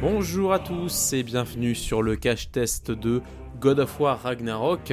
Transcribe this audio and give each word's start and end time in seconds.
Bonjour 0.00 0.52
à 0.52 0.60
tous 0.60 1.12
et 1.12 1.24
bienvenue 1.24 1.74
sur 1.74 2.02
le 2.02 2.14
cache 2.14 2.52
test 2.52 2.92
de 2.92 3.20
God 3.58 3.80
of 3.80 3.98
War 3.98 4.22
Ragnarok 4.22 4.92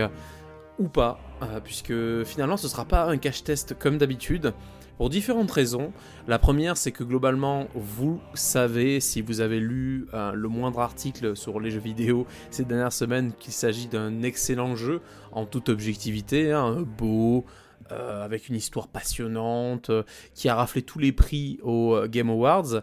ou 0.79 0.87
pas, 0.87 1.19
euh, 1.43 1.59
puisque 1.59 1.93
finalement 2.23 2.57
ce 2.57 2.67
sera 2.67 2.85
pas 2.85 3.05
un 3.05 3.17
cache 3.17 3.43
test 3.43 3.77
comme 3.77 3.99
d'habitude 3.99 4.51
pour 4.97 5.11
différentes 5.11 5.51
raisons. 5.51 5.93
La 6.27 6.39
première, 6.39 6.75
c'est 6.75 6.91
que 6.91 7.03
globalement, 7.03 7.67
vous 7.75 8.19
savez, 8.33 8.99
si 8.99 9.21
vous 9.21 9.41
avez 9.41 9.59
lu 9.59 10.07
euh, 10.15 10.31
le 10.31 10.49
moindre 10.49 10.79
article 10.79 11.37
sur 11.37 11.59
les 11.59 11.69
jeux 11.69 11.79
vidéo 11.79 12.25
ces 12.49 12.65
dernières 12.65 12.91
semaines, 12.91 13.31
qu'il 13.39 13.53
s'agit 13.53 13.87
d'un 13.87 14.23
excellent 14.23 14.75
jeu 14.75 15.01
en 15.31 15.45
toute 15.45 15.69
objectivité, 15.69 16.51
hein, 16.51 16.83
beau. 16.97 17.45
Euh, 17.91 18.25
avec 18.25 18.49
une 18.49 18.55
histoire 18.55 18.87
passionnante, 18.87 19.91
qui 20.33 20.49
a 20.49 20.55
raflé 20.55 20.81
tous 20.81 20.97
les 20.97 21.11
prix 21.11 21.59
aux 21.61 22.07
Game 22.07 22.31
Awards. 22.31 22.81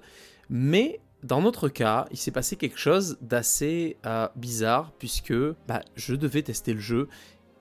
Mais 0.48 1.00
dans 1.22 1.40
notre 1.40 1.68
cas, 1.68 2.06
il 2.10 2.16
s'est 2.16 2.32
passé 2.32 2.56
quelque 2.56 2.78
chose 2.78 3.16
d'assez 3.20 3.96
euh, 4.06 4.28
bizarre 4.34 4.90
puisque 4.98 5.34
bah, 5.68 5.82
je 5.94 6.14
devais 6.14 6.42
tester 6.42 6.74
le 6.74 6.80
jeu 6.80 7.08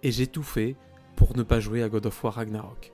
et 0.02 0.12
j'ai 0.12 0.28
tout 0.28 0.44
fait 0.44 0.76
pour 1.16 1.38
ne 1.38 1.44
pas 1.44 1.60
jouer 1.60 1.84
à 1.84 1.90
God 1.90 2.08
of 2.08 2.24
War 2.24 2.34
Ragnarok. 2.34 2.92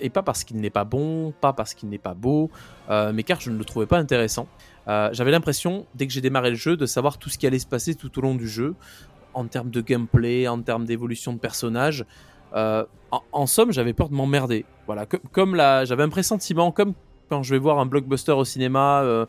Et 0.00 0.10
pas 0.10 0.24
parce 0.24 0.42
qu'il 0.42 0.56
n'est 0.56 0.70
pas 0.70 0.82
bon, 0.82 1.32
pas 1.40 1.52
parce 1.52 1.74
qu'il 1.74 1.88
n'est 1.88 1.98
pas 1.98 2.14
beau, 2.14 2.50
euh, 2.90 3.12
mais 3.14 3.22
car 3.22 3.40
je 3.40 3.50
ne 3.50 3.56
le 3.56 3.64
trouvais 3.64 3.86
pas 3.86 3.98
intéressant. 3.98 4.48
Euh, 4.88 5.10
j'avais 5.12 5.30
l'impression, 5.30 5.86
dès 5.94 6.08
que 6.08 6.12
j'ai 6.12 6.20
démarré 6.20 6.50
le 6.50 6.56
jeu, 6.56 6.76
de 6.76 6.86
savoir 6.86 7.16
tout 7.18 7.30
ce 7.30 7.38
qui 7.38 7.46
allait 7.46 7.60
se 7.60 7.66
passer 7.66 7.94
tout 7.94 8.18
au 8.18 8.20
long 8.20 8.34
du 8.34 8.48
jeu, 8.48 8.74
en 9.32 9.46
termes 9.46 9.70
de 9.70 9.80
gameplay, 9.80 10.48
en 10.48 10.60
termes 10.60 10.84
d'évolution 10.84 11.32
de 11.32 11.38
personnages. 11.38 12.04
En, 12.52 13.46
somme, 13.46 13.72
j'avais 13.72 13.92
peur 13.92 14.08
de 14.08 14.14
m'emmerder. 14.14 14.64
Voilà, 14.86 15.06
comme 15.06 15.54
j'avais 15.56 16.02
un 16.02 16.08
pressentiment, 16.08 16.72
comme 16.72 16.94
quand 17.28 17.44
je 17.44 17.54
vais 17.54 17.60
voir 17.60 17.78
un 17.78 17.86
blockbuster 17.86 18.32
au 18.32 18.44
cinéma, 18.44 19.26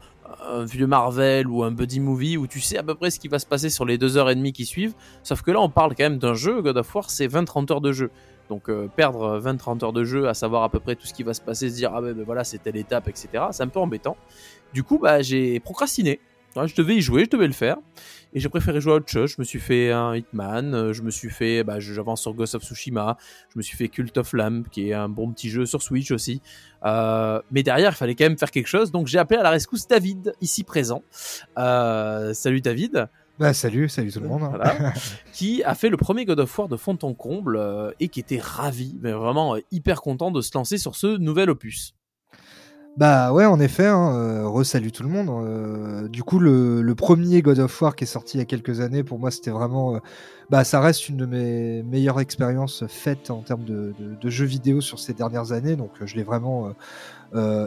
un 0.48 0.66
vieux 0.66 0.88
Marvel 0.88 1.48
ou 1.48 1.64
un 1.64 1.72
buddy 1.72 2.00
movie 2.00 2.38
où 2.38 2.48
tu 2.48 2.60
sais 2.60 2.78
à 2.78 2.84
peu 2.84 2.96
près 2.96 3.10
ce 3.12 3.20
qui 3.20 3.28
va 3.28 3.40
se 3.40 3.46
passer 3.46 3.70
sur 3.70 3.86
les 3.86 3.98
deux 3.98 4.18
heures 4.18 4.30
et 4.30 4.36
demie 4.36 4.54
qui 4.54 4.66
suivent. 4.66 4.94
Sauf 5.24 5.42
que 5.42 5.52
là, 5.52 5.62
on 5.62 5.70
parle 5.70 5.96
quand 5.96 6.04
même 6.04 6.18
d'un 6.18 6.34
jeu. 6.34 6.62
God 6.62 6.78
of 6.78 6.96
War, 6.96 7.10
c'est 7.10 7.28
20-30 7.28 7.72
heures 7.72 7.82
de 7.82 7.92
jeu. 7.92 8.12
Donc 8.50 8.70
euh, 8.70 8.88
perdre 8.96 9.40
20-30 9.40 9.84
heures 9.84 9.94
de 9.94 10.04
jeu 10.04 10.28
à 10.28 10.34
savoir 10.34 10.64
à 10.64 10.70
peu 10.70 10.80
près 10.80 10.96
tout 10.96 11.08
ce 11.08 11.14
qui 11.14 11.24
va 11.24 11.34
se 11.34 11.42
passer, 11.42 11.70
se 11.70 11.76
dire 11.76 11.92
ah 11.96 12.02
ben, 12.02 12.14
ben 12.14 12.24
voilà 12.24 12.44
c'est 12.44 12.60
telle 12.60 12.78
étape, 12.78 13.08
etc. 13.08 13.28
C'est 13.52 13.64
un 13.64 13.68
peu 13.68 13.80
embêtant. 13.80 14.18
Du 14.74 14.84
coup, 14.84 15.00
bah 15.00 15.22
j'ai 15.22 15.60
procrastiné. 15.60 16.20
Je 16.66 16.76
devais 16.76 16.96
y 16.96 17.02
jouer, 17.02 17.26
je 17.26 17.30
devais 17.30 17.48
le 17.48 17.54
faire. 17.54 17.78
Et 18.34 18.40
j'ai 18.40 18.50
préféré 18.50 18.82
jouer 18.82 18.94
à 18.94 18.96
autre 18.96 19.10
chose. 19.10 19.32
Je 19.32 19.36
me 19.40 19.44
suis 19.44 19.60
fait 19.60 19.92
un 19.92 20.16
Hitman, 20.16 20.74
euh, 20.74 20.94
je 20.94 21.02
me 21.02 21.12
suis 21.12 21.30
fait, 21.30 21.64
bah, 21.64 21.80
j'avance 21.80 22.22
sur 22.22 22.34
Ghost 22.34 22.56
of 22.56 22.64
Tsushima, 22.64 23.18
je 23.54 23.58
me 23.58 23.62
suis 23.62 23.78
fait 23.78 23.88
Cult 23.88 24.18
of 24.18 24.34
Lamb, 24.34 24.68
qui 24.70 24.90
est 24.90 24.94
un 24.94 25.10
bon 25.10 25.32
petit 25.32 25.50
jeu 25.50 25.66
sur 25.66 25.82
Switch 25.82 26.12
aussi. 26.12 26.42
Euh, 26.86 27.42
mais 27.52 27.64
derrière, 27.64 27.92
il 27.92 27.96
fallait 27.96 28.16
quand 28.16 28.26
même 28.26 28.38
faire 28.38 28.52
quelque 28.52 28.68
chose, 28.68 28.92
donc 28.92 29.08
j'ai 29.08 29.20
appelé 29.20 29.40
à 29.40 29.44
la 29.44 29.52
rescousse 29.52 29.88
David, 29.88 30.34
ici 30.42 30.64
présent. 30.64 31.04
Euh, 31.58 32.34
salut 32.34 32.62
David. 32.62 33.08
Bah 33.38 33.54
salut, 33.54 33.90
salut 33.90 34.14
tout 34.14 34.22
le 34.22 34.30
monde. 34.30 34.50
qui 35.34 35.62
a 35.64 35.76
fait 35.76 35.90
le 35.90 35.98
premier 35.98 36.24
God 36.24 36.40
of 36.40 36.58
War 36.58 36.70
de 36.70 36.78
fond 36.78 36.98
en 37.02 37.14
comble 37.14 37.60
et 38.00 38.08
qui 38.08 38.22
était 38.22 38.40
ravi, 38.40 38.98
mais 39.02 39.12
vraiment 39.12 39.58
hyper 39.72 40.02
content 40.02 40.32
de 40.32 40.40
se 40.40 40.52
lancer 40.58 40.78
sur 40.78 40.96
ce 40.96 41.18
nouvel 41.18 41.50
opus. 41.50 41.96
Bah 42.98 43.34
ouais, 43.34 43.44
en 43.46 43.60
effet, 43.60 43.88
hein, 43.88 44.16
euh, 44.16 44.48
re-salut 44.48 44.94
tout 44.94 45.04
le 45.04 45.10
monde. 45.10 45.28
Euh, 45.30 46.08
du 46.08 46.24
coup, 46.24 46.40
le, 46.40 46.94
premier 46.96 47.42
God 47.42 47.60
of 47.60 47.82
War 47.82 47.94
qui 47.94 48.06
est 48.06 48.08
sorti 48.08 48.38
il 48.38 48.40
y 48.40 48.42
a 48.42 48.46
quelques 48.46 48.80
années, 48.80 49.04
pour 49.04 49.20
moi, 49.20 49.32
c'était 49.32 49.52
vraiment... 49.52 49.96
Euh, 49.96 50.00
bah 50.52 50.64
ça 50.64 50.80
reste 50.80 51.10
une 51.10 51.18
de 51.18 51.26
mes 51.26 51.82
meilleures 51.82 52.20
expériences 52.20 52.86
faites 52.88 53.32
en 53.32 53.42
termes 53.42 53.64
de, 53.64 53.96
de 54.00 54.30
jeux 54.30 54.46
vidéo 54.46 54.80
sur 54.80 55.00
ces 55.00 55.16
dernières 55.16 55.54
années, 55.54 55.76
donc 55.76 55.90
je 56.06 56.16
l'ai 56.16 56.22
vraiment 56.22 56.72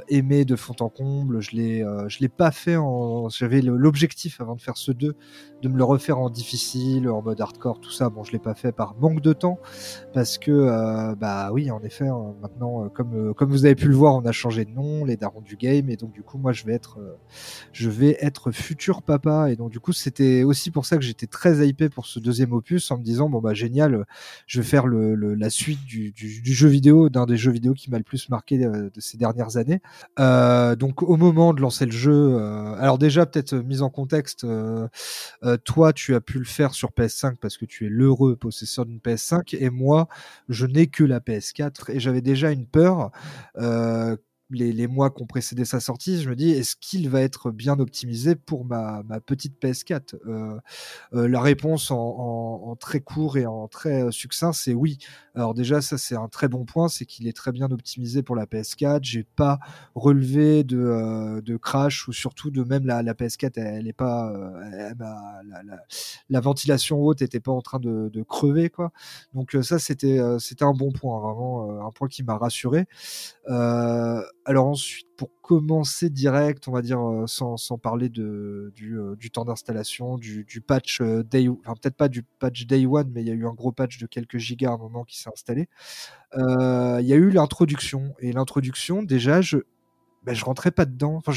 aimé 0.08 0.44
de 0.44 0.54
fond 0.54 0.76
en 0.78 0.88
comble. 0.88 1.40
Je 1.40 1.56
l'ai, 1.56 1.84
je 2.06 2.20
l'ai 2.20 2.28
pas 2.28 2.52
fait 2.52 2.76
en. 2.76 3.28
J'avais 3.30 3.62
l'objectif 3.62 4.40
avant 4.40 4.54
de 4.54 4.60
faire 4.60 4.76
ce 4.76 4.92
2 4.92 5.16
de 5.60 5.68
me 5.68 5.76
le 5.76 5.82
refaire 5.82 6.20
en 6.20 6.30
difficile, 6.30 7.10
en 7.10 7.20
mode 7.20 7.40
hardcore, 7.40 7.80
tout 7.80 7.90
ça. 7.90 8.10
Bon, 8.10 8.22
je 8.22 8.30
l'ai 8.30 8.38
pas 8.38 8.54
fait 8.54 8.70
par 8.70 8.94
manque 8.94 9.22
de 9.22 9.32
temps 9.32 9.58
parce 10.14 10.38
que 10.38 11.14
bah 11.16 11.50
oui, 11.52 11.72
en 11.72 11.82
effet, 11.82 12.06
hein, 12.06 12.36
maintenant, 12.40 12.88
comme 12.90 13.34
comme 13.34 13.50
vous 13.50 13.64
avez 13.64 13.74
pu 13.74 13.88
le 13.88 13.96
voir, 13.96 14.14
on 14.14 14.24
a 14.24 14.30
changé 14.30 14.64
de 14.64 14.70
nom, 14.70 15.04
darons 15.18 15.40
du 15.40 15.56
game, 15.56 15.90
et 15.90 15.96
donc 15.96 16.12
du 16.12 16.22
coup, 16.22 16.38
moi, 16.38 16.52
je 16.52 16.64
vais 16.64 16.72
être, 16.72 16.98
je 17.72 17.90
vais 17.90 18.16
être 18.20 18.50
futur 18.50 19.02
papa, 19.02 19.50
et 19.50 19.56
donc 19.56 19.70
du 19.70 19.80
coup, 19.80 19.92
c'était 19.92 20.42
aussi 20.42 20.70
pour 20.70 20.86
ça 20.86 20.96
que 20.96 21.02
j'étais 21.02 21.26
très 21.26 21.66
hypé 21.66 21.88
pour 21.88 22.06
ce 22.06 22.18
deuxième 22.18 22.52
opus, 22.52 22.90
en 22.90 22.98
me 22.98 23.02
disant 23.02 23.28
bon 23.28 23.40
bah 23.40 23.54
génial, 23.54 24.06
je 24.46 24.60
vais 24.60 24.66
faire 24.66 24.86
le, 24.86 25.14
la 25.34 25.50
suite 25.50 25.84
du, 25.84 26.12
du, 26.12 26.52
jeu 26.52 26.68
vidéo, 26.68 27.08
d'un 27.08 27.26
des 27.26 27.36
jeux 27.36 27.52
vidéo 27.52 27.74
qui 27.74 27.90
m'a 27.90 27.98
le 27.98 28.04
plus 28.04 28.28
marqué 28.28 28.58
de, 28.58 28.90
de 28.92 29.00
ces 29.00 29.16
dernières 29.16 29.56
années. 29.56 29.80
Euh, 30.18 30.76
donc 30.76 31.02
au 31.02 31.16
moment 31.16 31.54
de 31.54 31.60
lancer 31.60 31.86
le 31.86 31.92
jeu, 31.92 32.12
euh, 32.12 32.74
alors 32.78 32.98
déjà 32.98 33.26
peut-être 33.26 33.54
euh, 33.54 33.62
mise 33.62 33.82
en 33.82 33.90
contexte, 33.90 34.46
toi 35.64 35.92
tu 35.92 36.14
as 36.14 36.20
pu 36.20 36.38
le 36.38 36.44
faire 36.44 36.74
sur 36.74 36.90
PS5 36.90 37.36
parce 37.36 37.56
que 37.56 37.64
tu 37.64 37.86
es 37.86 37.88
l'heureux 37.88 38.36
possesseur 38.36 38.86
d'une 38.86 38.98
PS5 38.98 39.56
et 39.58 39.70
moi 39.70 40.08
je 40.48 40.66
n'ai 40.66 40.86
que 40.86 41.04
la 41.04 41.20
PS4 41.20 41.90
et 41.92 42.00
j'avais 42.00 42.20
déjà 42.20 42.50
une 42.50 42.66
peur 42.66 43.10
les, 44.50 44.86
mois 44.86 45.10
qui 45.10 45.22
ont 45.22 45.26
précédé 45.26 45.64
sa 45.64 45.80
sortie, 45.80 46.22
je 46.22 46.30
me 46.30 46.36
dis 46.36 46.50
est-ce 46.50 46.76
qu'il 46.76 47.08
va 47.08 47.20
être 47.20 47.50
bien 47.50 47.78
optimisé 47.78 48.34
pour 48.34 48.64
ma, 48.64 49.02
petite 49.26 49.60
PS4 49.62 50.14
euh, 50.26 50.58
euh, 51.14 51.28
La 51.28 51.40
réponse 51.40 51.90
en, 51.90 52.76
très 52.80 53.00
court 53.00 53.36
et 53.36 53.46
en 53.46 53.68
très 53.68 54.04
euh, 54.04 54.10
succinct, 54.10 54.52
c'est 54.52 54.74
oui. 54.74 54.98
Alors 55.38 55.54
déjà, 55.54 55.80
ça 55.80 55.98
c'est 55.98 56.16
un 56.16 56.26
très 56.26 56.48
bon 56.48 56.64
point, 56.64 56.88
c'est 56.88 57.06
qu'il 57.06 57.28
est 57.28 57.32
très 57.32 57.52
bien 57.52 57.70
optimisé 57.70 58.24
pour 58.24 58.34
la 58.34 58.46
PS4. 58.46 58.98
J'ai 59.02 59.22
pas 59.22 59.60
relevé 59.94 60.64
de, 60.64 61.56
crash 61.58 62.08
ou 62.08 62.12
surtout 62.12 62.50
de 62.50 62.64
même 62.64 62.84
la, 62.86 63.02
PS4, 63.14 63.52
elle, 63.56 63.86
est 63.86 63.92
pas, 63.92 64.32
la, 66.28 66.40
ventilation 66.40 67.00
haute 67.00 67.22
était 67.22 67.38
pas 67.38 67.52
en 67.52 67.62
train 67.62 67.78
de, 67.78 68.22
crever 68.28 68.68
quoi. 68.68 68.90
Donc 69.32 69.56
ça 69.62 69.78
c'était 69.78 70.18
c'était 70.40 70.64
un 70.64 70.72
bon 70.72 70.90
point, 70.90 71.20
vraiment 71.20 71.86
un 71.86 71.92
point 71.92 72.08
qui 72.08 72.24
m'a 72.24 72.36
rassuré. 72.36 72.86
Alors 73.46 74.66
ensuite, 74.66 75.08
pour 75.18 75.30
commencer 75.42 76.10
direct, 76.10 76.68
on 76.68 76.72
va 76.72 76.80
dire 76.80 77.00
euh, 77.00 77.26
sans, 77.26 77.56
parler 77.76 78.08
de, 78.08 78.72
du, 78.76 78.98
euh, 78.98 79.16
temps 79.32 79.44
d'installation, 79.44 80.16
du, 80.16 80.46
patch 80.66 81.00
euh, 81.00 81.24
day, 81.24 81.48
enfin 81.48 81.74
peut-être 81.74 81.96
pas 81.96 82.08
du 82.08 82.22
patch 82.22 82.64
day 82.66 82.86
one, 82.86 83.10
mais 83.12 83.22
il 83.22 83.26
y 83.26 83.30
a 83.30 83.34
eu 83.34 83.46
un 83.46 83.52
gros 83.52 83.72
patch 83.72 83.98
de 83.98 84.06
quelques 84.06 84.38
gigas 84.38 84.70
à 84.70 84.74
un 84.74 84.78
moment 84.78 85.04
qui 85.04 85.18
s'est 85.18 85.27
installé. 85.32 85.68
Il 86.34 87.06
y 87.06 87.12
a 87.12 87.16
eu 87.16 87.30
l'introduction 87.30 88.14
et 88.18 88.32
l'introduction, 88.32 89.02
déjà, 89.02 89.40
je, 89.40 89.58
ben, 90.28 90.34
je 90.34 90.44
rentrais 90.44 90.70
pas 90.70 90.84
dedans. 90.84 91.14
Enfin, 91.16 91.32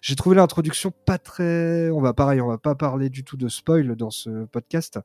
j'ai 0.00 0.16
trouvé 0.16 0.34
l'introduction 0.34 0.90
pas 0.90 1.16
très. 1.16 1.90
On 1.90 2.00
va 2.00 2.12
pareil, 2.12 2.40
on 2.40 2.48
va 2.48 2.58
pas 2.58 2.74
parler 2.74 3.08
du 3.08 3.22
tout 3.22 3.36
de 3.36 3.48
spoil 3.48 3.94
dans 3.94 4.10
ce 4.10 4.46
podcast, 4.46 4.98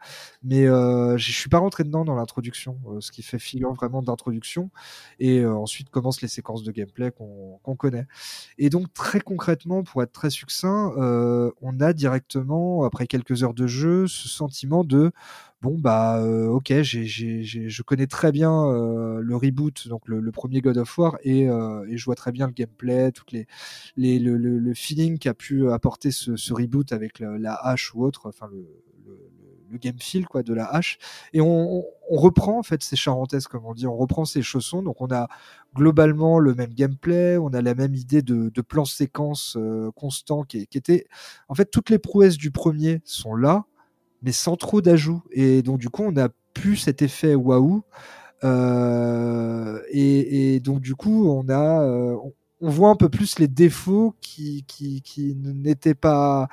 mais 0.44 0.66
euh, 0.66 1.18
je 1.18 1.32
suis 1.32 1.48
pas 1.48 1.60
rentré 1.60 1.84
dedans 1.84 2.04
dans 2.04 2.16
l'introduction, 2.16 2.80
euh, 2.88 3.00
ce 3.00 3.12
qui 3.12 3.22
fait 3.22 3.38
figure 3.38 3.74
vraiment 3.74 4.02
d'introduction. 4.02 4.72
Et 5.20 5.42
euh, 5.42 5.54
ensuite 5.56 5.90
commencent 5.92 6.22
les 6.24 6.28
séquences 6.28 6.64
de 6.64 6.72
gameplay 6.72 7.12
qu'on, 7.12 7.60
qu'on 7.62 7.76
connaît. 7.76 8.08
Et 8.58 8.72
donc 8.72 8.92
très 8.94 9.20
concrètement, 9.20 9.84
pour 9.84 10.02
être 10.02 10.14
très 10.14 10.32
succinct, 10.32 10.94
euh, 10.98 11.52
on 11.62 11.80
a 11.80 11.94
directement 11.94 12.86
après 12.86 13.06
quelques 13.06 13.44
heures 13.44 13.54
de 13.54 13.68
jeu 13.68 14.08
ce 14.08 14.28
sentiment 14.28 14.84
de 14.84 15.12
bon 15.62 15.78
bah 15.80 16.20
euh, 16.20 16.48
ok, 16.48 16.82
j'ai, 16.82 17.06
j'ai, 17.06 17.44
je 17.44 17.82
connais 17.82 18.08
très 18.08 18.32
bien 18.32 18.52
euh, 18.68 19.20
le 19.22 19.36
reboot, 19.36 19.88
donc 19.88 20.08
le, 20.08 20.32
premier 20.32 20.62
God 20.62 20.78
of 20.78 20.98
War, 20.98 21.18
et, 21.24 21.50
euh, 21.50 21.86
et, 21.90 21.98
je 21.98 22.06
vois 22.06 22.16
très 22.16 22.32
bien 22.32 22.48
le 22.48 22.54
gameplay, 22.54 23.12
toutes 23.12 23.32
les, 23.32 23.48
les 23.96 24.20
le, 24.20 24.38
le, 24.38 24.74
feeling 24.76 25.18
qu'a 25.18 25.34
pu 25.34 25.70
apporter 25.72 26.12
ce, 26.12 26.36
ce 26.36 26.54
reboot 26.54 26.92
avec 26.92 27.20
la, 27.20 27.54
hache 27.56 27.94
ou 27.96 28.04
autre, 28.04 28.28
enfin 28.30 28.48
le, 28.52 28.68
le 29.70 29.78
game 29.80 29.98
feel 30.00 30.26
quoi 30.28 30.44
de 30.44 30.54
la 30.54 30.66
hache. 30.66 30.98
Et 31.34 31.42
on, 31.42 31.84
on, 32.10 32.16
reprend 32.16 32.60
en 32.60 32.64
fait 32.64 32.82
ces 32.84 32.96
charentaises 32.96 33.48
comme 33.48 33.66
on 33.66 33.74
dit 33.74 33.86
on 33.86 33.98
reprend 33.98 34.24
ces 34.26 34.42
chaussons. 34.42 34.82
Donc 34.82 35.02
on 35.02 35.12
a 35.12 35.28
globalement 35.76 36.40
le 36.40 36.56
même 36.56 36.74
gameplay 36.74 37.38
on 37.38 37.50
a 37.50 37.62
la 37.62 37.76
même 37.76 37.94
idée 37.94 38.22
de, 38.22 38.50
de 38.50 38.62
plan 38.62 38.86
séquence 38.86 39.58
constant 39.96 40.44
qui, 40.44 40.68
qui, 40.68 40.78
était 40.78 41.06
en 41.50 41.56
fait 41.56 41.70
toutes 41.70 41.90
les 41.90 42.00
prouesses 42.00 42.38
du 42.38 42.52
premier 42.52 43.02
sont 43.04 43.36
là 43.36 43.66
mais 44.22 44.32
sans 44.32 44.56
trop 44.56 44.82
d'ajouts. 44.82 45.24
Et 45.32 45.62
donc, 45.62 45.80
du 45.80 45.90
coup, 45.90 46.04
on 46.04 46.16
a 46.18 46.30
plus 46.54 46.78
cet 46.78 47.02
effet 47.02 47.36
waouh. 47.36 47.84
Euh, 48.44 49.82
et, 49.90 50.60
donc, 50.60 50.82
du 50.82 50.96
coup, 50.96 51.30
on 51.30 51.50
a. 51.50 51.84
Euh, 51.84 52.16
on, 52.62 52.70
voit 52.70 52.90
un 52.90 52.96
peu 52.96 53.10
plus 53.10 53.40
les 53.40 53.48
défauts 53.48 54.16
qui, 54.22 54.64
qui, 54.68 55.02
qui 55.02 55.36
n'étaient 55.36 55.96
pas. 55.96 56.48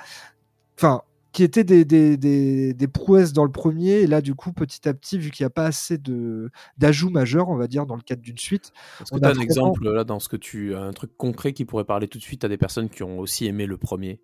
Enfin, 0.77 1.03
qui 1.33 1.43
étaient 1.43 1.65
des, 1.65 1.85
des, 1.85 2.17
des, 2.17 2.75
des, 2.75 2.89
prouesses 2.89 3.33
dans 3.33 3.45
le 3.45 3.51
premier. 3.51 4.03
Et 4.03 4.07
là, 4.07 4.21
du 4.21 4.35
coup, 4.35 4.53
petit 4.53 4.89
à 4.89 4.95
petit, 4.95 5.19
vu 5.19 5.31
qu'il 5.31 5.45
n'y 5.45 5.49
a 5.49 5.51
pas 5.51 5.67
assez 5.67 5.99
de 5.99 6.51
d'ajouts 6.79 7.11
majeurs, 7.11 7.49
on 7.49 7.57
va 7.57 7.67
dire, 7.67 7.87
dans 7.87 7.97
le 7.97 8.03
cadre 8.03 8.23
d'une 8.23 8.39
suite. 8.39 8.73
Est-ce 9.01 9.11
que 9.13 9.19
tu 9.19 9.25
as 9.25 9.31
un 9.31 9.41
exemple 9.41 9.91
là 9.91 10.05
dans 10.05 10.21
ce 10.21 10.29
que 10.29 10.37
tu. 10.37 10.75
un 10.75 10.93
truc 10.93 11.17
concret 11.17 11.53
qui 11.53 11.65
pourrait 11.65 11.85
parler 11.85 12.09
tout 12.09 12.19
de 12.19 12.23
suite 12.23 12.45
à 12.45 12.49
des 12.49 12.59
personnes 12.59 12.89
qui 12.89 13.03
ont 13.03 13.19
aussi 13.19 13.47
aimé 13.47 13.67
le 13.67 13.77
premier? 13.77 14.21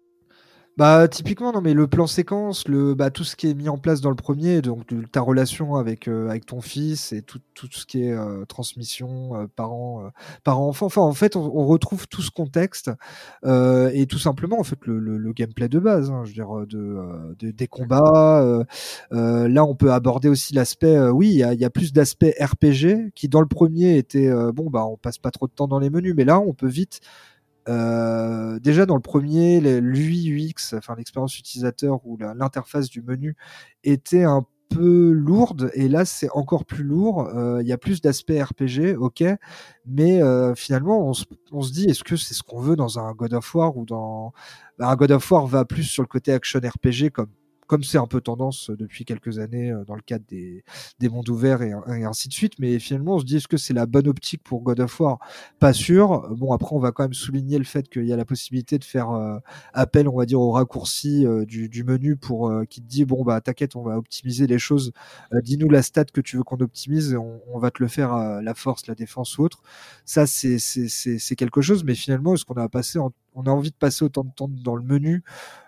Bah 0.81 1.09
typiquement 1.09 1.53
non 1.53 1.61
mais 1.61 1.75
le 1.75 1.87
plan 1.89 2.07
séquence, 2.07 2.67
le 2.67 2.95
bah 2.95 3.11
tout 3.11 3.23
ce 3.23 3.37
qui 3.37 3.51
est 3.51 3.53
mis 3.53 3.69
en 3.69 3.77
place 3.77 4.01
dans 4.01 4.09
le 4.09 4.17
premier, 4.17 4.63
donc 4.63 4.87
ta 5.13 5.21
relation 5.21 5.75
avec 5.77 6.09
euh, 6.09 6.31
avec 6.31 6.47
ton 6.47 6.63
fils 6.63 7.13
et 7.13 7.21
tout, 7.21 7.39
tout 7.53 7.69
ce 7.71 7.85
qui 7.85 8.03
est 8.05 8.13
euh, 8.13 8.47
transmission 8.47 9.37
euh, 9.37 9.47
parent 9.55 10.11
parent 10.43 10.67
enfant. 10.67 10.87
Enfin 10.87 11.03
en 11.03 11.13
fait 11.13 11.37
on, 11.37 11.67
retrouve 11.67 12.09
tout 12.09 12.23
ce 12.23 12.31
contexte 12.31 12.91
et 13.45 14.07
tout 14.09 14.19
simplement 14.19 14.59
en 14.59 14.65
fait 14.65 14.79
le, 14.87 14.99
le, 14.99 15.33
gameplay 15.35 15.69
de 15.69 15.79
base, 15.79 16.11
hein, 16.11 16.23
je 16.25 16.31
veux 16.31 16.35
dire 16.35 16.67
de, 16.67 17.35
de 17.39 17.51
des 17.51 17.69
combats. 17.69 18.65
là 19.11 19.65
on 19.67 19.75
peut 19.75 19.93
aborder 19.93 20.31
aussi 20.31 20.55
l'aspect 20.55 20.99
oui 21.11 21.29
il 21.29 21.37
y 21.37 21.45
a, 21.45 21.53
y 21.53 21.67
a, 21.67 21.71
plus 21.71 21.93
d'aspect 21.93 22.35
RPG 22.41 23.13
qui 23.15 23.29
dans 23.29 23.43
le 23.43 23.49
premier 23.49 23.99
était 23.99 24.33
bon 24.55 24.71
bah 24.71 24.87
on 24.87 24.97
passe 24.97 25.19
pas 25.19 25.31
trop 25.31 25.47
de 25.47 25.53
temps 25.53 25.69
dans 25.69 25.79
les 25.79 25.91
menus 25.91 26.15
mais 26.17 26.25
là 26.25 26.41
on 26.41 26.55
peut 26.55 26.69
vite 26.69 27.03
euh, 27.69 28.59
déjà 28.61 28.87
dans 28.87 28.95
le 28.95 29.01
premier, 29.01 29.61
l'UI 29.61 30.31
UX, 30.31 30.75
enfin 30.77 30.95
l'expérience 30.97 31.39
utilisateur 31.39 32.01
ou 32.07 32.17
l'interface 32.17 32.89
du 32.89 33.03
menu 33.03 33.37
était 33.85 34.25
un 34.25 34.45
peu 34.71 35.11
lourde 35.11 35.71
et 35.75 35.89
là 35.89 36.05
c'est 36.05 36.31
encore 36.31 36.65
plus 36.65 36.85
lourd. 36.85 37.29
Euh, 37.35 37.61
il 37.61 37.69
y 37.69 37.73
a 37.73 37.79
plus 37.79 38.01
d'aspects 38.01 38.33
RPG, 38.33 38.97
ok, 38.99 39.25
mais 39.87 40.23
euh, 40.23 40.55
finalement 40.55 41.07
on 41.07 41.13
se, 41.13 41.25
on 41.53 41.61
se 41.63 41.73
dit 41.73 41.87
est-ce 41.87 42.05
que 42.05 42.17
c'est 42.17 42.35
ce 42.35 42.43
qu'on 42.43 42.61
veut 42.61 42.77
dans 42.77 42.99
un 42.99 43.13
God 43.13 43.35
of 43.35 43.55
War 43.55 43.77
ou 43.77 43.85
dans 43.85 44.33
bah, 44.79 44.89
un 44.89 44.97
God 44.97 45.11
of 45.13 45.31
War 45.31 45.47
va 45.47 45.65
plus 45.65 45.85
sur 45.85 46.03
le 46.03 46.09
côté 46.09 46.33
action 46.33 46.61
RPG 46.61 47.11
comme 47.13 47.29
comme 47.71 47.85
c'est 47.85 47.99
un 47.99 48.09
peu 48.09 48.21
tendance 48.21 48.69
euh, 48.69 48.77
depuis 48.77 49.05
quelques 49.05 49.39
années 49.39 49.71
euh, 49.71 49.85
dans 49.85 49.95
le 49.95 50.01
cadre 50.01 50.25
des, 50.29 50.65
des 50.99 51.09
mondes 51.09 51.29
ouverts 51.29 51.63
et, 51.63 51.73
ainsi 52.03 52.29
de 52.29 52.33
suite. 52.33 52.55
Mais 52.59 52.81
finalement, 52.81 53.15
on 53.15 53.19
se 53.21 53.25
dit 53.25 53.37
est-ce 53.37 53.47
que 53.47 53.57
c'est 53.57 53.73
la 53.73 53.87
bonne 53.87 54.09
optique 54.09 54.43
pour 54.43 54.63
God 54.63 54.81
of 54.81 54.99
War? 54.99 55.21
Pas 55.61 55.73
sûr. 55.73 56.35
Bon, 56.35 56.53
après, 56.53 56.75
on 56.75 56.81
va 56.81 56.91
quand 56.91 57.05
même 57.05 57.15
souligner 57.15 57.59
le 57.59 57.65
fait 57.65 57.89
qu'il 57.89 58.07
y 58.07 58.13
a 58.13 58.17
la 58.17 58.25
possibilité 58.25 58.77
de 58.77 58.83
faire 58.83 59.13
euh, 59.13 59.39
appel, 59.73 60.09
on 60.09 60.17
va 60.17 60.27
dire, 60.27 60.41
au 60.41 60.51
raccourci 60.51 61.25
du, 61.47 61.69
du, 61.69 61.85
menu 61.85 62.17
pour 62.17 62.53
qui 62.69 62.83
te 62.83 62.89
dit 62.89 63.05
bon 63.05 63.23
bah 63.23 63.41
t'inquiète, 63.41 63.77
on 63.77 63.83
va 63.83 63.97
optimiser 63.97 64.49
les 64.49 64.59
choses. 64.59 64.93
Dis-nous 65.33 65.69
la 65.71 65.83
stat 65.83 66.07
que 66.07 66.21
tu 66.21 66.39
veux 66.39 66.43
qu'on 66.43 66.59
optimise 66.59 67.13
et 67.13 67.17
on, 67.17 67.41
on, 67.55 67.59
va 67.61 67.71
te 67.71 67.81
le 67.81 67.89
faire 67.89 68.13
à 68.13 68.43
la 68.43 68.55
force, 68.55 68.89
la 68.89 68.97
défense 68.97 69.39
ou 69.39 69.45
autre. 69.45 69.63
Ça, 70.05 70.27
c'est 70.27 70.59
c'est 70.59 71.37
quelque 71.37 71.61
chose. 71.61 71.85
Mais 71.85 71.95
finalement, 71.95 72.35
est-ce 72.35 72.45
qu'on 72.45 72.55
a 72.55 72.69
passé 72.69 72.99
en 72.99 73.13
on 73.35 73.45
a 73.45 73.51
envie 73.51 73.71
de 73.71 73.77
passer 73.77 74.05
autant 74.05 74.25
de 74.25 74.31
temps 74.35 74.49
dans 74.49 74.77
le 74.77 74.83
menu 74.83 75.23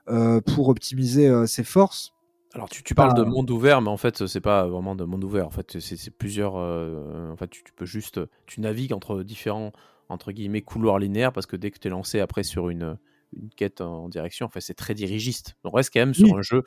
euh, 0.09 0.41
pour 0.41 0.69
optimiser 0.69 1.29
euh, 1.29 1.47
ses 1.47 1.65
forces. 1.65 2.13
Alors 2.55 2.69
tu, 2.69 2.95
parles 2.95 3.15
de 3.15 3.23
monde 3.23 3.51
ouvert, 3.51 3.81
mais 3.81 3.89
en 3.89 3.97
fait 3.97 4.27
c'est 4.27 4.41
pas 4.41 4.67
vraiment 4.67 4.95
de 4.95 5.05
monde 5.05 5.25
ouvert. 5.25 5.47
En 5.47 5.51
fait 5.51 5.81
c'est 5.81 6.11
plusieurs. 6.11 6.57
Euh, 6.57 7.33
en 7.33 7.37
fait 7.37 7.49
tu, 7.49 7.63
peux 7.75 7.87
juste 7.87 8.21
tu 8.47 8.61
navigues 8.61 8.93
entre 8.93 9.23
différents 9.23 9.73
entre 10.11 10.33
guillemets 10.33 10.61
couloirs 10.61 10.99
linéaires 10.99 11.33
parce 11.33 11.47
que 11.47 11.57
dès 11.57 11.71
que 11.71 11.79
tu 11.79 11.89
es 11.89 11.91
lancé 11.91 12.21
après 12.21 12.43
sur 12.43 12.69
une, 12.69 12.99
une 13.35 13.49
quête 13.49 13.81
en, 13.81 14.11
direction, 14.11 14.47
en 14.47 14.51
fait 14.51 14.61
c'est 14.61 14.75
très 14.75 14.93
dirigiste. 14.93 15.57
On 15.65 15.71
reste 15.71 15.91
quand 15.95 16.01
même 16.01 16.15
sur 16.15 16.37
un 16.37 16.43
jeu 16.43 16.63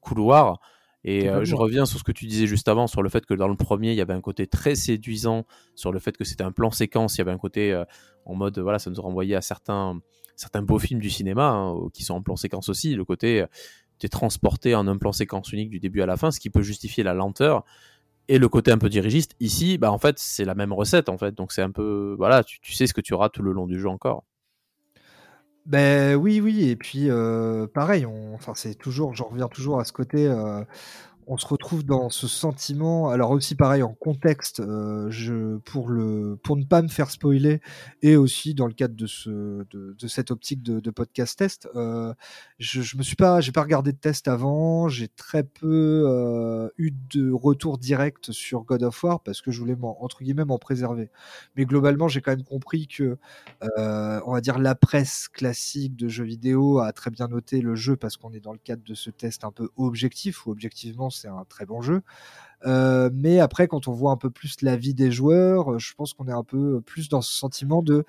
couloir. 0.00 0.60
Et 1.04 1.30
je 1.44 1.54
reviens 1.54 1.86
sur 1.86 1.98
ce 1.98 2.04
que 2.04 2.12
tu 2.12 2.26
disais 2.26 2.46
juste 2.46 2.68
avant, 2.68 2.86
sur 2.86 3.00
le 3.00 3.08
fait 3.08 3.24
que 3.24 3.32
dans 3.32 3.48
le 3.48 3.56
premier, 3.56 3.92
il 3.92 3.96
y 3.96 4.02
avait 4.02 4.12
un 4.12 4.20
côté 4.20 4.46
très 4.46 4.74
séduisant, 4.74 5.46
sur 5.74 5.92
le 5.92 5.98
fait 5.98 6.14
que 6.14 6.24
c'était 6.24 6.44
un 6.44 6.52
plan 6.52 6.70
séquence, 6.70 7.14
il 7.14 7.18
y 7.18 7.22
avait 7.22 7.30
un 7.30 7.38
côté 7.38 7.82
en 8.26 8.34
mode, 8.34 8.58
voilà, 8.58 8.78
ça 8.78 8.90
nous 8.90 9.00
renvoyait 9.00 9.34
à 9.34 9.40
certains, 9.40 9.98
certains 10.40 10.62
beaux 10.62 10.78
films 10.78 11.00
du 11.00 11.10
cinéma 11.10 11.48
hein, 11.50 11.76
qui 11.92 12.02
sont 12.02 12.14
en 12.14 12.22
plan 12.22 12.36
séquence 12.36 12.68
aussi. 12.70 12.94
Le 12.94 13.04
côté, 13.04 13.42
euh, 13.42 13.46
tu 13.98 14.06
es 14.06 14.08
transporté 14.08 14.74
en 14.74 14.88
un 14.88 14.96
plan 14.96 15.12
séquence 15.12 15.52
unique 15.52 15.68
du 15.68 15.80
début 15.80 16.00
à 16.00 16.06
la 16.06 16.16
fin, 16.16 16.30
ce 16.30 16.40
qui 16.40 16.48
peut 16.48 16.62
justifier 16.62 17.04
la 17.04 17.12
lenteur. 17.12 17.64
Et 18.28 18.38
le 18.38 18.48
côté 18.48 18.70
un 18.70 18.78
peu 18.78 18.88
dirigiste, 18.88 19.34
ici, 19.40 19.76
bah 19.76 19.92
en 19.92 19.98
fait, 19.98 20.18
c'est 20.18 20.44
la 20.44 20.54
même 20.54 20.72
recette 20.72 21.08
en 21.08 21.18
fait. 21.18 21.34
Donc 21.34 21.52
c'est 21.52 21.62
un 21.62 21.70
peu, 21.70 22.14
voilà, 22.16 22.42
tu, 22.42 22.72
sais 22.72 22.86
ce 22.86 22.94
que 22.94 23.00
tu 23.00 23.12
auras 23.12 23.28
tout 23.28 23.42
le 23.42 23.52
long 23.52 23.66
du 23.66 23.78
jeu 23.78 23.88
encore. 23.88 24.24
Ben 25.66 26.14
oui, 26.14 26.40
oui, 26.40 26.70
et 26.70 26.76
puis 26.76 27.10
euh, 27.10 27.66
pareil, 27.66 28.06
on, 28.06 28.34
enfin 28.34 28.52
c'est 28.54 28.74
toujours, 28.74 29.14
j'en 29.14 29.28
reviens 29.28 29.48
toujours 29.48 29.78
à 29.78 29.84
ce 29.84 29.92
côté. 29.92 30.26
Euh, 30.26 30.64
on 31.30 31.36
se 31.36 31.46
retrouve 31.46 31.84
dans 31.84 32.10
ce 32.10 32.26
sentiment. 32.26 33.08
Alors 33.08 33.30
aussi 33.30 33.54
pareil 33.54 33.84
en 33.84 33.94
contexte, 33.94 34.58
euh, 34.58 35.08
je, 35.10 35.58
pour 35.58 35.88
le 35.88 36.36
pour 36.42 36.56
ne 36.56 36.64
pas 36.64 36.82
me 36.82 36.88
faire 36.88 37.08
spoiler 37.08 37.60
et 38.02 38.16
aussi 38.16 38.52
dans 38.52 38.66
le 38.66 38.72
cadre 38.72 38.96
de 38.96 39.06
ce 39.06 39.64
de, 39.70 40.08
cette 40.08 40.32
optique 40.32 40.60
de, 40.60 40.90
podcast 40.90 41.38
test, 41.38 41.68
euh, 41.76 42.12
je, 42.58 42.82
je 42.82 42.96
me 42.96 43.04
suis 43.04 43.14
pas 43.14 43.40
j'ai 43.40 43.52
pas 43.52 43.62
regardé 43.62 43.92
de 43.92 43.96
test 43.96 44.26
avant. 44.26 44.88
J'ai 44.88 45.06
très 45.06 45.44
peu 45.44 46.02
euh, 46.08 46.68
eu 46.78 46.90
de 46.90 47.30
retour 47.30 47.78
direct 47.78 48.32
sur 48.32 48.64
God 48.64 48.82
of 48.82 49.04
War 49.04 49.22
parce 49.22 49.40
que 49.40 49.52
je 49.52 49.60
voulais 49.60 49.76
entre 49.80 50.24
guillemets 50.24 50.44
m'en 50.44 50.58
préserver. 50.58 51.10
Mais 51.54 51.64
globalement 51.64 52.08
j'ai 52.08 52.22
quand 52.22 52.32
même 52.32 52.42
compris 52.42 52.88
que 52.88 53.18
on 53.78 54.32
va 54.32 54.40
dire 54.40 54.58
la 54.58 54.74
presse 54.74 55.28
classique 55.28 55.94
de 55.94 56.08
jeux 56.08 56.24
vidéo 56.24 56.80
a 56.80 56.92
très 56.92 57.12
bien 57.12 57.28
noté 57.28 57.60
le 57.60 57.76
jeu 57.76 57.94
parce 57.94 58.16
qu'on 58.16 58.32
est 58.32 58.40
dans 58.40 58.52
le 58.52 58.58
cadre 58.58 58.82
de 58.82 58.94
ce 58.94 59.10
test 59.10 59.44
un 59.44 59.52
peu 59.52 59.68
objectif 59.76 60.44
ou 60.46 60.50
objectivement 60.50 61.08
c'est 61.20 61.28
un 61.28 61.44
très 61.48 61.66
bon 61.66 61.82
jeu. 61.82 62.02
Euh, 62.66 63.10
mais 63.12 63.40
après, 63.40 63.68
quand 63.68 63.88
on 63.88 63.92
voit 63.92 64.12
un 64.12 64.16
peu 64.16 64.30
plus 64.30 64.60
la 64.62 64.76
vie 64.76 64.94
des 64.94 65.10
joueurs, 65.10 65.72
euh, 65.72 65.78
je 65.78 65.94
pense 65.94 66.12
qu'on 66.12 66.28
est 66.28 66.32
un 66.32 66.44
peu 66.44 66.80
plus 66.82 67.08
dans 67.08 67.22
ce 67.22 67.32
sentiment 67.32 67.82
de, 67.82 68.04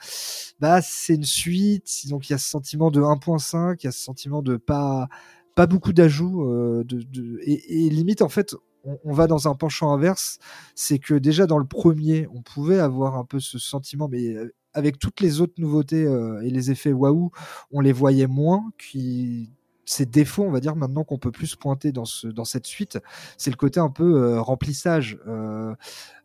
bah, 0.59 0.81
c'est 0.81 1.15
une 1.15 1.23
suite. 1.23 2.07
Donc 2.09 2.29
il 2.29 2.33
y 2.33 2.35
a 2.35 2.37
ce 2.37 2.49
sentiment 2.49 2.91
de 2.91 3.01
1.5, 3.01 3.77
il 3.81 3.85
y 3.85 3.87
a 3.87 3.91
ce 3.91 4.01
sentiment 4.03 4.41
de 4.41 4.57
pas, 4.57 5.07
pas 5.55 5.67
beaucoup 5.67 5.93
d'ajouts, 5.93 6.49
euh, 6.49 6.83
de, 6.85 7.39
et, 7.43 7.89
limite 7.89 8.21
en 8.21 8.29
fait, 8.29 8.55
on, 8.83 9.13
va 9.13 9.27
dans 9.27 9.47
un 9.47 9.55
penchant 9.55 9.93
inverse. 9.93 10.39
C'est 10.75 10.99
que 10.99 11.13
déjà 11.13 11.45
dans 11.47 11.59
le 11.59 11.67
premier, 11.67 12.27
on 12.33 12.41
pouvait 12.41 12.79
avoir 12.79 13.17
un 13.17 13.25
peu 13.25 13.39
ce 13.39 13.59
sentiment, 13.59 14.07
mais 14.09 14.35
avec 14.73 14.99
toutes 14.99 15.21
les 15.21 15.41
autres 15.41 15.53
nouveautés 15.57 16.03
et 16.43 16.49
les 16.49 16.71
effets 16.71 16.93
waouh, 16.93 17.31
on 17.71 17.79
les 17.81 17.91
voyait 17.93 18.27
moins. 18.27 18.71
Qui 18.79 19.51
ces 19.91 20.05
défauts, 20.05 20.43
on 20.43 20.51
va 20.51 20.59
dire, 20.59 20.75
maintenant 20.75 21.03
qu'on 21.03 21.17
peut 21.17 21.31
plus 21.31 21.55
pointer 21.55 21.91
dans, 21.91 22.05
ce, 22.05 22.27
dans 22.27 22.45
cette 22.45 22.65
suite, 22.65 22.99
c'est 23.37 23.51
le 23.51 23.57
côté 23.57 23.79
un 23.79 23.89
peu 23.89 24.23
euh, 24.23 24.41
remplissage. 24.41 25.19
Euh, 25.27 25.75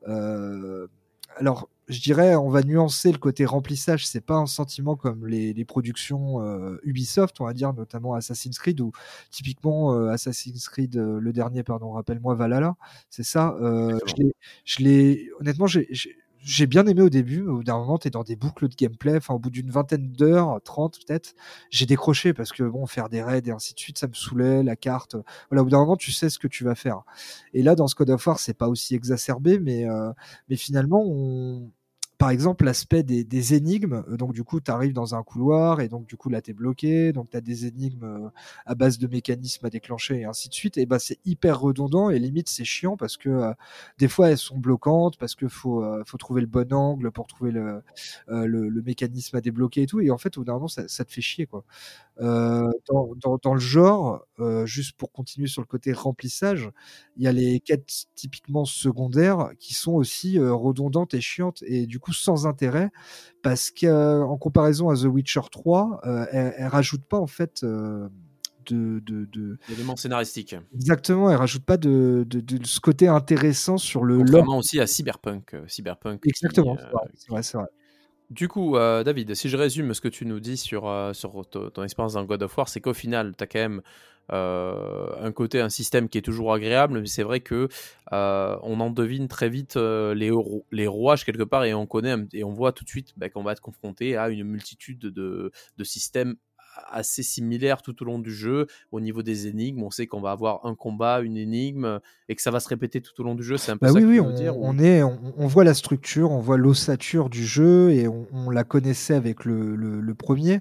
euh, 0.08 0.86
alors, 1.36 1.68
je 1.88 2.00
dirais, 2.00 2.34
on 2.36 2.48
va 2.48 2.62
nuancer 2.62 3.12
le 3.12 3.18
côté 3.18 3.44
remplissage. 3.44 4.06
C'est 4.06 4.20
pas 4.20 4.36
un 4.36 4.46
sentiment 4.46 4.96
comme 4.96 5.26
les, 5.26 5.52
les 5.52 5.64
productions 5.64 6.40
Ubisoft, 6.82 7.40
on 7.40 7.44
va 7.44 7.52
dire, 7.52 7.72
notamment 7.74 8.14
Assassin's 8.14 8.58
Creed, 8.58 8.80
ou 8.80 8.90
typiquement 9.30 10.08
Assassin's 10.08 10.68
Creed, 10.68 10.96
le 10.96 11.32
dernier, 11.32 11.62
pardon, 11.62 11.92
rappelle-moi 11.92 12.34
Valhalla, 12.34 12.74
c'est 13.08 13.22
ça. 13.22 13.56
je 14.64 14.82
l'ai, 14.82 15.30
honnêtement, 15.38 15.68
j'ai 15.68 15.88
j'ai 16.46 16.68
bien 16.68 16.86
aimé 16.86 17.02
au 17.02 17.10
début, 17.10 17.42
mais 17.42 17.50
au 17.50 17.56
bout 17.56 17.64
d'un 17.64 17.76
moment, 17.76 17.98
tu 17.98 18.06
es 18.06 18.10
dans 18.10 18.22
des 18.22 18.36
boucles 18.36 18.68
de 18.68 18.76
gameplay. 18.76 19.16
Enfin, 19.16 19.34
au 19.34 19.38
bout 19.40 19.50
d'une 19.50 19.70
vingtaine 19.70 20.12
d'heures, 20.12 20.60
30 20.62 21.00
peut-être, 21.04 21.34
j'ai 21.70 21.86
décroché 21.86 22.32
parce 22.32 22.52
que 22.52 22.62
bon, 22.62 22.86
faire 22.86 23.08
des 23.08 23.20
raids 23.20 23.42
et 23.46 23.50
ainsi 23.50 23.74
de 23.74 23.80
suite, 23.80 23.98
ça 23.98 24.06
me 24.06 24.14
saoulait, 24.14 24.62
la 24.62 24.76
carte. 24.76 25.16
Voilà, 25.50 25.62
au 25.62 25.64
bout 25.64 25.70
d'un 25.72 25.80
moment, 25.80 25.96
tu 25.96 26.12
sais 26.12 26.30
ce 26.30 26.38
que 26.38 26.46
tu 26.46 26.62
vas 26.62 26.76
faire. 26.76 27.02
Et 27.52 27.62
là, 27.62 27.74
dans 27.74 27.88
ce 27.88 27.96
Code 27.96 28.10
of 28.10 28.24
War, 28.24 28.38
c'est 28.38 28.54
pas 28.54 28.68
aussi 28.68 28.94
exacerbé, 28.94 29.58
mais, 29.58 29.88
euh, 29.88 30.12
mais 30.48 30.56
finalement, 30.56 31.02
on, 31.04 31.68
par 32.18 32.30
exemple, 32.30 32.64
l'aspect 32.64 33.02
des, 33.02 33.54
énigmes. 33.54 34.04
Euh, 34.08 34.16
donc, 34.16 34.32
du 34.32 34.42
coup, 34.44 34.60
tu 34.60 34.70
arrives 34.70 34.92
dans 34.92 35.14
un 35.14 35.22
couloir 35.22 35.80
et 35.80 35.88
donc, 35.88 36.06
du 36.06 36.16
coup, 36.16 36.28
là, 36.30 36.40
tu 36.40 36.50
es 36.50 36.54
bloqué. 36.54 37.12
Donc, 37.12 37.30
tu 37.30 37.36
as 37.36 37.40
des 37.40 37.66
énigmes 37.66 38.04
euh, 38.04 38.28
à 38.64 38.74
base 38.74 38.98
de 38.98 39.06
mécanismes 39.06 39.66
à 39.66 39.70
déclencher 39.70 40.20
et 40.20 40.24
ainsi 40.24 40.48
de 40.48 40.54
suite. 40.54 40.78
Et 40.78 40.86
bah, 40.86 40.98
c'est 40.98 41.18
hyper 41.24 41.60
redondant 41.60 42.10
et 42.10 42.18
limite, 42.18 42.48
c'est 42.48 42.64
chiant 42.64 42.96
parce 42.96 43.16
que 43.16 43.28
euh, 43.28 43.52
des 43.98 44.08
fois, 44.08 44.30
elles 44.30 44.38
sont 44.38 44.58
bloquantes 44.58 45.18
parce 45.18 45.34
qu'il 45.34 45.48
faut, 45.48 45.84
faut 46.06 46.18
trouver 46.18 46.40
le 46.40 46.46
bon 46.46 46.72
angle 46.72 47.10
pour 47.10 47.26
trouver 47.26 47.52
le, 47.52 47.82
le, 48.28 48.82
mécanisme 48.82 49.36
à 49.36 49.40
débloquer 49.40 49.82
et 49.82 49.86
tout. 49.86 50.00
Et 50.00 50.10
en 50.10 50.18
fait, 50.18 50.36
au 50.36 50.40
bout 50.40 50.44
d'un 50.46 50.54
moment, 50.54 50.68
ça, 50.68 51.04
te 51.04 51.12
fait 51.12 51.20
chier, 51.20 51.46
quoi. 51.46 51.64
Euh, 52.20 52.70
dans, 52.88 53.10
dans, 53.16 53.36
dans, 53.42 53.52
le 53.52 53.60
genre, 53.60 54.24
euh, 54.40 54.64
juste 54.64 54.96
pour 54.96 55.12
continuer 55.12 55.48
sur 55.48 55.60
le 55.60 55.66
côté 55.66 55.92
remplissage, 55.92 56.70
il 57.18 57.24
y 57.24 57.26
a 57.26 57.32
les 57.32 57.60
quêtes 57.60 58.06
typiquement 58.14 58.64
secondaires 58.64 59.50
qui 59.58 59.74
sont 59.74 59.92
aussi 59.92 60.38
euh, 60.38 60.54
redondantes 60.54 61.12
et 61.12 61.20
chiantes 61.20 61.62
et 61.66 61.86
du 61.86 62.00
coup 62.00 62.05
sans 62.12 62.46
intérêt 62.46 62.90
parce 63.42 63.70
qu'en 63.70 64.36
comparaison 64.38 64.88
à 64.88 64.96
The 64.96 65.04
Witcher 65.04 65.40
3, 65.50 66.00
elle, 66.32 66.54
elle, 66.56 66.66
rajoute 66.66 67.04
pas 67.04 67.18
en 67.18 67.26
fait 67.26 67.64
de, 67.64 68.10
de, 68.66 69.24
de... 69.26 69.58
d'éléments 69.68 69.96
scénaristiques. 69.96 70.56
Exactement, 70.74 71.30
elle 71.30 71.36
rajoute 71.36 71.64
pas 71.64 71.76
de, 71.76 72.26
de, 72.28 72.40
de, 72.40 72.66
ce 72.66 72.80
côté 72.80 73.08
intéressant 73.08 73.78
sur 73.78 74.04
le 74.04 74.18
Contrairement 74.18 74.58
aussi 74.58 74.80
à 74.80 74.86
Cyberpunk. 74.86 75.54
Cyberpunk 75.68 76.26
Exactement, 76.26 76.76
c'est 77.14 77.28
vrai, 77.28 77.42
c'est 77.42 77.58
vrai. 77.58 77.66
Du 78.30 78.48
coup, 78.48 78.76
euh, 78.76 79.04
David, 79.04 79.34
si 79.34 79.48
je 79.48 79.56
résume 79.56 79.94
ce 79.94 80.00
que 80.00 80.08
tu 80.08 80.26
nous 80.26 80.40
dis 80.40 80.56
sur, 80.56 80.88
euh, 80.88 81.12
sur 81.12 81.46
ton, 81.48 81.82
expérience 81.84 82.14
dans 82.14 82.24
God 82.24 82.42
of 82.42 82.58
War, 82.58 82.68
c'est 82.68 82.80
qu'au 82.80 82.94
final, 82.94 83.34
tu 83.36 83.44
as 83.44 83.46
quand 83.46 83.60
même 83.60 83.82
euh, 84.32 85.10
un 85.20 85.30
côté, 85.30 85.60
un 85.60 85.68
système 85.68 86.08
qui 86.08 86.18
est 86.18 86.22
toujours 86.22 86.52
agréable, 86.52 87.00
mais 87.00 87.06
c'est 87.06 87.22
vrai 87.22 87.38
que 87.38 87.68
on 88.10 88.80
en 88.80 88.90
devine 88.90 89.28
très 89.28 89.48
vite 89.48 89.76
les, 89.76 90.30
rouages 90.88 91.24
quelque 91.24 91.44
part 91.44 91.64
et 91.64 91.74
on 91.74 91.86
connaît 91.86 92.16
et 92.32 92.42
on 92.42 92.52
voit 92.52 92.72
tout 92.72 92.82
de 92.82 92.88
suite 92.88 93.12
bah, 93.16 93.28
qu'on 93.28 93.44
va 93.44 93.52
être 93.52 93.60
confronté 93.60 94.16
à 94.16 94.28
une 94.28 94.44
multitude 94.44 94.98
de, 94.98 95.52
de 95.76 95.84
systèmes 95.84 96.36
assez 96.90 97.22
similaire 97.22 97.82
tout 97.82 98.02
au 98.02 98.04
long 98.04 98.18
du 98.18 98.32
jeu. 98.32 98.66
Au 98.92 99.00
niveau 99.00 99.22
des 99.22 99.46
énigmes, 99.46 99.82
on 99.82 99.90
sait 99.90 100.06
qu'on 100.06 100.20
va 100.20 100.30
avoir 100.30 100.64
un 100.66 100.74
combat, 100.74 101.20
une 101.20 101.36
énigme, 101.36 102.00
et 102.28 102.34
que 102.34 102.42
ça 102.42 102.50
va 102.50 102.60
se 102.60 102.68
répéter 102.68 103.00
tout 103.00 103.20
au 103.20 103.24
long 103.24 103.34
du 103.34 103.42
jeu. 103.42 103.56
C'est 103.56 103.72
un 103.72 103.76
peu 103.76 103.86
bah 103.86 103.92
ça 103.92 103.98
oui, 103.98 104.02
que 104.02 104.06
oui, 104.08 104.20
on, 104.20 104.32
dire. 104.32 104.56
on 104.58 104.78
est, 104.78 105.02
on, 105.02 105.18
on 105.36 105.46
voit 105.46 105.64
la 105.64 105.74
structure, 105.74 106.30
on 106.30 106.40
voit 106.40 106.56
l'ossature 106.56 107.30
du 107.30 107.44
jeu 107.44 107.90
et 107.92 108.08
on, 108.08 108.26
on 108.32 108.50
la 108.50 108.64
connaissait 108.64 109.14
avec 109.14 109.44
le, 109.44 109.76
le, 109.76 110.00
le 110.00 110.14
premier. 110.14 110.60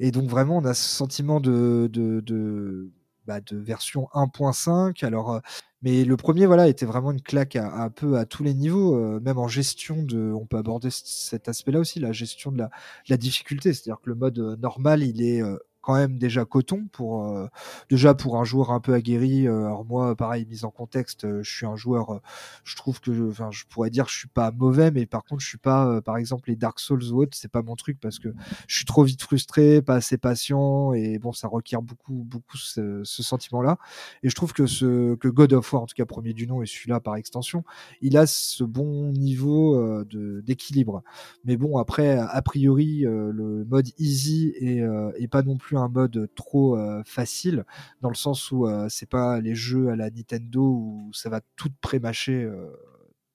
Et 0.00 0.10
donc 0.10 0.28
vraiment, 0.28 0.58
on 0.58 0.64
a 0.64 0.74
ce 0.74 0.88
sentiment 0.88 1.40
de, 1.40 1.88
de, 1.92 2.20
de, 2.20 2.90
bah, 3.26 3.40
de 3.40 3.56
version 3.56 4.08
1.5. 4.14 5.04
Alors, 5.04 5.32
euh, 5.32 5.40
mais 5.84 6.04
le 6.06 6.16
premier, 6.16 6.46
voilà, 6.46 6.66
était 6.66 6.86
vraiment 6.86 7.12
une 7.12 7.20
claque 7.20 7.56
à, 7.56 7.90
peu 7.90 8.16
à 8.16 8.24
tous 8.24 8.42
les 8.42 8.54
niveaux, 8.54 8.96
euh, 8.96 9.20
même 9.20 9.36
en 9.36 9.48
gestion 9.48 10.02
de. 10.02 10.32
On 10.32 10.46
peut 10.46 10.56
aborder 10.56 10.88
cet 10.90 11.46
aspect-là 11.46 11.78
aussi, 11.78 12.00
la 12.00 12.12
gestion 12.12 12.50
de 12.50 12.56
la, 12.56 12.66
de 12.66 13.10
la 13.10 13.18
difficulté. 13.18 13.74
C'est-à-dire 13.74 14.00
que 14.00 14.08
le 14.08 14.16
mode 14.16 14.38
euh, 14.38 14.56
normal, 14.56 15.02
il 15.02 15.22
est 15.22 15.42
euh, 15.42 15.58
quand 15.84 15.94
même 15.94 16.18
déjà 16.18 16.44
coton 16.44 16.86
pour 16.92 17.24
euh, 17.32 17.46
déjà 17.90 18.14
pour 18.14 18.38
un 18.38 18.44
joueur 18.44 18.70
un 18.70 18.80
peu 18.80 18.94
aguerri. 18.94 19.46
euh, 19.46 19.66
alors 19.66 19.84
moi, 19.84 20.16
pareil, 20.16 20.46
mise 20.46 20.64
en 20.64 20.70
contexte, 20.70 21.24
euh, 21.24 21.42
je 21.42 21.50
suis 21.54 21.66
un 21.66 21.76
joueur. 21.76 22.10
euh, 22.14 22.18
je 22.64 22.76
trouve 22.76 23.00
que, 23.00 23.30
enfin, 23.30 23.50
je 23.50 23.64
pourrais 23.68 23.90
dire, 23.90 24.06
je 24.08 24.16
suis 24.18 24.28
pas 24.28 24.50
mauvais, 24.50 24.90
mais 24.90 25.06
par 25.06 25.24
contre, 25.24 25.42
je 25.42 25.48
suis 25.48 25.58
pas, 25.58 25.86
euh, 25.86 26.00
par 26.00 26.16
exemple, 26.16 26.48
les 26.50 26.56
Dark 26.56 26.80
Souls 26.80 27.02
ou 27.12 27.22
autres, 27.22 27.36
c'est 27.36 27.50
pas 27.50 27.62
mon 27.62 27.76
truc 27.76 27.98
parce 28.00 28.18
que 28.18 28.28
je 28.68 28.76
suis 28.76 28.84
trop 28.84 29.04
vite 29.04 29.22
frustré, 29.22 29.82
pas 29.82 29.96
assez 29.96 30.18
patient, 30.18 30.92
et 30.92 31.18
bon, 31.18 31.32
ça 31.32 31.48
requiert 31.48 31.82
beaucoup, 31.82 32.24
beaucoup 32.24 32.56
ce, 32.56 33.02
ce 33.04 33.22
sentiment-là. 33.22 33.78
Et 34.22 34.28
je 34.30 34.34
trouve 34.34 34.52
que 34.52 34.66
ce 34.66 35.14
que 35.16 35.28
God 35.28 35.52
of 35.52 35.72
War, 35.72 35.82
en 35.82 35.86
tout 35.86 35.94
cas 35.94 36.04
premier 36.06 36.32
du 36.32 36.46
nom, 36.46 36.62
et 36.62 36.66
celui-là 36.66 37.00
par 37.00 37.16
extension, 37.16 37.64
il 38.00 38.16
a 38.16 38.26
ce 38.26 38.64
bon 38.64 39.12
niveau 39.12 39.76
euh, 39.76 40.04
de 40.08 40.40
d'équilibre. 40.40 41.02
Mais 41.44 41.56
bon, 41.56 41.78
après, 41.78 42.18
a 42.18 42.42
priori, 42.42 43.00
le 43.04 43.64
mode 43.64 43.88
easy 43.98 44.52
est, 44.60 44.80
est 45.18 45.28
pas 45.28 45.42
non 45.42 45.56
plus 45.56 45.73
un 45.76 45.88
mode 45.88 46.28
trop 46.34 46.76
euh, 46.76 47.02
facile, 47.04 47.64
dans 48.00 48.08
le 48.10 48.14
sens 48.14 48.50
où 48.52 48.66
euh, 48.66 48.86
c'est 48.88 49.08
pas 49.08 49.40
les 49.40 49.54
jeux 49.54 49.90
à 49.90 49.96
la 49.96 50.10
Nintendo 50.10 50.62
où 50.62 51.10
ça 51.12 51.28
va 51.30 51.40
tout 51.56 51.70
pré-mâcher. 51.80 52.42
euh, 52.44 52.70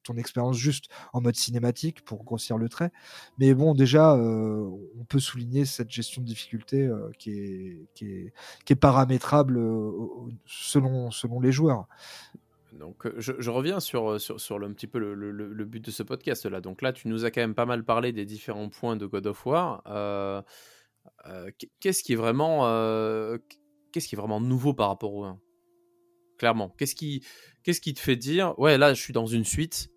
ton 0.03 0.15
expérience 0.15 0.58
juste 0.58 0.86
en 1.13 1.22
mode 1.22 1.36
cinématique 1.36 2.03
pour 2.03 2.24
grossir 2.24 2.58
le 2.58 2.67
trait. 2.67 2.91
Mais 3.38 3.53
bon, 3.53 3.75
déjà, 3.75 4.15
euh, 4.15 4.67
on 5.00 5.03
peut 5.03 5.19
souligner 5.19 5.65
cette 5.65 5.91
gestion 5.91 6.24
de 6.24 6.25
difficulté 6.25 6.81
euh, 6.88 7.12
qui, 7.19 7.31
est, 7.31 7.88
qui, 7.93 8.05
est, 8.05 8.34
qui 8.65 8.74
est 8.74 8.75
paramétrable 8.77 9.58
euh, 9.60 9.91
selon, 10.48 11.12
selon 11.12 11.39
les 11.39 11.51
joueurs. 11.51 11.88
Donc, 12.72 13.05
euh, 13.05 13.13
je, 13.17 13.50
reviens 13.51 13.79
sur, 13.79 14.13
euh, 14.13 14.19
sur, 14.19 14.39
sur 14.39 14.58
le, 14.58 14.67
un 14.67 14.74
petit 14.74 14.88
peu 14.88 14.98
le, 14.98 15.13
le- 15.13 15.31
le- 15.31 15.53
le 15.53 15.65
but 15.65 15.84
de 15.86 15.91
ce 15.91 16.01
podcast-là. 16.01 16.60
Donc 16.62 16.81
là, 16.81 16.91
tu 16.91 17.08
nous 17.08 17.25
as 17.25 17.29
quand 17.29 17.41
même 17.41 17.53
pas 17.53 17.65
mal 17.67 17.84
parlé 17.84 18.12
des 18.12 18.25
différents 18.25 18.69
points 18.69 18.96
de 18.96 19.05
God 19.05 19.27
of 19.27 19.46
War. 19.46 19.84
Euh, 21.27 21.51
qu'est-ce 21.79 22.03
qui 22.03 22.13
est 22.13 22.17
vraiment, 22.17 22.67
euh, 22.67 23.38
qu'est-ce 23.91 24.07
qui 24.07 24.15
est 24.15 24.17
vraiment 24.17 24.41
nouveau 24.41 24.73
par 24.73 24.89
rapport 24.89 25.13
au 25.13 25.23
1 25.25 25.39
Clairement, 26.38 26.69
qu'est-ce 26.77 26.95
qui, 26.95 27.23
qu'est-ce 27.63 27.81
qui 27.81 27.93
te 27.93 27.99
fait 27.99 28.15
dire, 28.15 28.57
ouais, 28.57 28.77
là, 28.77 28.93
je 28.93 29.01
suis 29.01 29.13
dans 29.13 29.25
une 29.25 29.43
suite, 29.43 29.89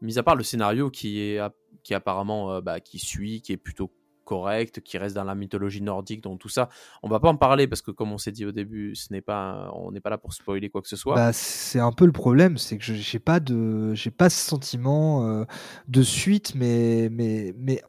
mis 0.00 0.18
à 0.18 0.22
part 0.22 0.36
le 0.36 0.44
scénario 0.44 0.90
qui 0.90 1.20
est, 1.20 1.40
qui 1.82 1.94
apparemment, 1.94 2.52
euh, 2.52 2.60
bah, 2.60 2.80
qui 2.80 2.98
suit, 2.98 3.42
qui 3.42 3.52
est 3.52 3.56
plutôt 3.56 3.92
correct, 4.30 4.80
qui 4.80 4.96
reste 4.96 5.16
dans 5.16 5.24
la 5.24 5.34
mythologie 5.34 5.82
nordique, 5.82 6.22
donc 6.22 6.38
tout 6.38 6.48
ça, 6.48 6.68
on 7.02 7.08
va 7.08 7.18
pas 7.18 7.28
en 7.28 7.36
parler 7.36 7.66
parce 7.66 7.82
que 7.82 7.90
comme 7.90 8.12
on 8.12 8.18
s'est 8.18 8.30
dit 8.30 8.46
au 8.46 8.52
début, 8.52 8.94
ce 8.94 9.12
n'est 9.12 9.20
pas, 9.20 9.72
on 9.74 9.90
n'est 9.90 9.98
pas 9.98 10.08
là 10.10 10.18
pour 10.18 10.32
spoiler 10.32 10.70
quoi 10.70 10.82
que 10.82 10.88
ce 10.88 10.94
soit. 10.94 11.16
Bah, 11.16 11.32
c'est 11.32 11.80
un 11.80 11.90
peu 11.90 12.06
le 12.06 12.12
problème, 12.12 12.56
c'est 12.56 12.78
que 12.78 12.84
j'ai 12.84 13.18
pas 13.18 13.40
de, 13.40 13.92
j'ai 13.94 14.12
pas 14.12 14.30
ce 14.30 14.38
sentiment 14.48 15.26
euh, 15.26 15.44
de 15.88 16.02
suite, 16.02 16.54
mais, 16.54 17.08
mais, 17.10 17.52
mais, 17.58 17.82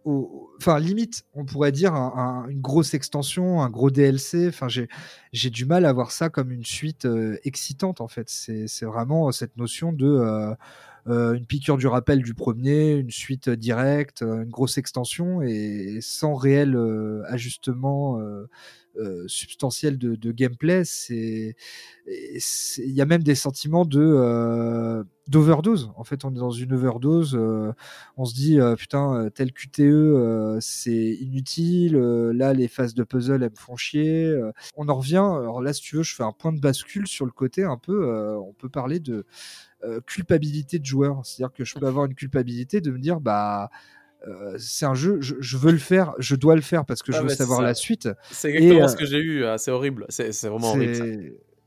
enfin 0.58 0.80
limite, 0.80 1.26
on 1.36 1.46
pourrait 1.46 1.72
dire 1.72 1.94
un- 1.94 2.14
un- 2.16 2.50
une 2.50 2.60
grosse 2.60 2.96
extension, 2.96 3.62
un 3.62 3.70
gros 3.70 3.92
DLC. 3.92 4.48
Enfin, 4.48 4.68
j'ai, 4.68 4.88
j'ai 5.34 5.52
du 5.52 5.66
mal 5.68 5.86
à 5.86 5.94
voir 5.94 6.10
ça 6.10 6.30
comme 6.30 6.52
une 6.52 6.66
suite 6.66 7.06
euh, 7.06 7.38
excitante 7.44 8.02
en 8.02 8.08
fait. 8.08 8.30
C'est, 8.32 8.86
vraiment 8.86 9.32
cette 9.32 9.58
notion 9.58 9.94
de 9.94 10.08
euh, 10.08 10.32
euh, 10.52 10.56
une 11.08 11.46
piqûre 11.46 11.78
du 11.78 11.88
rappel 11.88 12.22
du 12.22 12.34
premier, 12.34 12.94
une 12.94 13.12
suite 13.12 13.50
directe, 13.50 14.22
euh, 14.22 14.44
une 14.44 14.50
grosse 14.50 14.78
extension 14.78 15.42
et, 15.42 16.00
sans 16.02 16.36
réel 16.36 16.76
euh, 16.76 17.24
ajustement 17.28 18.20
euh, 18.98 19.02
euh, 19.02 19.28
substantiel 19.28 19.98
de, 19.98 20.16
de 20.16 20.32
gameplay. 20.32 20.84
Il 21.10 21.54
y 22.78 23.02
a 23.02 23.06
même 23.06 23.24
des 23.24 23.36
sentiments 23.36 23.86
de 23.86 24.02
euh, 24.02 25.04
d'overdose. 25.28 25.92
En 25.96 26.04
fait, 26.04 26.26
on 26.26 26.32
est 26.32 26.40
dans 26.40 26.52
une 26.52 26.74
overdose. 26.74 27.36
euh, 27.36 27.72
on 28.18 28.26
se 28.26 28.34
dit 28.34 28.60
putain, 28.78 29.30
tel 29.34 29.54
QTE, 29.54 30.60
c'est 30.60 31.14
inutile. 31.22 31.96
là, 31.98 32.54
les 32.54 32.68
phases 32.68 32.94
de 32.94 33.04
puzzle, 33.04 33.44
elles 33.44 33.52
me 33.52 33.56
font 33.56 33.76
chier. 33.76 34.36
on 34.76 34.90
en 34.90 34.96
revient. 34.96 35.18
Alors 35.18 35.62
là, 35.62 35.74
si 35.74 35.82
tu 35.82 35.96
veux, 35.98 36.04
je 36.04 36.16
fais 36.16 36.24
un 36.24 36.34
point 36.34 36.52
de 36.54 36.60
bascule 36.60 37.08
sur 37.08 37.26
le 37.26 37.32
côté 37.32 37.64
un 37.64 37.78
peu. 37.78 38.36
on 38.38 38.54
peut 38.54 38.70
parler 38.70 39.00
de 39.00 39.26
culpabilité 40.06 40.80
de 40.80 40.86
joueur. 40.86 41.26
C'est-à-dire 41.26 41.54
que 41.54 41.64
je 41.66 41.76
peux 41.76 41.88
avoir 41.88 42.06
une 42.06 42.16
culpabilité 42.16 42.82
de 42.82 42.92
me 42.92 43.00
dire 43.00 43.20
bah 43.22 43.70
euh, 44.28 44.56
c'est 44.58 44.86
un 44.86 44.94
jeu, 44.94 45.18
je, 45.22 45.36
je 45.40 45.58
veux 45.58 45.72
le 45.72 45.78
faire, 45.78 46.14
je 46.20 46.36
dois 46.36 46.56
le 46.56 46.62
faire 46.62 46.86
parce 46.86 47.02
que 47.04 47.12
Ah, 47.12 47.18
je 47.18 47.22
veux 47.22 47.28
mais 47.28 47.32
c'est 47.32 47.38
savoir 47.38 47.60
ça. 47.60 47.66
la 47.66 47.74
suite. 47.74 48.10
C'est 48.32 48.50
exactement 48.50 48.86
Et, 48.86 48.88
ce 48.90 48.96
que 48.96 49.06
j'ai 49.06 49.20
eu, 49.20 49.46
ah, 49.46 49.58
c'est 49.58 49.72
horrible, 49.72 50.06
c'est 50.10 50.32
vraiment 50.48 50.70
horrible. 50.72 50.96
ça. 50.96 51.06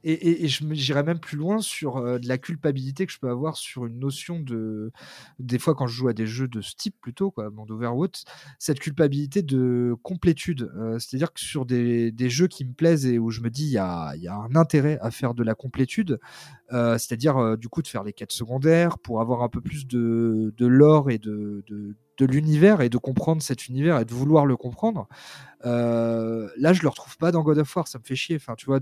Et, 0.06 0.12
et, 0.12 0.44
et 0.44 0.48
j'irais 0.48 1.02
même 1.02 1.18
plus 1.18 1.38
loin 1.38 1.60
sur 1.62 1.96
euh, 1.96 2.18
de 2.18 2.28
la 2.28 2.36
culpabilité 2.36 3.06
que 3.06 3.12
je 3.12 3.18
peux 3.18 3.30
avoir 3.30 3.56
sur 3.56 3.86
une 3.86 3.98
notion 3.98 4.38
de. 4.38 4.92
Des 5.38 5.58
fois, 5.58 5.74
quand 5.74 5.86
je 5.86 5.96
joue 5.96 6.08
à 6.08 6.12
des 6.12 6.26
jeux 6.26 6.46
de 6.46 6.60
ce 6.60 6.74
type, 6.76 6.94
plutôt, 7.00 7.30
quoi, 7.30 7.48
monde 7.48 7.70
Overwatch, 7.70 8.24
cette 8.58 8.80
culpabilité 8.80 9.40
de 9.40 9.94
complétude. 10.02 10.70
Euh, 10.76 10.98
C'est-à-dire 10.98 11.32
que 11.32 11.40
sur 11.40 11.64
des, 11.64 12.12
des 12.12 12.28
jeux 12.28 12.48
qui 12.48 12.66
me 12.66 12.74
plaisent 12.74 13.06
et 13.06 13.18
où 13.18 13.30
je 13.30 13.40
me 13.40 13.48
dis 13.48 13.64
il 13.64 13.72
y 13.72 13.78
a, 13.78 14.12
il 14.14 14.22
y 14.22 14.28
a 14.28 14.34
un 14.36 14.54
intérêt 14.56 14.98
à 15.00 15.10
faire 15.10 15.32
de 15.32 15.42
la 15.42 15.54
complétude, 15.54 16.20
euh, 16.72 16.96
c'est-à-dire 16.98 17.36
euh, 17.36 17.56
du 17.56 17.68
coup 17.68 17.82
de 17.82 17.88
faire 17.88 18.02
les 18.04 18.12
quêtes 18.12 18.32
secondaires 18.32 18.98
pour 18.98 19.20
avoir 19.20 19.42
un 19.42 19.48
peu 19.48 19.60
plus 19.60 19.86
de, 19.86 20.52
de 20.56 20.66
lore 20.66 21.10
et 21.10 21.18
de, 21.18 21.62
de, 21.66 21.94
de 22.16 22.24
l'univers 22.26 22.80
et 22.80 22.88
de 22.88 22.96
comprendre 22.98 23.42
cet 23.42 23.68
univers 23.68 23.98
et 24.00 24.04
de 24.04 24.14
vouloir 24.14 24.46
le 24.46 24.56
comprendre. 24.56 25.06
Euh, 25.66 26.48
là, 26.56 26.72
je 26.72 26.82
le 26.82 26.88
retrouve 26.88 27.16
pas 27.16 27.32
dans 27.32 27.42
God 27.42 27.58
of 27.58 27.76
War, 27.76 27.88
ça 27.88 27.98
me 27.98 28.04
fait 28.04 28.16
chier. 28.16 28.36
Enfin, 28.36 28.54
tu 28.56 28.66
vois, 28.66 28.80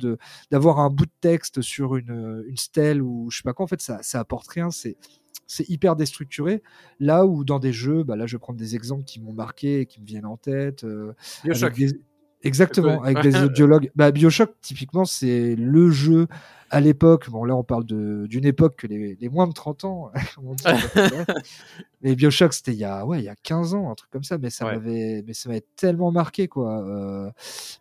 d'avoir 0.50 0.80
un 0.80 0.90
bout 0.90 1.06
de 1.06 1.12
texte 1.20 1.60
sur 1.62 1.96
une, 1.96 2.44
une 2.48 2.56
stèle 2.56 3.02
ou 3.02 3.30
je 3.30 3.38
sais 3.38 3.42
pas 3.42 3.52
quoi, 3.52 3.64
en 3.64 3.68
fait, 3.68 3.80
ça, 3.80 3.98
ça 4.02 4.20
apporte 4.20 4.48
rien. 4.48 4.70
C'est 4.70 4.96
c'est 5.46 5.68
hyper 5.68 5.96
déstructuré. 5.96 6.62
Là 6.98 7.26
où 7.26 7.44
dans 7.44 7.58
des 7.58 7.72
jeux, 7.74 8.04
bah 8.04 8.16
là, 8.16 8.26
je 8.26 8.36
vais 8.36 8.40
prendre 8.40 8.58
des 8.58 8.74
exemples 8.74 9.04
qui 9.04 9.20
m'ont 9.20 9.34
marqué 9.34 9.80
et 9.80 9.86
qui 9.86 10.00
me 10.00 10.06
viennent 10.06 10.24
en 10.24 10.36
tête. 10.38 10.84
euh, 10.84 11.12
Bioshock. 11.44 11.72
avec 11.72 11.78
des- 11.78 12.00
Exactement, 12.42 13.02
avec 13.02 13.20
des 13.20 13.36
audiologues. 13.44 13.90
Bah, 13.94 14.10
Bioshock, 14.10 14.50
typiquement, 14.60 15.04
c'est 15.04 15.54
le 15.56 15.90
jeu 15.90 16.26
à 16.70 16.80
l'époque. 16.80 17.28
Bon, 17.30 17.44
là, 17.44 17.54
on 17.54 17.62
parle 17.64 17.84
d'une 17.84 18.44
époque 18.46 18.76
que 18.76 18.86
les, 18.86 19.16
les 19.20 19.28
moins 19.28 19.46
de 19.46 19.52
30 19.52 19.84
ans, 19.84 20.10
on 20.42 20.54
dit, 20.54 20.64
mais 22.02 22.14
Bioshock, 22.16 22.52
c'était 22.52 22.72
il 22.72 22.78
y 22.78 22.84
a, 22.84 23.04
ouais, 23.06 23.20
il 23.20 23.24
y 23.24 23.28
a 23.28 23.36
15 23.36 23.74
ans, 23.74 23.90
un 23.90 23.94
truc 23.94 24.10
comme 24.10 24.24
ça, 24.24 24.38
mais 24.38 24.50
ça 24.50 24.64
Ouais. 24.66 24.72
m'avait, 24.76 25.22
mais 25.26 25.34
ça 25.34 25.48
m'avait 25.48 25.64
tellement 25.76 26.10
marqué, 26.10 26.48
quoi. 26.48 26.82
Euh, 26.84 27.30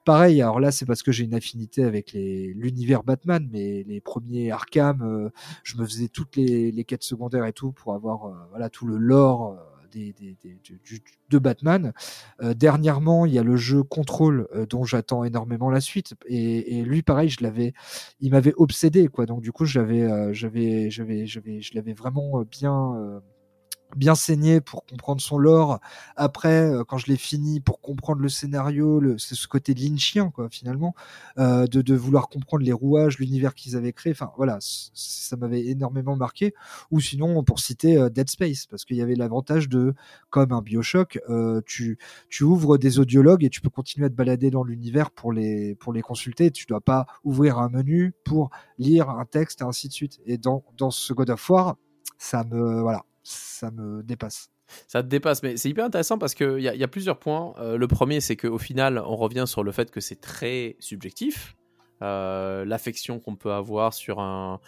pareil, 0.06 0.42
alors 0.42 0.60
là, 0.60 0.72
c'est 0.72 0.86
parce 0.86 1.04
que 1.04 1.12
j'ai 1.12 1.24
une 1.24 1.34
affinité 1.34 1.84
avec 1.84 2.14
l'univers 2.14 3.04
Batman, 3.04 3.48
mais 3.52 3.84
les 3.88 4.02
premiers 4.02 4.52
Arkham, 4.52 5.02
euh, 5.02 5.30
je 5.64 5.78
me 5.78 5.86
faisais 5.86 6.08
toutes 6.08 6.36
les, 6.36 6.72
les 6.72 6.84
quêtes 6.84 7.04
secondaires 7.04 7.46
et 7.46 7.54
tout 7.54 7.72
pour 7.72 7.94
avoir, 7.94 8.26
euh, 8.26 8.34
voilà, 8.52 8.70
tout 8.70 8.86
le 8.86 8.98
lore. 8.98 9.58
De 9.92 11.38
Batman. 11.38 11.94
Euh, 12.42 12.54
dernièrement, 12.54 13.26
il 13.26 13.34
y 13.34 13.40
a 13.40 13.44
le 13.44 13.56
jeu 13.56 13.84
Control 13.84 14.48
euh, 14.54 14.66
dont 14.66 14.84
j'attends 14.84 15.24
énormément 15.24 15.70
la 15.70 15.82
suite. 15.82 16.14
Et, 16.28 16.84
lui, 16.84 17.02
pareil, 17.02 17.30
je 17.30 17.44
l'avais, 17.44 17.74
il 18.20 18.32
m'avait 18.32 18.54
obsédé, 18.58 19.08
quoi. 19.08 19.26
Donc 19.26 19.42
du 19.42 19.52
coup, 19.52 19.66
j'avais, 19.66 20.04
euh, 20.04 20.34
j'avais, 20.34 20.90
j'avais, 20.90 21.26
je 21.26 21.76
l'avais 21.76 21.94
vraiment 21.94 22.42
bien. 22.44 23.22
Bien 23.96 24.16
saigné 24.16 24.62
pour 24.62 24.86
comprendre 24.86 25.22
son 25.22 25.38
lore. 25.38 25.80
Après, 26.16 26.72
euh, 26.72 26.84
quand 26.84 26.98
je 26.98 27.08
l'ai 27.08 27.18
fini, 27.18 27.60
pour 27.60 27.82
comprendre 27.82 28.22
le 28.22 28.30
scénario, 28.30 29.02
c'est 29.18 29.36
ce 29.36 29.48
côté 29.48 29.74
lynchien, 29.74 30.30
quoi, 30.30 30.50
finalement, 30.50 30.96
euh, 31.38 31.68
de, 31.68 31.96
vouloir 31.96 32.30
comprendre 32.30 32.64
les 32.64 32.72
rouages, 32.74 33.20
l'univers 33.20 33.54
qu'ils 33.54 33.76
avaient 33.76 33.94
créé. 33.94 34.12
Enfin, 34.12 34.32
voilà, 34.38 34.58
ça 34.62 35.36
m'avait 35.36 35.66
énormément 35.66 36.16
marqué. 36.16 36.54
Ou 36.90 37.00
sinon, 37.00 37.44
pour 37.44 37.60
citer 37.60 37.98
euh, 37.98 38.10
Dead 38.10 38.30
Space, 38.30 38.66
parce 38.66 38.86
qu'il 38.86 38.98
y 38.98 39.02
avait 39.02 39.16
l'avantage 39.16 39.70
de, 39.70 39.94
comme 40.30 40.52
un 40.52 40.62
Bioshock, 40.62 41.20
tu, 41.66 41.98
tu 42.30 42.44
ouvres 42.44 42.78
des 42.78 43.00
audiologues 43.00 43.44
et 43.44 43.50
tu 43.50 43.62
peux 43.62 43.70
continuer 43.70 44.08
à 44.08 44.10
te 44.10 44.16
balader 44.16 44.50
dans 44.50 44.64
l'univers 44.64 45.12
pour 45.12 45.32
les, 45.34 45.76
pour 45.76 45.94
les 45.94 46.02
consulter. 46.02 46.52
Tu 46.52 46.66
dois 46.66 46.82
pas 46.82 47.06
ouvrir 47.24 47.60
un 47.60 47.70
menu 47.70 48.14
pour 48.24 48.50
lire 48.78 49.10
un 49.10 49.26
texte 49.26 49.62
et 49.62 49.64
ainsi 49.64 49.88
de 49.88 49.94
suite. 49.94 50.20
Et 50.26 50.38
dans, 50.38 50.64
dans 50.78 50.92
ce 50.92 51.14
God 51.14 51.30
of 51.30 51.50
War, 51.50 51.76
ça 52.18 52.44
me, 52.44 52.82
voilà, 52.82 53.04
ça 53.24 53.72
me 53.72 54.04
dépasse. 54.04 54.50
Ça 54.88 55.04
te 55.04 55.08
dépasse, 55.08 55.44
mais 55.44 55.58
c'est 55.58 55.70
hyper 55.70 55.86
intéressant 55.86 56.18
parce 56.18 56.34
qu'il 56.34 56.60
y, 56.62 56.70
a- 56.70 56.76
y 56.76 56.84
a 56.84 56.88
plusieurs 56.88 57.20
points. 57.20 57.54
Euh, 57.60 57.78
le 57.78 57.88
premier, 57.88 58.22
c'est 58.22 58.38
qu'au 58.38 58.58
final, 58.58 58.98
on 59.06 59.16
revient 59.18 59.44
sur 59.46 59.64
le 59.64 59.72
fait 59.72 59.92
que 59.92 60.00
c'est 60.00 60.22
très 60.22 60.78
subjectif. 60.80 61.56
Euh, 62.02 62.64
L'affection 62.66 63.20
qu'on 63.20 63.36
peut 63.36 63.52
avoir 63.52 63.94
sur 63.94 64.20
un, 64.22 64.60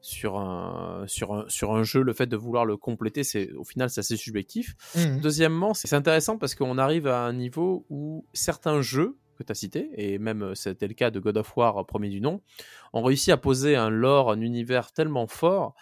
sur, 0.00 0.36
un, 0.36 1.04
sur, 1.06 1.32
un, 1.32 1.44
sur 1.48 1.72
un 1.72 1.84
jeu, 1.84 2.02
le 2.02 2.12
fait 2.12 2.26
de 2.26 2.36
vouloir 2.36 2.64
le 2.66 2.76
compléter, 2.76 3.22
c'est 3.22 3.52
au 3.52 3.62
final, 3.64 3.88
c'est 3.88 4.00
assez 4.00 4.16
subjectif. 4.16 4.74
Mhm. 4.96 5.20
Deuxièmement, 5.20 5.74
c'est 5.74 5.94
intéressant 5.94 6.38
parce 6.38 6.54
qu'on 6.56 6.76
arrive 6.76 7.06
à 7.06 7.24
un 7.24 7.32
niveau 7.32 7.86
où 7.88 8.26
certains 8.32 8.82
jeux 8.82 9.16
que 9.38 9.44
tu 9.44 9.52
as 9.52 9.54
cités, 9.54 9.90
et 9.96 10.18
même 10.18 10.54
c'était 10.56 10.88
le 10.88 10.94
cas 10.94 11.10
de 11.12 11.20
God 11.20 11.36
of 11.38 11.56
War 11.56 11.86
premier 11.86 12.08
du 12.10 12.20
nom, 12.20 12.42
ont 12.92 13.02
réussi 13.02 13.30
à 13.32 13.36
poser 13.36 13.76
un 13.76 13.90
lore, 13.90 14.30
un 14.32 14.40
univers 14.40 14.92
tellement 14.92 15.26
fort 15.28 15.74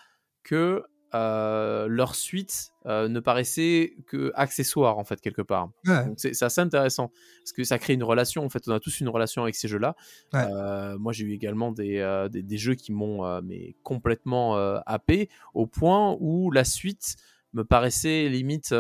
que 0.45 0.85
euh, 1.15 1.89
leur 1.89 2.15
suite 2.15 2.73
euh, 2.87 3.09
ne 3.09 3.19
paraissait 3.19 3.95
que 4.07 4.31
accessoire 4.35 4.99
en 4.99 5.05
fait 5.05 5.21
quelque 5.21 5.43
part. 5.43 5.71
C'est 6.17 6.43
assez 6.43 6.61
intéressant 6.61 7.11
parce 7.43 7.53
que 7.53 7.65
ça 7.65 7.79
crée 7.79 7.95
une 7.95 8.05
relation. 8.05 8.45
En 8.45 8.49
fait, 8.49 8.63
on 8.69 8.73
a 8.73 8.81
tous 8.81 9.01
une 9.01 9.09
relation 9.09 9.43
avec 9.43 9.55
ces 9.55 9.67
jeux-là. 9.67 9.97
Euh, 10.35 10.97
moi, 10.99 11.13
j'ai 11.13 11.25
eu 11.25 11.33
également 11.33 11.73
des, 11.73 12.29
des, 12.31 12.59
jeux 12.59 12.75
qui 12.75 12.93
m'ont 12.93 13.41
mais 13.43 13.75
complètement 13.83 14.57
happé 14.87 15.29
au 15.55 15.67
point 15.67 16.17
où 16.21 16.51
la 16.51 16.65
suite 16.65 17.17
me 17.55 17.65
paraissait 17.65 18.29
limite 18.29 18.73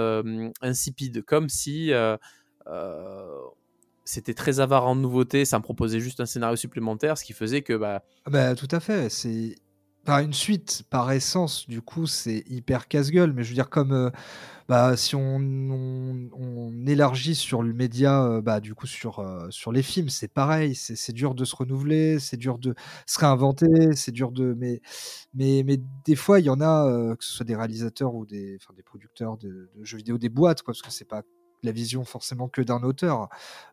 insipide, 0.62 1.24
comme 1.24 1.48
si 1.48 1.92
c'était 4.04 4.34
très 4.34 4.60
avare 4.60 4.86
en 4.86 4.96
nouveautés, 4.96 5.44
ça 5.44 5.58
me 5.58 5.62
proposait 5.62 6.00
juste 6.00 6.20
un 6.20 6.26
scénario 6.26 6.56
supplémentaire, 6.56 7.16
ce 7.16 7.24
qui 7.24 7.32
faisait 7.32 7.62
que 7.62 7.74
bah, 7.74 8.02
ah 8.24 8.30
bah 8.30 8.54
tout 8.54 8.68
à 8.70 8.80
fait, 8.80 9.08
c'est 9.08 9.54
une 10.08 10.32
suite, 10.32 10.82
par 10.90 11.10
essence, 11.12 11.68
du 11.68 11.82
coup, 11.82 12.06
c'est 12.06 12.44
hyper 12.48 12.88
casse-gueule. 12.88 13.32
Mais 13.32 13.42
je 13.42 13.50
veux 13.50 13.54
dire, 13.54 13.70
comme 13.70 13.92
euh, 13.92 14.10
bah, 14.68 14.96
si 14.96 15.14
on, 15.14 15.36
on, 15.36 16.86
élargit 16.86 17.34
sur 17.34 17.62
le 17.62 17.72
média, 17.72 18.24
euh, 18.24 18.40
bah, 18.40 18.60
du 18.60 18.74
coup, 18.74 18.86
sur, 18.86 19.20
euh, 19.20 19.46
sur 19.50 19.72
les 19.72 19.82
films, 19.82 20.08
c'est 20.08 20.32
pareil. 20.32 20.74
C'est 20.74 21.12
dur 21.12 21.34
de 21.34 21.44
se 21.44 21.54
renouveler, 21.54 22.18
c'est 22.18 22.36
dur 22.36 22.58
de 22.58 22.74
se 23.06 23.18
réinventer, 23.20 23.94
c'est 23.94 24.12
dur 24.12 24.32
de. 24.32 24.54
Mais, 24.58 24.80
mais, 25.34 25.62
mais 25.64 25.78
des 26.04 26.16
fois, 26.16 26.40
il 26.40 26.46
y 26.46 26.50
en 26.50 26.60
a, 26.60 27.14
que 27.16 27.24
ce 27.24 27.32
soit 27.32 27.46
des 27.46 27.56
réalisateurs 27.56 28.14
ou 28.14 28.26
des, 28.26 28.56
enfin, 28.60 28.74
des 28.74 28.82
producteurs 28.82 29.36
de, 29.38 29.70
de, 29.74 29.84
jeux 29.84 29.98
vidéo, 29.98 30.18
des 30.18 30.28
boîtes, 30.28 30.62
quoi, 30.62 30.72
parce 30.72 30.82
que 30.82 30.90
c'est 30.90 31.08
pas 31.08 31.22
la 31.62 31.72
vision 31.72 32.04
forcément 32.04 32.48
que 32.48 32.62
d'un 32.62 32.82
auteur, 32.82 33.28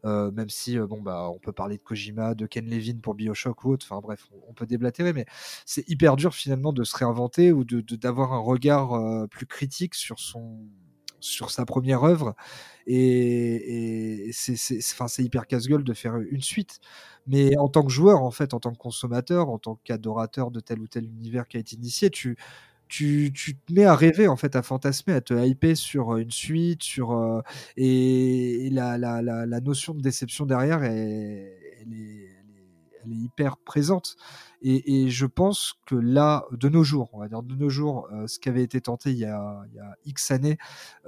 euh, 0.06 0.32
même 0.32 0.50
si 0.50 0.78
euh, 0.78 0.88
bon 0.88 1.02
bah 1.02 1.30
on 1.30 1.40
peut 1.40 1.52
parler 1.52 1.78
de 1.78 1.84
Kojima, 1.84 2.36
de 2.36 2.46
Ken 2.46 2.66
Levine 2.66 3.02
pour 3.02 3.16
Bioshock 3.16 3.64
ou 3.66 3.72
autre. 3.72 3.86
Enfin 3.90 4.02
bref, 4.02 4.28
on, 4.48 4.54
peut 4.54 4.66
déblatérer, 4.66 5.14
mais 5.14 5.26
c'est 5.66 5.88
hyper 5.90 6.16
dur 6.16 6.34
finalement 6.34 6.74
de 6.74 6.84
se 6.84 6.96
réinventer 6.98 7.52
ou 7.52 7.64
de 7.64 7.82
d'avoir 7.96 8.34
un 8.34 8.40
regard 8.40 8.94
euh, 8.94 9.28
plus 9.28 9.46
critique 9.46 9.96
sur 9.96 10.20
son 10.20 10.60
sur 11.20 11.52
sa 11.52 11.66
première 11.66 12.04
œuvre 12.04 12.36
et, 12.86 14.28
et 14.28 14.32
c'est 14.32 14.78
enfin 14.94 15.08
c'est 15.08 15.24
hyper 15.24 15.48
casse-gueule 15.48 15.84
de 15.84 15.94
faire 15.94 16.18
une 16.18 16.42
suite 16.42 16.80
mais 17.26 17.58
en 17.58 17.70
tant 17.70 17.84
que 17.84 17.92
joueur 17.92 18.22
en 18.22 18.32
fait 18.32 18.54
en 18.54 18.60
tant 18.60 18.72
que 18.72 18.78
consommateur 18.78 19.50
en 19.50 19.58
tant 19.58 19.80
qu'adorateur 19.84 20.52
de 20.52 20.60
tel 20.60 20.80
ou 20.80 20.88
tel 20.88 21.06
univers 21.06 21.48
qui 21.48 21.58
a 21.58 21.60
été 21.60 21.76
initié 21.76 22.10
tu 22.10 22.38
tu, 22.88 23.32
te 23.34 23.74
mets 23.74 23.86
à 23.86 23.96
rêver, 23.96 24.28
en 24.28 24.36
fait, 24.36 24.56
à 24.56 24.62
fantasmer, 24.64 25.14
à 25.14 25.22
te 25.22 25.34
hyper 25.46 25.76
sur 25.76 26.14
euh, 26.14 26.18
une 26.20 26.32
suite, 26.32 26.84
sur 26.84 27.12
euh, 27.12 27.42
et, 27.76 28.70
la, 28.72 28.98
la, 28.98 29.22
la, 29.22 29.60
notion 29.62 29.94
de 29.94 30.02
déception 30.02 30.46
derrière, 30.46 30.84
elle 30.84 31.94
est, 31.94 32.27
elle 33.08 33.14
est 33.14 33.22
hyper 33.22 33.58
présente. 33.58 34.16
Et, 34.62 35.10
je 35.10 35.26
pense 35.28 35.76
que 35.86 35.96
là, 35.96 36.46
de 36.52 36.68
nos 36.68 36.84
jours, 36.84 37.10
on 37.14 37.20
va 37.20 37.28
dire 37.28 37.44
de 37.44 37.56
nos 37.56 37.70
jours, 37.70 38.08
euh, 38.12 38.26
ce 38.26 38.40
qui 38.40 38.50
avait 38.50 38.64
été 38.64 38.82
tenté 38.82 39.12
il 39.12 39.18
y 39.18 39.26
a, 39.26 39.62
il 39.70 39.76
y 39.76 39.80
a 39.80 39.96
X 40.06 40.32
années 40.32 40.58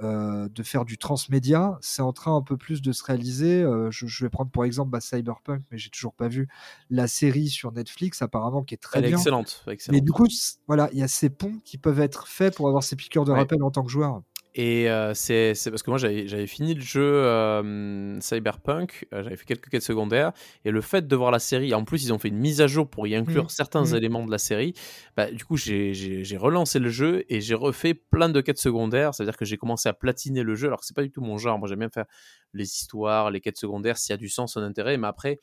euh, 0.02 0.48
de 0.48 0.62
faire 0.62 0.84
du 0.84 0.98
transmédia, 0.98 1.76
c'est 1.80 2.02
en 2.02 2.12
train 2.12 2.36
un 2.36 2.42
peu 2.42 2.56
plus 2.56 2.80
de 2.80 2.92
se 2.92 3.02
réaliser. 3.02 3.62
Euh, 3.62 3.90
je, 3.90 4.24
vais 4.24 4.30
prendre 4.30 4.50
pour 4.50 4.64
exemple 4.64 4.90
bah, 4.90 5.00
Cyberpunk, 5.00 5.64
mais 5.70 5.78
j'ai 5.78 5.90
toujours 5.90 6.14
pas 6.14 6.28
vu 6.28 6.48
la 6.90 7.08
série 7.08 7.48
sur 7.48 7.72
Netflix, 7.72 8.22
apparemment, 8.22 8.62
qui 8.62 8.74
est 8.74 8.78
très 8.78 9.00
Elle 9.00 9.06
bien. 9.06 9.16
excellente, 9.16 9.64
excellente. 9.66 9.94
Mais 9.94 10.00
du 10.00 10.12
coup, 10.12 10.28
voilà, 10.68 10.88
il 10.92 10.98
y 10.98 11.02
a 11.02 11.08
ces 11.08 11.28
ponts 11.28 11.58
qui 11.64 11.76
peuvent 11.76 12.00
être 12.00 12.28
faits 12.28 12.54
pour 12.54 12.68
avoir 12.68 12.84
ces 12.84 12.94
piqûres 12.94 13.24
de 13.24 13.32
rappel 13.32 13.62
en 13.62 13.72
tant 13.72 13.82
que 13.82 13.90
joueur. 13.90 14.22
Et 14.54 14.90
euh, 14.90 15.14
c'est 15.14 15.54
parce 15.70 15.82
que 15.84 15.90
moi 15.90 15.98
j'avais 15.98 16.46
fini 16.48 16.74
le 16.74 16.80
jeu 16.80 17.02
euh, 17.02 18.20
Cyberpunk, 18.20 19.06
euh, 19.12 19.22
j'avais 19.22 19.36
fait 19.36 19.44
quelques 19.44 19.68
quêtes 19.68 19.82
secondaires, 19.82 20.32
et 20.64 20.72
le 20.72 20.80
fait 20.80 21.06
de 21.06 21.14
voir 21.14 21.30
la 21.30 21.38
série, 21.38 21.72
en 21.72 21.84
plus 21.84 22.04
ils 22.04 22.12
ont 22.12 22.18
fait 22.18 22.28
une 22.28 22.38
mise 22.38 22.60
à 22.60 22.66
jour 22.66 22.88
pour 22.88 23.06
y 23.06 23.14
inclure 23.14 23.44
mmh. 23.44 23.50
certains 23.50 23.84
mmh. 23.84 23.94
éléments 23.94 24.26
de 24.26 24.30
la 24.30 24.38
série, 24.38 24.74
bah, 25.16 25.30
du 25.30 25.44
coup 25.44 25.56
j'ai 25.56 26.36
relancé 26.36 26.80
le 26.80 26.90
jeu 26.90 27.24
et 27.28 27.40
j'ai 27.40 27.54
refait 27.54 27.94
plein 27.94 28.28
de 28.28 28.40
quêtes 28.40 28.58
secondaires, 28.58 29.14
c'est-à-dire 29.14 29.36
que 29.36 29.44
j'ai 29.44 29.56
commencé 29.56 29.88
à 29.88 29.92
platiner 29.92 30.42
le 30.42 30.56
jeu, 30.56 30.66
alors 30.66 30.80
que 30.80 30.86
c'est 30.86 30.96
pas 30.96 31.02
du 31.02 31.12
tout 31.12 31.20
mon 31.20 31.38
genre, 31.38 31.56
moi 31.60 31.68
j'aime 31.68 31.78
bien 31.78 31.88
faire 31.88 32.06
les 32.52 32.64
histoires, 32.64 33.30
les 33.30 33.40
quêtes 33.40 33.58
secondaires, 33.58 33.98
s'il 33.98 34.12
y 34.12 34.14
a 34.14 34.16
du 34.16 34.28
sens, 34.28 34.56
un 34.56 34.62
intérêt, 34.62 34.96
mais 34.96 35.06
après 35.06 35.38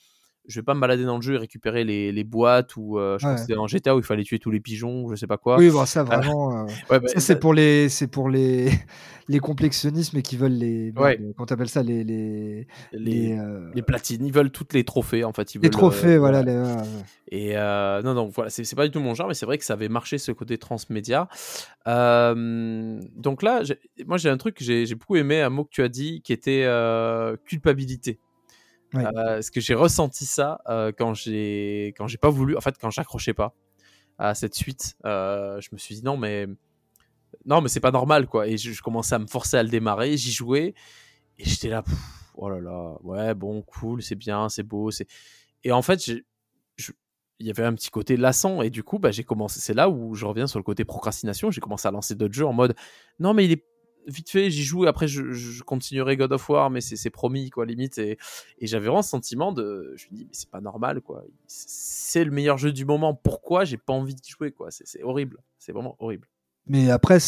je 0.48 0.60
vais 0.60 0.64
pas 0.64 0.74
me 0.74 0.80
balader 0.80 1.04
dans 1.04 1.18
le 1.18 1.22
jeu 1.22 1.36
et 1.36 1.38
récupérer 1.38 1.84
les, 1.84 2.12
les 2.12 2.24
boîtes 2.24 2.78
ou 2.78 2.98
euh, 2.98 3.18
je 3.20 3.26
pense 3.26 3.36
que 3.36 3.42
c'était 3.42 3.58
en 3.58 3.68
GTA 3.68 3.96
où 3.96 4.00
il 4.00 4.04
fallait 4.04 4.24
tuer 4.24 4.40
tous 4.40 4.52
les 4.52 4.62
pigeons, 4.62 5.10
je 5.10 5.16
sais 5.16 5.28
pas 5.28 5.38
quoi. 5.38 5.58
Oui, 5.58 5.70
bon, 5.70 5.86
ça 5.86 6.04
vraiment. 6.04 6.62
Euh, 6.62 6.66
bah, 6.90 7.02
ça 7.06 7.20
c'est 7.20 7.40
pour 7.40 7.54
les 7.54 7.90
c'est 7.90 8.08
pour 8.08 8.30
les 8.30 8.72
les 9.28 9.40
complexionnistes 9.40 10.22
qui 10.22 10.38
veulent 10.38 10.54
les 10.54 10.94
quand 11.38 11.46
t'appelles 11.46 11.70
ça 11.70 11.84
les 11.84 12.04
les 12.06 12.68
les, 12.94 13.38
euh, 13.38 13.70
les, 13.76 13.82
platines, 13.82 14.26
ils 14.26 14.32
veulent 14.32 14.52
toutes 14.52 14.74
les 14.74 14.86
trophées 14.86 15.26
en 15.26 15.34
fait. 15.34 15.54
Ils 15.54 15.62
les 15.62 15.70
trophées, 15.70 16.18
voilà. 16.18 16.44
Et 17.30 17.56
non 17.56 18.14
non 18.14 18.30
voilà, 18.30 18.50
c'est 18.50 18.76
pas 18.76 18.86
du 18.86 18.92
tout 18.92 19.02
mon 19.02 19.14
genre, 19.14 19.28
mais 19.28 19.34
c'est 19.34 19.46
vrai 19.46 19.58
que 19.58 19.66
ça 19.66 19.74
avait 19.74 19.90
marché 19.90 20.18
ce 20.18 20.32
côté 20.32 20.58
transmédia. 20.58 21.28
donc 21.86 23.44
là, 23.44 23.64
moi 24.06 24.18
j'ai 24.18 24.30
un 24.30 24.38
truc 24.38 24.56
que 24.56 24.64
j'ai 24.64 24.96
beaucoup 24.96 25.18
aimé, 25.18 25.42
un 25.42 25.50
mot 25.50 25.66
que 25.66 25.72
tu 25.72 25.84
as 25.84 25.90
dit 25.90 26.22
qui 26.22 26.32
était 26.32 26.66
culpabilité. 27.46 28.20
Euh, 28.96 29.02
parce 29.12 29.50
que 29.50 29.60
j'ai 29.60 29.74
ressenti 29.74 30.26
ça 30.26 30.62
euh, 30.70 30.92
quand 30.98 31.14
j'ai 31.14 31.94
quand 31.98 32.08
j'ai 32.08 32.18
pas 32.18 32.30
voulu, 32.30 32.56
en 32.56 32.62
fait 32.62 32.78
quand 32.80 32.90
j'accrochais 32.90 33.34
pas 33.34 33.54
à 34.18 34.34
cette 34.34 34.56
suite, 34.56 34.96
euh, 35.06 35.60
je 35.62 35.70
me 35.74 35.78
suis 35.78 35.96
dit 35.96 36.04
non 36.04 36.18
mais 36.18 36.48
non 37.46 37.62
mais 37.62 37.70
c'est 37.70 37.82
pas 37.82 37.92
normal 37.92 38.28
quoi. 38.28 38.48
Et 38.48 38.58
je, 38.58 38.82
commençais 38.82 39.16
à 39.16 39.20
me 39.20 39.28
forcer 39.28 39.58
à 39.58 39.64
le 39.64 39.70
démarrer, 39.70 40.16
j'y 40.16 40.32
jouais 40.32 40.74
et 41.38 41.44
j'étais 41.44 41.70
là 41.70 41.84
oh 42.36 42.50
là 42.50 42.62
là 42.62 42.98
ouais 43.04 43.34
bon 43.34 43.62
cool 43.62 44.02
c'est 44.02 44.16
bien 44.16 44.48
c'est 44.50 44.64
beau 44.64 44.90
c'est 44.92 45.08
et 45.64 45.72
en 45.72 45.82
fait 45.82 46.08
il 46.08 47.46
y 47.46 47.50
avait 47.50 47.64
un 47.64 47.74
petit 47.74 47.90
côté 47.90 48.16
lassant 48.16 48.62
et 48.62 48.70
du 48.70 48.84
coup 48.84 49.00
bah, 49.00 49.12
j'ai 49.12 49.24
commencé 49.24 49.60
c'est 49.60 49.74
là 49.74 49.90
où 49.90 50.16
je 50.16 50.26
reviens 50.26 50.48
sur 50.48 50.60
le 50.60 50.64
côté 50.64 50.86
procrastination 50.86 51.52
j'ai 51.52 51.62
commencé 51.62 51.88
à 51.88 51.92
lancer 51.92 52.16
d'autres 52.16 52.34
jeux 52.34 52.46
en 52.46 52.54
mode 52.54 52.76
non 53.20 53.34
mais 53.34 53.46
il 53.46 53.52
est 53.52 53.66
vite 54.08 54.30
fait, 54.30 54.50
j'y 54.50 54.64
joue 54.64 54.86
et 54.86 54.88
après 54.88 55.08
je, 55.08 55.62
continuerai 55.64 56.18
God 56.18 56.32
of 56.34 56.50
War, 56.50 56.70
mais 56.70 56.82
c'est 56.82 57.10
promis, 57.10 57.50
quoi, 57.50 57.66
limite. 57.66 57.98
Et, 57.98 58.18
j'avais 58.62 58.88
vraiment 58.88 59.02
ce 59.02 59.10
sentiment 59.10 59.52
de. 59.52 59.94
Je 59.96 60.08
me 60.12 60.18
dis, 60.18 60.26
mais 60.26 60.34
c'est 60.34 60.50
pas 60.50 60.62
normal, 60.62 61.02
quoi. 61.02 61.24
C'est 61.48 62.24
le 62.24 62.32
meilleur 62.32 62.58
jeu 62.58 62.72
du 62.72 62.86
moment. 62.86 63.14
Pourquoi 63.14 63.66
j'ai 63.66 63.78
pas 63.78 63.94
envie 63.94 64.16
d'y 64.16 64.30
jouer, 64.30 64.52
quoi? 64.52 64.70
C'est 64.72 65.04
horrible. 65.04 65.38
C'est 65.60 65.72
vraiment 65.72 65.96
horrible. 66.00 66.28
Mais 66.70 66.92
après, 66.92 67.20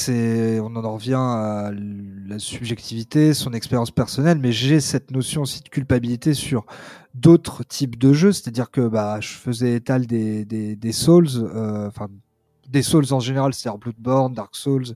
on 0.59 0.75
en 0.75 0.93
revient 0.93 1.13
à 1.13 1.71
la 1.73 2.39
subjectivité, 2.39 3.33
son 3.33 3.53
expérience 3.53 3.89
personnelle, 3.89 4.37
mais 4.37 4.51
j'ai 4.51 4.81
cette 4.81 5.11
notion 5.11 5.43
aussi 5.43 5.63
de 5.63 5.69
culpabilité 5.69 6.33
sur 6.33 6.65
d'autres 7.13 7.63
types 7.63 7.97
de 7.97 8.11
jeux, 8.11 8.33
c'est-à-dire 8.33 8.69
que 8.69 8.85
bah, 8.87 9.19
je 9.21 9.29
faisais 9.29 9.75
étal 9.75 10.05
des 10.07 10.91
Souls, 10.91 11.27
euh, 11.37 11.87
enfin 11.87 12.09
des 12.69 12.83
Souls 12.83 13.11
en 13.11 13.19
général, 13.19 13.53
c'est-à-dire 13.53 13.79
Bloodborne, 13.79 14.33
Dark 14.33 14.55
Souls, 14.55 14.95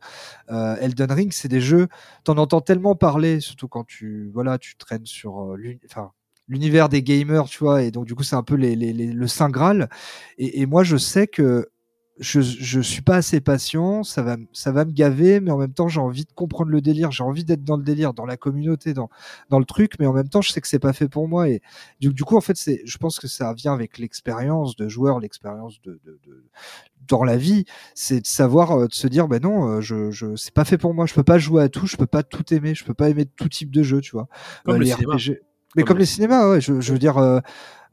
euh, 0.51 0.75
Elden 0.79 1.11
Ring, 1.11 1.31
c'est 1.33 1.47
des 1.47 1.61
jeux, 1.61 1.87
t'en 2.23 2.37
entends 2.37 2.61
tellement 2.61 2.95
parler, 2.95 3.39
surtout 3.39 3.67
quand 3.67 3.83
tu, 3.83 4.29
voilà, 4.33 4.57
tu 4.57 4.75
traînes 4.75 5.05
sur 5.05 5.53
euh, 5.53 5.77
l'univers 6.47 6.89
des 6.89 7.03
gamers, 7.03 7.45
tu 7.45 7.59
vois, 7.59 7.83
et 7.83 7.91
donc 7.91 8.05
du 8.05 8.15
coup 8.15 8.23
c'est 8.23 8.35
un 8.35 8.43
peu 8.43 8.55
les, 8.55 8.75
les, 8.75 8.93
le 8.93 9.27
saint 9.27 9.49
graal. 9.49 9.89
Et, 10.37 10.65
moi 10.65 10.83
je 10.83 10.97
sais 10.97 11.27
que 11.27 11.69
je, 12.19 12.41
je 12.41 12.79
suis 12.79 13.01
pas 13.01 13.15
assez 13.15 13.41
patient, 13.41 14.03
ça 14.03 14.21
va, 14.21 14.37
ça 14.51 14.71
va 14.71 14.85
me 14.85 14.91
gaver, 14.91 15.39
mais 15.39 15.51
en 15.51 15.57
même 15.57 15.73
temps 15.73 15.87
j'ai 15.87 15.99
envie 15.99 16.25
de 16.25 16.31
comprendre 16.33 16.69
le 16.69 16.79
délire, 16.79 17.11
j'ai 17.11 17.23
envie 17.23 17.43
d'être 17.43 17.63
dans 17.63 17.75
le 17.75 17.83
délire, 17.83 18.13
dans 18.13 18.25
la 18.25 18.37
communauté, 18.37 18.93
dans, 18.93 19.09
dans 19.49 19.57
le 19.57 19.65
truc, 19.65 19.93
mais 19.99 20.05
en 20.05 20.13
même 20.13 20.29
temps 20.29 20.41
je 20.41 20.51
sais 20.51 20.61
que 20.61 20.67
c'est 20.67 20.79
pas 20.79 20.93
fait 20.93 21.07
pour 21.07 21.27
moi. 21.27 21.49
Et 21.49 21.61
du, 21.99 22.13
du 22.13 22.23
coup 22.23 22.37
en 22.37 22.41
fait 22.41 22.55
c'est, 22.55 22.81
je 22.85 22.97
pense 22.97 23.19
que 23.19 23.27
ça 23.27 23.53
vient 23.53 23.73
avec 23.73 23.97
l'expérience 23.97 24.75
de 24.75 24.87
joueur, 24.87 25.19
l'expérience 25.19 25.81
de, 25.81 25.99
de, 26.05 26.19
de, 26.27 26.43
dans 27.07 27.23
la 27.23 27.35
vie, 27.35 27.65
c'est 27.95 28.21
de 28.21 28.27
savoir 28.27 28.71
euh, 28.71 28.87
de 28.87 28.93
se 28.93 29.07
dire 29.07 29.27
ben 29.27 29.41
non, 29.41 29.67
euh, 29.67 29.81
je, 29.81 30.11
je 30.11 30.35
c'est 30.35 30.53
pas 30.53 30.65
fait 30.65 30.77
pour 30.77 30.93
moi, 30.93 31.07
je 31.07 31.15
peux 31.15 31.23
pas 31.23 31.39
jouer 31.39 31.63
à 31.63 31.69
tout, 31.69 31.87
je 31.87 31.97
peux 31.97 32.07
pas 32.07 32.21
tout 32.21 32.53
aimer, 32.53 32.75
je 32.75 32.85
peux 32.85 32.93
pas 32.93 33.09
aimer 33.09 33.25
tout 33.25 33.49
type 33.49 33.71
de 33.71 33.81
jeu, 33.81 34.01
tu 34.01 34.11
vois. 34.11 34.27
Comme 34.65 34.75
euh, 34.75 34.79
les 34.83 34.93
RPG. 34.93 35.41
Mais 35.75 35.81
comme, 35.81 35.97
les 35.97 36.05
cinémas, 36.05 36.51
ouais, 36.51 36.61
je, 36.61 36.79
je 36.79 36.93
veux 36.93 36.99
dire, 36.99 37.17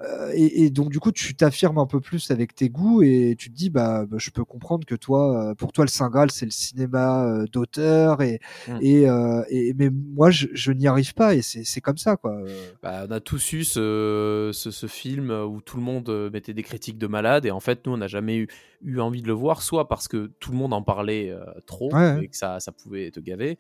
euh, 0.02 0.20
euh, 0.20 0.32
et, 0.34 0.70
donc 0.70 0.90
du 0.90 1.00
coup, 1.00 1.12
tu 1.12 1.34
t'affirmes 1.34 1.78
un 1.78 1.86
peu 1.86 2.00
plus 2.00 2.30
avec 2.30 2.54
tes 2.54 2.68
goûts 2.68 3.02
et 3.02 3.34
tu 3.38 3.50
te 3.50 3.54
dis, 3.54 3.70
bah, 3.70 4.06
bah 4.06 4.16
je 4.18 4.30
peux 4.30 4.44
comprendre 4.44 4.86
que 4.86 4.94
toi, 4.94 5.50
euh, 5.50 5.54
pour 5.54 5.72
toi, 5.72 5.84
le 5.84 5.90
Saint 5.90 6.08
Graal, 6.08 6.30
c'est 6.30 6.44
le 6.44 6.50
cinéma 6.50 7.26
euh, 7.26 7.46
d'auteur 7.46 8.22
et, 8.22 8.40
mmh. 8.68 8.78
et, 8.80 9.02
et, 9.50 9.74
mais 9.74 9.90
moi, 9.90 10.30
je, 10.30 10.48
je 10.52 10.72
n'y 10.72 10.86
arrive 10.86 11.14
pas 11.14 11.34
et 11.34 11.42
c'est 11.42 11.80
comme 11.80 11.98
ça, 11.98 12.16
quoi. 12.16 12.42
Bah, 12.82 13.06
on 13.08 13.12
a 13.12 13.20
tous 13.20 13.52
eu 13.52 13.64
ce, 13.64 14.50
ce, 14.52 14.70
ce, 14.70 14.86
film 14.86 15.30
où 15.30 15.60
tout 15.60 15.76
le 15.76 15.82
monde 15.82 16.30
mettait 16.32 16.54
des 16.54 16.62
critiques 16.62 16.98
de 16.98 17.06
malade 17.06 17.46
et 17.46 17.50
en 17.50 17.60
fait, 17.60 17.86
nous, 17.86 17.92
on 17.92 17.98
n'a 17.98 18.08
jamais 18.08 18.36
eu, 18.38 18.48
eu 18.82 19.00
envie 19.00 19.22
de 19.22 19.26
le 19.26 19.32
voir, 19.32 19.62
soit 19.62 19.88
parce 19.88 20.08
que 20.08 20.32
tout 20.40 20.52
le 20.52 20.58
monde 20.58 20.72
en 20.72 20.82
parlait 20.82 21.34
trop 21.66 21.90
et 22.20 22.28
que 22.28 22.36
ça, 22.36 22.60
ça 22.60 22.72
pouvait 22.72 23.10
te 23.10 23.20
gaver, 23.20 23.58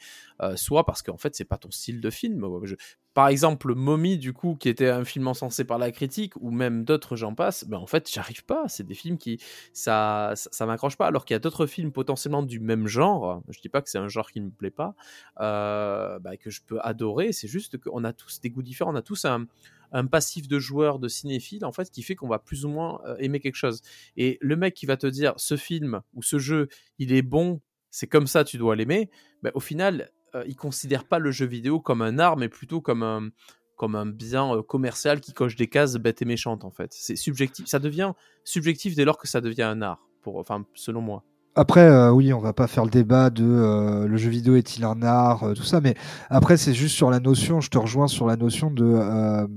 soit 0.56 0.84
parce 0.84 1.02
qu'en 1.02 1.16
fait, 1.16 1.34
c'est 1.34 1.44
pas 1.44 1.58
ton 1.58 1.70
style 1.70 2.00
de 2.00 2.10
film. 2.10 2.46
Je, 2.64 2.74
par 3.12 3.26
exemple, 3.26 3.74
Mommy, 3.74 4.18
du 4.18 4.32
coup, 4.32 4.54
qui 4.54 4.68
était 4.68 4.88
un 4.88 5.04
film 5.04 5.26
encensé 5.26 5.64
par 5.64 5.78
la 5.78 5.90
critique, 5.90 6.34
ou 6.36 6.52
même 6.52 6.84
d'autres, 6.84 7.16
j'en 7.16 7.34
passe, 7.34 7.64
ben 7.64 7.78
en 7.78 7.86
fait, 7.86 8.08
j'arrive 8.10 8.44
pas. 8.44 8.68
C'est 8.68 8.86
des 8.86 8.94
films 8.94 9.18
qui, 9.18 9.40
ça, 9.72 10.32
ça, 10.36 10.64
m'accroche 10.64 10.96
pas. 10.96 11.06
Alors 11.06 11.24
qu'il 11.24 11.34
y 11.34 11.36
a 11.36 11.40
d'autres 11.40 11.66
films 11.66 11.90
potentiellement 11.90 12.44
du 12.44 12.60
même 12.60 12.86
genre. 12.86 13.42
Je 13.48 13.60
dis 13.60 13.68
pas 13.68 13.82
que 13.82 13.90
c'est 13.90 13.98
un 13.98 14.08
genre 14.08 14.30
qui 14.30 14.40
ne 14.40 14.46
me 14.46 14.50
plaît 14.52 14.70
pas, 14.70 14.94
euh, 15.40 16.20
bah, 16.20 16.36
que 16.36 16.50
je 16.50 16.60
peux 16.64 16.78
adorer. 16.82 17.32
C'est 17.32 17.48
juste 17.48 17.78
qu'on 17.78 18.04
a 18.04 18.12
tous 18.12 18.40
des 18.40 18.50
goûts 18.50 18.62
différents. 18.62 18.92
On 18.92 18.96
a 18.96 19.02
tous 19.02 19.24
un, 19.24 19.46
un 19.92 20.06
passif 20.06 20.48
de 20.48 20.58
joueur, 20.58 20.98
de 20.98 21.08
cinéphile, 21.08 21.64
en 21.64 21.72
fait, 21.72 21.90
qui 21.90 22.02
fait 22.02 22.14
qu'on 22.14 22.28
va 22.28 22.38
plus 22.38 22.64
ou 22.64 22.68
moins 22.68 23.00
euh, 23.06 23.16
aimer 23.18 23.40
quelque 23.40 23.56
chose. 23.56 23.82
Et 24.16 24.38
le 24.40 24.56
mec 24.56 24.74
qui 24.74 24.86
va 24.86 24.96
te 24.96 25.06
dire 25.06 25.34
ce 25.36 25.56
film 25.56 26.00
ou 26.14 26.22
ce 26.22 26.38
jeu, 26.38 26.68
il 26.98 27.12
est 27.12 27.22
bon, 27.22 27.60
c'est 27.90 28.06
comme 28.06 28.26
ça, 28.26 28.44
tu 28.44 28.58
dois 28.58 28.76
l'aimer, 28.76 29.10
ben, 29.42 29.50
au 29.54 29.60
final, 29.60 30.10
euh, 30.34 30.44
il 30.46 30.56
considère 30.56 31.04
pas 31.04 31.18
le 31.18 31.30
jeu 31.30 31.46
vidéo 31.46 31.80
comme 31.80 32.02
un 32.02 32.18
art, 32.18 32.36
mais 32.36 32.48
plutôt 32.48 32.80
comme 32.80 33.02
un, 33.02 33.30
comme 33.76 33.94
un 33.94 34.06
bien 34.06 34.54
euh, 34.56 34.62
commercial 34.62 35.20
qui 35.20 35.32
coche 35.32 35.56
des 35.56 35.66
cases 35.66 35.94
bêtes 35.94 36.22
et 36.22 36.26
méchantes, 36.26 36.64
en 36.64 36.70
fait. 36.70 36.92
C'est 36.92 37.16
subjectif. 37.16 37.66
Ça 37.66 37.78
devient 37.78 38.12
subjectif 38.44 38.94
dès 38.94 39.04
lors 39.04 39.18
que 39.18 39.26
ça 39.26 39.40
devient 39.40 39.62
un 39.62 39.82
art, 39.82 40.06
pour, 40.22 40.36
enfin, 40.36 40.64
selon 40.74 41.00
moi. 41.00 41.24
Après, 41.56 41.80
euh, 41.80 42.12
oui, 42.12 42.32
on 42.32 42.38
va 42.38 42.52
pas 42.52 42.68
faire 42.68 42.84
le 42.84 42.90
débat 42.90 43.28
de 43.28 43.44
euh, 43.44 44.06
le 44.06 44.16
jeu 44.16 44.30
vidéo 44.30 44.54
est-il 44.56 44.84
un 44.84 45.02
art, 45.02 45.42
euh, 45.42 45.54
tout 45.54 45.64
ça, 45.64 45.80
mais 45.80 45.96
après, 46.28 46.56
c'est 46.56 46.74
juste 46.74 46.94
sur 46.94 47.10
la 47.10 47.18
notion, 47.18 47.60
je 47.60 47.70
te 47.70 47.78
rejoins 47.78 48.06
sur 48.06 48.26
la 48.26 48.36
notion 48.36 48.70
de 48.70 49.48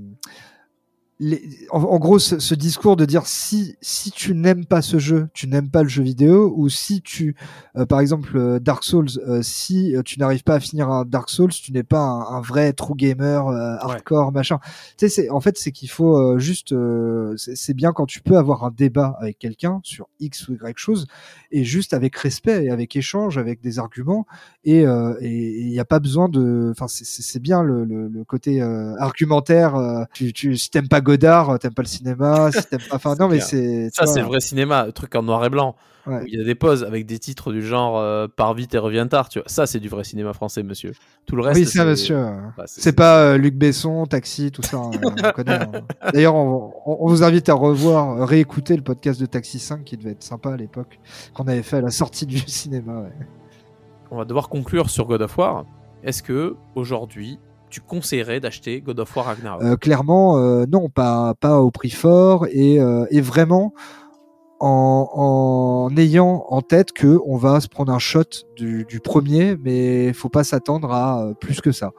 en, 1.70 1.98
gros, 1.98 2.18
ce, 2.18 2.54
discours 2.54 2.96
de 2.96 3.04
dire 3.04 3.26
si 3.26 3.76
si 3.80 4.10
tu 4.10 4.34
n'aimes 4.34 4.66
pas 4.66 4.82
ce 4.82 4.98
jeu, 4.98 5.28
tu 5.32 5.46
n'aimes 5.46 5.70
pas 5.70 5.84
le 5.84 5.88
jeu 5.88 6.02
vidéo, 6.02 6.52
ou 6.56 6.68
si 6.68 7.02
tu, 7.02 7.36
euh, 7.76 7.86
par 7.86 8.00
exemple, 8.00 8.36
euh, 8.36 8.58
Dark 8.58 8.82
Souls, 8.82 9.08
euh, 9.28 9.40
si 9.40 9.94
tu 10.04 10.18
n'arrives 10.18 10.42
pas 10.42 10.56
à 10.56 10.60
finir 10.60 10.90
un 10.90 11.04
Dark 11.04 11.30
Souls, 11.30 11.52
tu 11.52 11.72
n'es 11.72 11.84
pas 11.84 12.00
un, 12.00 12.40
vrai 12.40 12.72
true 12.72 12.96
gamer 12.96 13.46
hardcore 13.48 14.32
machin. 14.32 14.58
Tu 14.98 15.06
sais, 15.06 15.08
c'est 15.08 15.30
en 15.30 15.40
fait 15.40 15.56
c'est 15.56 15.70
qu'il 15.70 15.88
faut 15.88 16.38
juste, 16.38 16.74
c'est 17.36 17.74
bien 17.74 17.92
quand 17.92 18.06
tu 18.06 18.20
peux 18.20 18.36
avoir 18.36 18.64
un 18.64 18.70
débat 18.70 19.16
avec 19.20 19.38
quelqu'un 19.38 19.80
sur 19.84 20.08
X 20.18 20.48
ou 20.48 20.54
Y 20.54 20.76
chose, 20.76 21.06
et 21.52 21.62
juste 21.64 21.94
avec 21.94 22.16
respect 22.16 22.64
et 22.64 22.70
avec 22.70 22.96
échange, 22.96 23.38
avec 23.38 23.60
des 23.60 23.78
arguments, 23.78 24.26
et 24.64 24.80
il 24.82 25.68
n'y 25.68 25.78
a 25.78 25.84
pas 25.84 26.00
besoin 26.00 26.28
de, 26.28 26.72
enfin 26.72 26.86
c'est 26.88 27.40
bien 27.40 27.62
le, 27.62 27.84
le, 27.84 28.08
le 28.08 28.24
côté 28.24 28.60
argumentaire. 28.98 30.06
tu, 30.12 30.32
tu 30.32 30.56
si 30.56 30.70
t'aimes 30.70 30.88
pas 30.88 31.00
Godard, 31.04 31.50
euh, 31.50 31.58
t'aimes 31.58 31.74
pas 31.74 31.82
le 31.82 31.88
cinéma, 31.88 32.50
si 32.50 32.64
t'aimes 32.64 32.80
pas. 32.88 32.96
Enfin, 32.96 33.14
non, 33.18 33.28
mais 33.28 33.38
c'est. 33.38 33.90
Ça, 33.92 34.06
c'est 34.06 34.20
le 34.20 34.26
vrai 34.26 34.40
cinéma, 34.40 34.86
le 34.86 34.92
truc 34.92 35.14
en 35.14 35.22
noir 35.22 35.44
et 35.44 35.50
blanc. 35.50 35.76
il 36.26 36.34
y 36.34 36.40
a 36.40 36.44
des 36.44 36.56
pauses 36.56 36.82
avec 36.82 37.06
des 37.06 37.18
titres 37.18 37.52
du 37.52 37.64
genre 37.64 37.98
euh, 37.98 38.26
Par 38.26 38.54
vite 38.54 38.74
et 38.74 38.78
reviens 38.78 39.06
tard, 39.06 39.28
tu 39.28 39.38
vois. 39.38 39.48
Ça, 39.48 39.66
c'est 39.66 39.78
du 39.78 39.88
vrai 39.88 40.02
cinéma 40.02 40.32
français, 40.32 40.64
monsieur. 40.64 40.92
Tout 41.26 41.36
le 41.36 41.42
reste. 41.42 41.60
Oui, 41.60 41.66
ça, 41.66 41.84
monsieur. 41.84 42.16
Bah, 42.56 42.64
c'est 42.66 42.94
pas 42.94 43.20
euh, 43.20 43.36
Luc 43.36 43.54
Besson, 43.54 44.06
Taxi, 44.06 44.50
tout 44.50 44.62
ça. 44.62 44.78
Hein, 44.78 44.90
on. 45.02 45.10
Hein. 45.46 45.82
D'ailleurs, 46.12 46.34
on, 46.34 47.06
vous 47.06 47.22
invite 47.22 47.48
à 47.48 47.54
revoir, 47.54 48.26
réécouter 48.26 48.76
le 48.76 48.82
podcast 48.82 49.20
de 49.20 49.26
Taxi 49.26 49.60
5 49.60 49.84
qui 49.84 49.96
devait 49.96 50.12
être 50.12 50.24
sympa 50.24 50.52
à 50.52 50.56
l'époque, 50.56 50.98
qu'on 51.34 51.44
avait 51.44 51.62
fait 51.62 51.76
à 51.76 51.82
la 51.82 51.90
sortie 51.90 52.26
du 52.26 52.38
cinéma. 52.46 53.04
On 54.10 54.16
va 54.16 54.24
devoir 54.24 54.48
conclure 54.48 54.90
sur 54.90 55.06
God 55.06 55.22
of 55.22 55.38
War. 55.38 55.64
Est-ce 56.02 56.22
que 56.22 56.56
aujourd'hui, 56.74 57.38
tu 57.74 57.80
conseillerais 57.80 58.38
d'acheter 58.38 58.80
God 58.80 59.00
of 59.00 59.16
War 59.16 59.26
Ragnarok? 59.26 59.62
Euh, 59.64 59.76
Clairement, 59.76 60.38
euh, 60.38 60.64
non, 60.70 60.88
pas, 60.88 61.34
pas 61.34 61.60
au 61.60 61.72
prix 61.72 61.90
fort 61.90 62.46
et, 62.46 62.78
euh, 62.78 63.04
et 63.10 63.20
vraiment 63.20 63.74
en, 64.60 65.10
en, 65.90 65.96
ayant 65.96 66.46
en 66.48 66.62
tête 66.62 66.92
que 66.92 67.18
on 67.26 67.36
va 67.36 67.60
se 67.60 67.66
prendre 67.66 67.92
un 67.92 67.98
shot 67.98 68.22
du, 68.54 68.84
du 68.88 69.00
premier, 69.00 69.56
mais 69.56 70.12
faut 70.12 70.28
pas 70.28 70.44
s'attendre 70.44 70.92
à 70.92 71.32
plus 71.40 71.60
que 71.60 71.72
ça. 71.72 71.90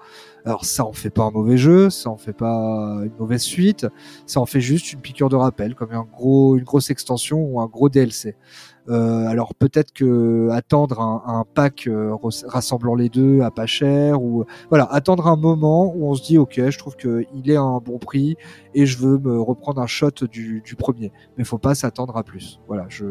Alors 0.46 0.64
ça 0.64 0.86
en 0.86 0.94
fait 0.94 1.10
pas 1.10 1.24
un 1.24 1.32
mauvais 1.32 1.58
jeu, 1.58 1.90
ça 1.90 2.10
en 2.10 2.18
fait 2.18 2.32
pas 2.32 3.02
une 3.04 3.16
mauvaise 3.20 3.42
suite, 3.42 3.86
ça 4.26 4.40
en 4.40 4.46
fait 4.46 4.62
juste 4.62 4.94
une 4.94 5.02
piqûre 5.02 5.28
de 5.28 5.36
rappel, 5.36 5.76
comme 5.76 5.92
un 5.92 6.08
gros, 6.10 6.56
une 6.56 6.64
grosse 6.64 6.90
extension 6.90 7.40
ou 7.40 7.60
un 7.60 7.68
gros 7.68 7.90
DLC. 7.90 8.38
Euh, 8.88 9.28
alors 9.28 9.56
peut-être 9.56 9.92
que 9.94 10.50
attendre 10.52 11.02
un, 11.02 11.24
un 11.26 11.44
pack 11.44 11.88
euh, 11.88 12.16
rassemblant 12.46 12.94
les 12.94 13.10
deux 13.10 13.42
à 13.42 13.50
pas 13.50 13.66
cher 13.66 14.22
ou 14.22 14.46
voilà 14.70 14.86
attendre 14.92 15.26
un 15.26 15.36
moment 15.36 15.92
où 15.96 16.08
on 16.08 16.14
se 16.14 16.22
dit 16.22 16.38
ok 16.38 16.70
je 16.70 16.78
trouve 16.78 16.96
que 16.96 17.26
il 17.34 17.50
est 17.50 17.56
à 17.56 17.62
un 17.62 17.80
bon 17.80 17.98
prix 17.98 18.38
et 18.76 18.86
je 18.86 19.00
veux 19.00 19.18
me 19.18 19.42
reprendre 19.42 19.82
un 19.82 19.88
shot 19.88 20.12
du, 20.32 20.62
du 20.64 20.76
premier. 20.76 21.12
Mais 21.38 21.44
faut 21.44 21.58
pas 21.58 21.74
s'attendre 21.74 22.16
à 22.16 22.24
plus. 22.24 22.60
Voilà 22.68 22.86
je 22.90 23.06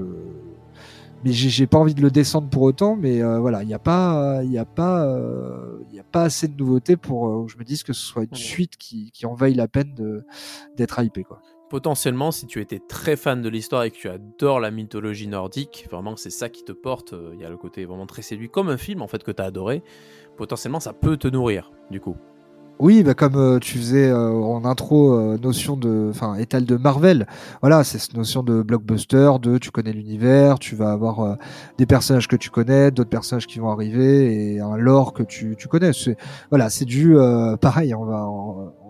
mais 1.25 1.33
j'ai 1.33 1.67
pas 1.67 1.79
envie 1.79 1.95
de 1.95 2.03
le 2.03 2.11
descendre 2.11 2.49
pour 2.51 2.63
autant 2.63 2.97
mais 2.97 3.23
euh, 3.23 3.41
voilà 3.41 3.63
il 3.63 3.67
n'y 3.67 3.75
a 3.75 3.79
pas 3.79 4.43
il 4.45 4.53
y 4.53 4.59
a 4.59 4.67
pas 4.67 5.09
il 5.91 5.97
y 5.97 5.99
a 5.99 6.05
pas 6.05 6.23
assez 6.23 6.47
de 6.47 6.57
nouveautés 6.57 6.97
pour 6.97 7.47
que 7.47 7.53
je 7.53 7.59
me 7.59 7.65
dise 7.65 7.83
que 7.83 7.93
ce 7.93 8.03
soit 8.03 8.25
une 8.25 8.37
suite 8.37 8.77
qui, 8.77 9.11
qui 9.11 9.27
en 9.27 9.35
vaille 9.35 9.55
la 9.55 9.67
peine 9.67 10.23
d'être 10.77 11.03
hypé 11.03 11.25
quoi 11.25 11.41
potentiellement, 11.75 12.31
si 12.31 12.47
tu 12.47 12.61
étais 12.61 12.79
très 12.79 13.17
fan 13.17 13.43
de 13.43 13.49
l'histoire 13.49 13.83
et 13.83 13.91
que 13.91 13.97
tu 13.97 14.09
adores 14.09 14.61
la 14.61 14.71
mythologie 14.71 15.27
nordique, 15.27 15.89
vraiment 15.91 16.15
c'est 16.15 16.31
ça 16.31 16.49
qui 16.49 16.63
te 16.63 16.71
porte, 16.71 17.15
euh, 17.15 17.33
il 17.35 17.41
y 17.41 17.45
a 17.45 17.51
le 17.51 17.57
côté 17.57 17.85
vraiment 17.85 18.07
très 18.07 18.23
séduit, 18.23 18.49
comme 18.49 18.69
un 18.69 18.77
film 18.77 19.03
en 19.03 19.09
fait 19.09 19.25
que 19.25 19.33
tu 19.33 19.43
as 19.43 19.47
adoré, 19.47 19.83
potentiellement 20.37 20.79
ça 20.79 20.93
peut 20.93 21.17
te 21.17 21.27
nourrir 21.27 21.73
du 21.91 21.99
coup. 21.99 22.15
Oui, 22.79 23.03
bah 23.03 23.15
comme 23.15 23.35
euh, 23.35 23.59
tu 23.59 23.79
faisais 23.79 24.09
euh, 24.09 24.31
en 24.31 24.65
intro 24.65 25.37
notion 25.39 25.77
de, 25.77 26.11
enfin 26.11 26.37
étal 26.37 26.65
de 26.65 26.77
Marvel. 26.77 27.27
Voilà, 27.61 27.83
c'est 27.83 27.99
cette 27.99 28.15
notion 28.15 28.45
de 28.45 28.63
blockbuster, 28.63 29.33
de 29.43 29.59
tu 29.59 29.73
connais 29.73 29.93
l'univers, 29.93 30.61
tu 30.61 30.77
vas 30.77 30.93
avoir 30.93 31.37
des 31.77 31.87
personnages 31.87 32.29
que 32.29 32.37
tu 32.37 32.51
connais, 32.51 32.93
d'autres 32.93 33.11
personnages 33.11 33.49
qui 33.49 33.59
vont 33.59 33.71
arriver 33.71 34.55
et 34.55 34.61
un 34.61 34.77
lore 34.77 35.13
que 35.13 35.25
tu, 35.25 35.57
tu 35.59 35.67
connais. 35.67 35.91
Voilà, 36.51 36.71
c'est 36.71 36.85
du 36.85 37.17
pareil. 37.61 37.97
On 37.97 38.05
va 38.05 38.29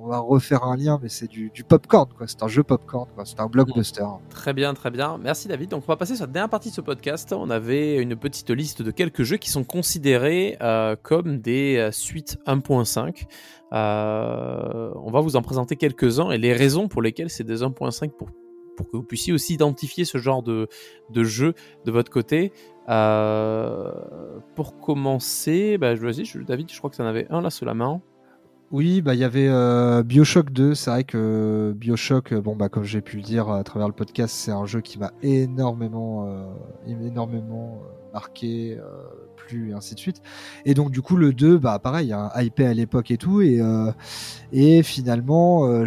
on 0.05 0.09
va 0.09 0.19
refaire 0.19 0.65
un 0.65 0.77
lien, 0.77 0.99
mais 1.03 1.09
c'est 1.09 1.29
du, 1.29 1.51
popcorn, 1.67 2.11
quoi. 2.13 2.27
C'est 2.29 2.43
un 2.43 2.49
jeu 2.49 2.63
popcorn, 2.63 3.09
quoi. 3.15 3.25
C'est 3.25 3.41
un 3.41 3.47
blockbuster. 3.47 4.05
Très 4.29 4.53
bien, 4.53 4.75
très 4.75 4.91
bien. 4.91 5.17
Merci 5.17 5.49
David. 5.49 5.71
Donc 5.71 5.85
on 5.87 5.93
va 5.93 5.97
passer 5.97 6.15
sur 6.15 6.27
la 6.27 6.33
dernière 6.33 6.51
partie 6.51 6.69
de 6.69 6.75
ce 6.75 6.83
podcast. 6.83 7.33
On 7.33 7.49
avait 7.49 7.97
une 7.97 8.15
petite 8.15 8.51
liste 8.51 8.83
de 8.83 8.91
quelques 8.91 9.23
jeux 9.23 9.39
qui 9.39 9.51
sont 9.51 9.65
considérés 9.65 10.59
euh, 10.61 10.95
comme 11.03 11.39
des 11.39 11.79
euh, 11.79 11.91
suites 11.91 12.37
1.5. 12.47 13.25
Euh, 13.73 14.91
on 14.97 15.11
va 15.11 15.21
vous 15.21 15.37
en 15.37 15.43
présenter 15.43 15.77
quelques-uns 15.77 16.31
et 16.33 16.39
les 16.39 16.53
raisons 16.53 16.87
pour 16.89 17.01
lesquelles 17.01 17.31
c'est 17.31 17.45
des 17.45 17.63
1.5 17.63 18.11
pour 18.11 18.29
pour 18.77 18.91
que 18.91 18.97
vous 18.97 19.05
puissiez 19.05 19.33
aussi 19.33 19.55
identifier 19.55 20.05
ce 20.05 20.19
genre 20.19 20.43
de, 20.43 20.67
de 21.11 21.23
jeu 21.23 21.55
de 21.85 21.93
votre 21.93 22.11
côté. 22.11 22.53
pour 24.57 24.81
commencer, 24.81 25.79
bah, 25.79 25.95
je 25.95 26.01
vas 26.01 26.45
David, 26.45 26.73
je 26.73 26.79
crois 26.79 26.91
que 26.91 26.97
tu 26.97 27.03
en 27.03 27.07
avais 27.07 27.27
un 27.31 27.41
là 27.41 27.51
sous 27.51 27.65
la 27.65 27.75
main. 27.75 28.03
Oui, 28.75 29.03
bah 29.03 29.15
il 29.15 29.21
y 29.21 29.25
avait 29.25 29.47
euh, 29.47 30.03
Bioshock 30.03 30.51
2. 30.51 30.75
C'est 30.75 30.91
vrai 30.91 31.05
que 31.05 31.73
Bioshock, 31.77 32.33
euh, 32.33 32.41
bon 32.41 32.57
bah 32.57 32.69
comme 32.69 32.83
j'ai 32.83 33.03
pu 33.03 33.19
le 33.19 33.23
dire 33.23 33.49
à 33.49 33.63
travers 33.63 33.87
le 33.87 33.95
podcast, 33.95 34.35
c'est 34.35 34.51
un 34.51 34.67
jeu 34.67 34.81
qui 34.81 34.99
m'a 34.99 35.13
énormément, 35.23 36.27
euh, 36.27 36.45
énormément 36.89 37.81
marqué, 38.13 38.77
et 39.53 39.73
ainsi 39.73 39.95
de 39.95 40.01
suite. 40.01 40.23
Et 40.65 40.75
donc 40.75 40.91
du 40.91 41.03
coup 41.03 41.17
le 41.17 41.33
2, 41.33 41.59
bah 41.59 41.79
pareil, 41.79 42.13
un 42.13 42.31
hypé 42.37 42.67
à 42.67 42.75
l'époque 42.75 43.11
et 43.11 43.17
tout, 43.17 43.41
et 43.41 43.61
euh, 43.61 43.93
et 44.53 44.83
finalement 44.83 45.67
euh, 45.67 45.87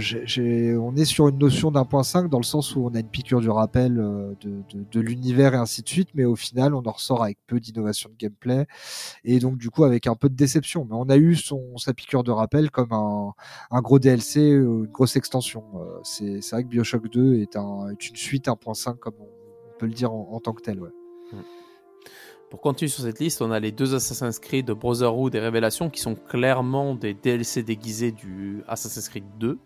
on 0.79 0.95
est 0.95 1.05
sur 1.05 1.27
une 1.27 1.37
notion 1.37 1.71
d'un 1.71 1.85
point 1.85 2.03
5 2.03 2.29
dans 2.29 2.37
le 2.37 2.43
sens 2.43 2.75
où 2.75 2.85
on 2.85 2.93
a 2.93 2.99
une 2.99 3.07
piqûre 3.07 3.41
du 3.41 3.49
rappel 3.49 3.99
euh, 3.99 4.33
de, 4.41 4.63
de, 4.91 4.99
l'univers 4.99 5.53
et 5.53 5.57
ainsi 5.57 5.81
de 5.81 5.89
suite, 5.89 6.09
mais 6.13 6.25
au 6.25 6.35
final 6.35 6.73
on 6.73 6.83
en 6.83 6.91
ressort 6.91 7.23
avec 7.23 7.37
peu 7.47 7.59
d'innovation 7.59 8.09
de 8.09 8.15
gameplay 8.15 8.65
et 9.23 9.39
donc 9.39 9.57
du 9.57 9.69
coup 9.69 9.83
avec 9.83 10.07
un 10.07 10.15
peu 10.15 10.29
de 10.29 10.35
déception. 10.35 10.85
Mais 10.89 10.95
on 10.95 11.09
a 11.09 11.17
eu 11.17 11.35
son 11.35 11.77
sa 11.77 11.93
piqûre 11.93 12.23
de 12.23 12.31
rappel 12.31 12.71
comme 12.71 12.91
un, 12.91 13.33
un 13.71 13.81
gros 13.81 13.99
DLC, 13.99 14.57
ou 14.59 14.85
une 14.85 14.91
grosse 14.91 15.15
extension. 15.15 15.63
c'est, 16.03 16.39
vrai 16.51 16.63
que 16.63 16.69
Bioshock 16.69 17.09
2 17.09 17.35
est, 17.39 17.55
un, 17.55 17.89
est 17.89 18.09
une 18.09 18.15
suite 18.15 18.47
1.5 18.47 18.97
comme 18.97 19.13
on, 19.19 19.27
peut 19.79 19.85
le 19.85 19.93
dire 19.93 20.11
en, 20.11 20.29
en 20.31 20.39
tant 20.39 20.53
que 20.53 20.61
tel. 20.61 20.79
Ouais. 20.79 20.89
Mm. 21.31 21.66
Pour 22.49 22.61
continuer 22.61 22.89
sur 22.89 23.03
cette 23.03 23.19
liste, 23.19 23.41
on 23.41 23.51
a 23.51 23.59
les 23.59 23.73
deux 23.73 23.93
Assassin's 23.93 24.39
Creed 24.39 24.71
Brotherhood 24.71 25.35
et 25.35 25.39
Révélation 25.39 25.89
qui 25.89 25.99
sont 25.99 26.15
clairement 26.15 26.95
des 26.95 27.13
DLC 27.13 27.61
déguisés 27.61 28.13
du 28.13 28.63
Assassin's 28.69 29.09
Creed 29.09 29.25
2. 29.37 29.59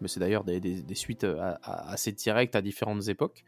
Mais 0.00 0.08
c'est 0.08 0.20
d'ailleurs 0.20 0.42
des, 0.42 0.84
suites 0.94 1.24
euh, 1.24 1.54
assez 1.62 2.12
directes 2.12 2.56
à 2.56 2.62
différentes 2.62 3.08
époques, 3.08 3.44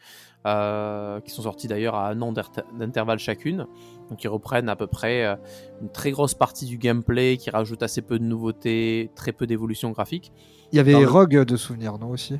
euh, 0.47 1.21
qui 1.23 1.31
sont 1.31 1.43
sorties 1.43 1.69
d'ailleurs 1.69 1.95
à 1.95 2.09
un 2.09 2.21
an 2.21 2.33
d'intervalle 2.33 3.19
chacune. 3.19 3.67
Donc 4.11 4.23
ils 4.23 4.29
reprennent 4.29 4.69
à 4.69 4.77
peu 4.77 4.87
près 4.87 5.25
euh, 5.25 5.37
une 5.81 5.91
très 5.91 6.11
grosse 6.11 6.35
partie 6.35 6.67
du 6.67 6.79
gameplay, 6.79 7.37
qui 7.37 7.51
rajoute 7.51 7.83
assez 7.83 8.03
peu 8.03 8.19
de 8.19 8.25
nouveautés, 8.25 9.11
très 9.15 9.33
peu 9.33 9.47
d'évolution 9.47 9.91
graphique. 9.91 10.33
Il 10.73 10.77
y 10.77 10.81
avait 10.81 11.05
Rogue 11.05 11.45
de 11.45 11.57
souvenirs, 11.57 11.99
non 11.99 12.11
aussi? 12.11 12.39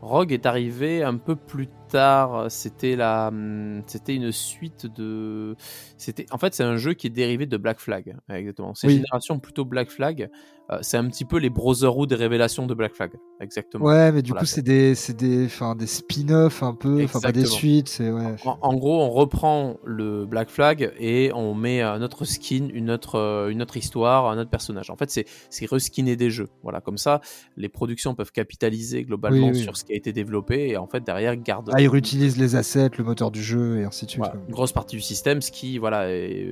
Rogue 0.00 0.32
est 0.32 0.46
arrivé 0.46 1.02
un 1.02 1.16
peu 1.16 1.36
plus 1.36 1.68
tard. 1.88 2.50
C'était 2.50 2.96
la, 2.96 3.28
hum, 3.28 3.82
c'était 3.86 4.14
une 4.14 4.32
suite 4.32 4.86
de, 4.86 5.56
c'était, 5.98 6.26
en 6.30 6.38
fait, 6.38 6.54
c'est 6.54 6.64
un 6.64 6.76
jeu 6.76 6.94
qui 6.94 7.06
est 7.06 7.10
dérivé 7.10 7.46
de 7.46 7.56
Black 7.56 7.80
Flag, 7.80 8.16
exactement. 8.30 8.74
C'est 8.74 8.86
une 8.86 8.94
génération 8.94 9.38
plutôt 9.38 9.64
Black 9.64 9.90
Flag. 9.90 10.30
Euh, 10.70 10.78
c'est 10.82 10.96
un 10.96 11.06
petit 11.06 11.24
peu 11.24 11.38
les 11.38 11.48
Brotherhood 11.48 12.08
des 12.08 12.16
révélations 12.16 12.66
de 12.66 12.74
Black 12.74 12.94
Flag, 12.94 13.12
exactement. 13.40 13.84
Ouais, 13.84 14.10
mais 14.10 14.22
du 14.22 14.32
coup, 14.32 14.46
c'est 14.46 14.62
des, 14.62 14.96
c'est 14.96 15.16
des, 15.16 15.46
des 15.46 15.86
spin-offs 15.86 16.62
un 16.62 16.74
peu, 16.74 17.04
enfin 17.04 17.20
pas 17.20 17.30
des 17.30 17.44
suites, 17.44 18.00
ouais. 18.00 18.34
En, 18.44 18.74
gros, 18.74 19.00
on 19.00 19.10
reprend 19.10 19.76
le 19.84 20.26
Black 20.26 20.50
Flag 20.50 20.92
et 20.98 21.05
on 21.34 21.54
met 21.54 21.80
un 21.82 22.02
autre 22.02 22.24
skin, 22.24 22.68
une 22.72 22.90
autre, 22.90 23.48
une 23.50 23.62
autre 23.62 23.76
histoire, 23.76 24.26
un 24.26 24.38
autre 24.38 24.50
personnage. 24.50 24.90
En 24.90 24.96
fait, 24.96 25.10
c'est, 25.10 25.26
reskinner 25.66 26.16
des 26.16 26.30
jeux. 26.30 26.48
Voilà, 26.62 26.80
comme 26.80 26.98
ça, 26.98 27.20
les 27.56 27.68
productions 27.68 28.14
peuvent 28.14 28.32
capitaliser 28.32 29.04
globalement 29.04 29.52
sur 29.52 29.76
ce 29.76 29.84
qui 29.84 29.92
a 29.92 29.96
été 29.96 30.12
développé 30.12 30.68
et 30.68 30.76
en 30.76 30.86
fait, 30.86 31.02
derrière, 31.02 31.36
garde. 31.36 31.70
Ah, 31.72 31.80
ils 31.80 31.88
réutilisent 31.88 32.38
les 32.38 32.54
assets, 32.54 32.90
le 32.98 33.04
moteur 33.04 33.30
du 33.30 33.42
jeu 33.42 33.80
et 33.80 33.84
ainsi 33.84 34.06
de 34.06 34.10
suite. 34.10 34.24
une 34.48 34.54
grosse 34.54 34.72
partie 34.72 34.96
du 34.96 35.02
système, 35.02 35.42
ce 35.42 35.50
qui 35.50 35.78
voilà, 35.78 36.06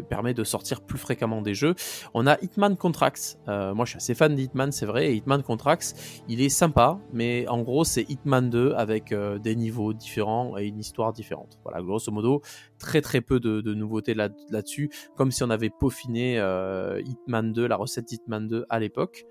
permet 0.08 0.34
de 0.34 0.44
sortir 0.44 0.80
plus 0.80 0.98
fréquemment 0.98 1.42
des 1.42 1.54
jeux. 1.54 1.74
On 2.14 2.26
a 2.26 2.36
Hitman 2.42 2.76
Contracts. 2.76 3.38
Euh, 3.48 3.74
moi, 3.74 3.84
je 3.84 3.90
suis 3.90 3.96
assez 3.98 4.14
fan 4.14 4.34
d'Hitman, 4.34 4.72
c'est 4.72 4.86
vrai. 4.86 5.10
Et 5.10 5.14
Hitman 5.14 5.42
Contracts, 5.42 5.94
il 6.28 6.40
est 6.40 6.48
sympa, 6.48 6.98
mais 7.12 7.46
en 7.48 7.62
gros, 7.62 7.84
c'est 7.84 8.08
Hitman 8.08 8.50
2 8.50 8.74
avec 8.76 9.12
euh, 9.12 9.38
des 9.38 9.56
niveaux 9.56 9.92
différents 9.92 10.56
et 10.58 10.66
une 10.66 10.78
histoire 10.78 11.12
différente. 11.12 11.58
Voilà, 11.64 11.82
grosso 11.82 12.10
modo, 12.10 12.42
très 12.78 13.00
très 13.00 13.20
peu 13.20 13.40
de, 13.40 13.74
nouveautés 13.74 14.14
là, 14.14 14.28
dessus 14.28 14.90
comme 15.16 15.30
si 15.30 15.42
on 15.42 15.50
avait 15.50 15.70
peaufiné 15.70 16.38
euh, 16.38 17.00
Hitman 17.04 17.52
2, 17.52 17.66
la 17.66 17.76
recette 17.76 18.12
Hitman 18.12 18.46
2 18.48 18.66
à 18.68 18.78
l'époque. 18.78 19.26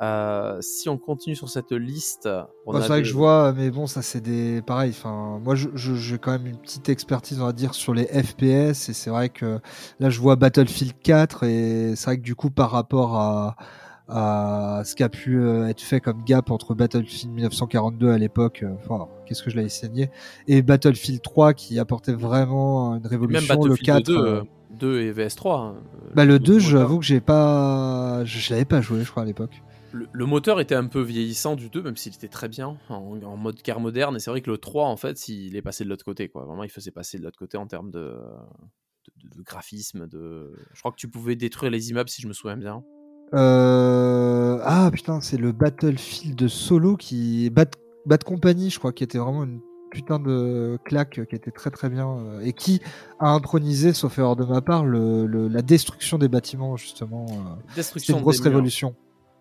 Euh, 0.00 0.58
si 0.60 0.88
on 0.88 0.96
continue 0.96 1.34
sur 1.34 1.48
cette 1.48 1.72
liste, 1.72 2.28
on 2.66 2.80
c'est 2.80 2.86
vrai 2.86 3.02
que 3.02 3.08
je 3.08 3.14
vois, 3.14 3.52
mais 3.52 3.70
bon, 3.70 3.88
ça 3.88 4.00
c'est 4.00 4.20
des 4.20 4.62
pareil. 4.62 4.90
Enfin, 4.90 5.40
moi, 5.42 5.54
j'ai 5.56 6.18
quand 6.18 6.30
même 6.30 6.46
une 6.46 6.58
petite 6.58 6.88
expertise, 6.88 7.40
on 7.40 7.46
va 7.46 7.52
dire, 7.52 7.74
sur 7.74 7.94
les 7.94 8.04
FPS, 8.04 8.88
et 8.88 8.92
c'est 8.92 9.10
vrai 9.10 9.28
que 9.28 9.58
là, 9.98 10.08
je 10.10 10.20
vois 10.20 10.36
Battlefield 10.36 10.94
4, 11.02 11.44
et 11.44 11.96
c'est 11.96 12.04
vrai 12.04 12.16
que 12.18 12.22
du 12.22 12.36
coup, 12.36 12.50
par 12.50 12.70
rapport 12.70 13.16
à 13.16 13.56
à 14.08 14.82
ce 14.84 14.94
qui 14.94 15.02
a 15.02 15.08
pu 15.08 15.38
euh, 15.38 15.68
être 15.68 15.82
fait 15.82 16.00
comme 16.00 16.24
gap 16.24 16.50
entre 16.50 16.74
Battlefield 16.74 17.34
1942 17.34 18.10
à 18.10 18.18
l'époque, 18.18 18.62
euh, 18.62 18.74
enfin, 18.78 19.06
qu'est-ce 19.26 19.42
que 19.42 19.50
je 19.50 19.56
l'avais 19.56 19.68
saigné, 19.68 20.10
et 20.46 20.62
Battlefield 20.62 21.20
3 21.20 21.52
qui 21.52 21.78
apportait 21.78 22.14
vraiment 22.14 22.96
une 22.96 23.06
révolution. 23.06 23.40
Même 23.40 23.48
Battlefield 23.48 24.08
le 24.08 24.44
4, 24.44 24.46
2, 24.70 25.00
et 25.00 25.12
VS3. 25.12 25.60
Hein, 25.60 25.76
bah 26.14 26.24
le 26.24 26.38
2, 26.38 26.58
j'avoue 26.58 26.98
que 26.98 27.04
j'ai 27.04 27.20
pas, 27.20 28.24
je 28.24 28.50
l'avais 28.50 28.64
pas 28.64 28.80
joué, 28.80 29.04
je 29.04 29.10
crois 29.10 29.24
à 29.24 29.26
l'époque. 29.26 29.62
Le, 29.92 30.26
moteur 30.26 30.60
était 30.60 30.74
un 30.74 30.86
peu 30.86 31.00
vieillissant 31.00 31.56
du 31.56 31.70
2, 31.70 31.82
même 31.82 31.96
s'il 31.96 32.14
était 32.14 32.28
très 32.28 32.48
bien 32.48 32.76
en, 32.90 33.36
mode 33.36 33.62
car 33.62 33.80
moderne. 33.80 34.16
Et 34.16 34.18
c'est 34.18 34.30
vrai 34.30 34.42
que 34.42 34.50
le 34.50 34.58
3, 34.58 34.86
en 34.86 34.96
fait, 34.96 35.28
il 35.28 35.56
est 35.56 35.62
passé 35.62 35.84
de 35.84 35.88
l'autre 35.88 36.04
côté. 36.04 36.28
Quoi. 36.28 36.44
Vraiment, 36.44 36.64
il 36.64 36.70
faisait 36.70 36.90
passer 36.90 37.18
de 37.18 37.24
l'autre 37.24 37.38
côté 37.38 37.56
en 37.56 37.66
termes 37.66 37.90
de, 37.90 38.14
de, 39.34 39.42
graphisme. 39.42 40.06
De... 40.06 40.52
Je 40.74 40.80
crois 40.80 40.92
que 40.92 40.98
tu 40.98 41.08
pouvais 41.08 41.36
détruire 41.36 41.70
les 41.70 41.88
immeubles 41.90 42.10
si 42.10 42.20
je 42.20 42.28
me 42.28 42.34
souviens 42.34 42.58
bien. 42.58 42.84
Euh... 43.34 44.60
Ah 44.64 44.90
putain, 44.92 45.20
c'est 45.20 45.36
le 45.36 45.52
Battlefield 45.52 46.48
solo 46.48 46.96
qui. 46.96 47.50
Bad, 47.50 47.70
Bad 48.06 48.24
Company, 48.24 48.70
je 48.70 48.78
crois, 48.78 48.92
qui 48.92 49.04
était 49.04 49.18
vraiment 49.18 49.44
une 49.44 49.60
putain 49.90 50.18
de 50.18 50.78
claque 50.84 51.26
qui 51.28 51.34
était 51.34 51.50
très 51.50 51.70
très 51.70 51.88
bien 51.88 52.08
euh, 52.08 52.40
et 52.40 52.52
qui 52.52 52.80
a 53.18 53.30
intronisé, 53.30 53.92
sauf 53.92 54.18
erreur 54.18 54.36
de 54.36 54.44
ma 54.44 54.60
part, 54.60 54.84
le, 54.84 55.26
la 55.48 55.62
destruction 55.62 56.18
des 56.18 56.28
bâtiments 56.28 56.76
justement. 56.76 57.26
Euh. 57.30 57.74
Destruction 57.74 58.16
une 58.16 58.22
grosse 58.22 58.40
révolution. 58.40 58.94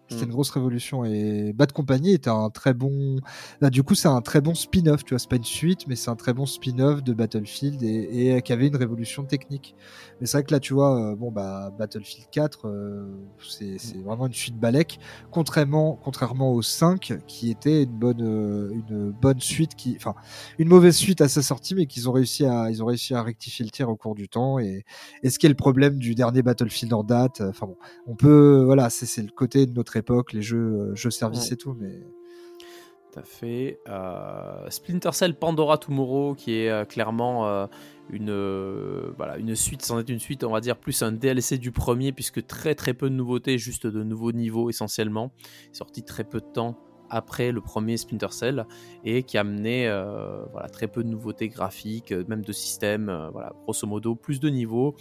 C'était 0.09 0.23
une 0.23 0.29
mm. 0.29 0.31
grosse 0.31 0.49
révolution 0.51 1.03
et 1.03 1.53
Bad 1.53 1.71
Company 1.71 2.13
était 2.13 2.29
un 2.29 2.49
très 2.49 2.73
bon. 2.73 3.17
Là, 3.61 3.69
du 3.69 3.83
coup, 3.83 3.95
c'est 3.95 4.07
un 4.07 4.21
très 4.21 4.41
bon 4.41 4.55
spin-off. 4.55 5.03
Tu 5.03 5.13
vois, 5.13 5.19
c'est 5.19 5.29
pas 5.29 5.35
une 5.35 5.43
suite, 5.43 5.87
mais 5.87 5.95
c'est 5.95 6.09
un 6.09 6.15
très 6.15 6.33
bon 6.33 6.45
spin-off 6.45 7.03
de 7.03 7.13
Battlefield 7.13 7.83
et, 7.83 8.35
et 8.35 8.41
qui 8.41 8.53
avait 8.53 8.67
une 8.67 8.75
révolution 8.75 9.23
technique. 9.23 9.75
Mais 10.19 10.27
c'est 10.27 10.37
vrai 10.37 10.43
que 10.43 10.53
là, 10.53 10.59
tu 10.59 10.73
vois, 10.73 11.11
euh, 11.11 11.15
bon 11.15 11.31
bah 11.31 11.71
Battlefield 11.77 12.29
4, 12.31 12.67
euh, 12.67 13.05
c'est 13.39 13.77
vraiment 14.03 14.27
une 14.27 14.33
suite 14.33 14.57
Balek, 14.57 14.99
contrairement 15.31 15.99
contrairement 16.01 16.53
au 16.53 16.61
5 16.61 17.19
qui 17.27 17.51
était 17.51 17.83
une 17.83 17.97
bonne 17.97 18.21
euh, 18.21 18.71
une 18.71 19.11
bonne 19.11 19.39
suite 19.39 19.75
qui, 19.75 19.95
enfin, 19.97 20.15
une 20.57 20.69
mauvaise 20.69 20.95
suite 20.95 21.21
à 21.21 21.27
sa 21.27 21.41
sortie, 21.41 21.75
mais 21.75 21.85
qu'ils 21.85 22.09
ont 22.09 22.11
réussi 22.13 22.45
à 22.45 22.69
ils 22.71 22.81
ont 22.81 22.87
réussi 22.87 23.13
à 23.13 23.21
rectifier 23.21 23.65
le 23.65 23.71
tir 23.71 23.89
au 23.89 23.95
cours 23.95 24.15
du 24.15 24.29
temps 24.29 24.57
et, 24.59 24.85
et 25.23 25.29
ce 25.29 25.37
qui 25.37 25.45
est 25.45 25.49
le 25.49 25.55
problème 25.55 25.97
du 25.99 26.15
dernier 26.15 26.41
Battlefield 26.41 26.93
en 26.93 27.03
date. 27.03 27.41
Enfin 27.41 27.67
bon, 27.67 27.77
on 28.07 28.15
peut 28.15 28.63
voilà, 28.65 28.89
c'est 28.89 29.21
le 29.21 29.31
côté 29.31 29.65
de 29.65 29.73
notre 29.73 29.96
époque, 29.97 30.33
les 30.33 30.41
jeux, 30.41 30.57
euh, 30.57 30.95
jeux 30.95 31.11
service 31.11 31.51
et 31.51 31.57
tout, 31.57 31.75
mais. 31.79 31.99
Tout 33.11 33.19
à 33.19 33.23
fait. 33.23 33.79
Euh, 33.87 34.69
Splinter 34.69 35.11
Cell 35.13 35.35
Pandora 35.35 35.77
Tomorrow, 35.77 36.35
qui 36.35 36.53
est 36.55 36.69
euh, 36.69 36.85
clairement 36.85 37.67
une, 38.09 39.11
voilà, 39.17 39.37
une 39.37 39.55
suite, 39.55 39.81
sans 39.81 39.99
être 39.99 40.09
une 40.09 40.19
suite, 40.19 40.43
on 40.43 40.51
va 40.51 40.61
dire 40.61 40.77
plus 40.77 41.01
un 41.01 41.11
DLC 41.11 41.57
du 41.57 41.71
premier, 41.71 42.11
puisque 42.11 42.45
très 42.45 42.75
très 42.75 42.93
peu 42.93 43.09
de 43.09 43.15
nouveautés, 43.15 43.57
juste 43.57 43.87
de 43.87 44.03
nouveaux 44.03 44.31
niveaux 44.31 44.69
essentiellement. 44.69 45.31
Sorti 45.71 46.03
très 46.03 46.23
peu 46.23 46.39
de 46.39 46.45
temps 46.45 46.77
après 47.09 47.53
le 47.53 47.61
premier 47.61 47.95
Splinter 47.95 48.31
Cell 48.31 48.65
et 49.05 49.23
qui 49.23 49.37
a 49.37 49.41
amené 49.41 49.87
voilà, 50.51 50.67
très 50.67 50.87
peu 50.87 51.03
de 51.03 51.09
nouveautés 51.09 51.47
graphiques, 51.47 52.11
même 52.11 52.43
de 52.43 52.51
système, 52.51 53.29
voilà, 53.31 53.53
grosso 53.63 53.87
modo, 53.87 54.15
plus 54.15 54.39
de 54.39 54.49
niveaux, 54.49 54.95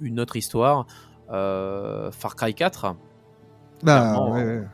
une 0.00 0.20
autre 0.20 0.36
histoire. 0.36 0.86
Far 1.28 2.36
Cry 2.36 2.54
4, 2.54 2.96
bah, 3.82 4.30
ouais, 4.30 4.64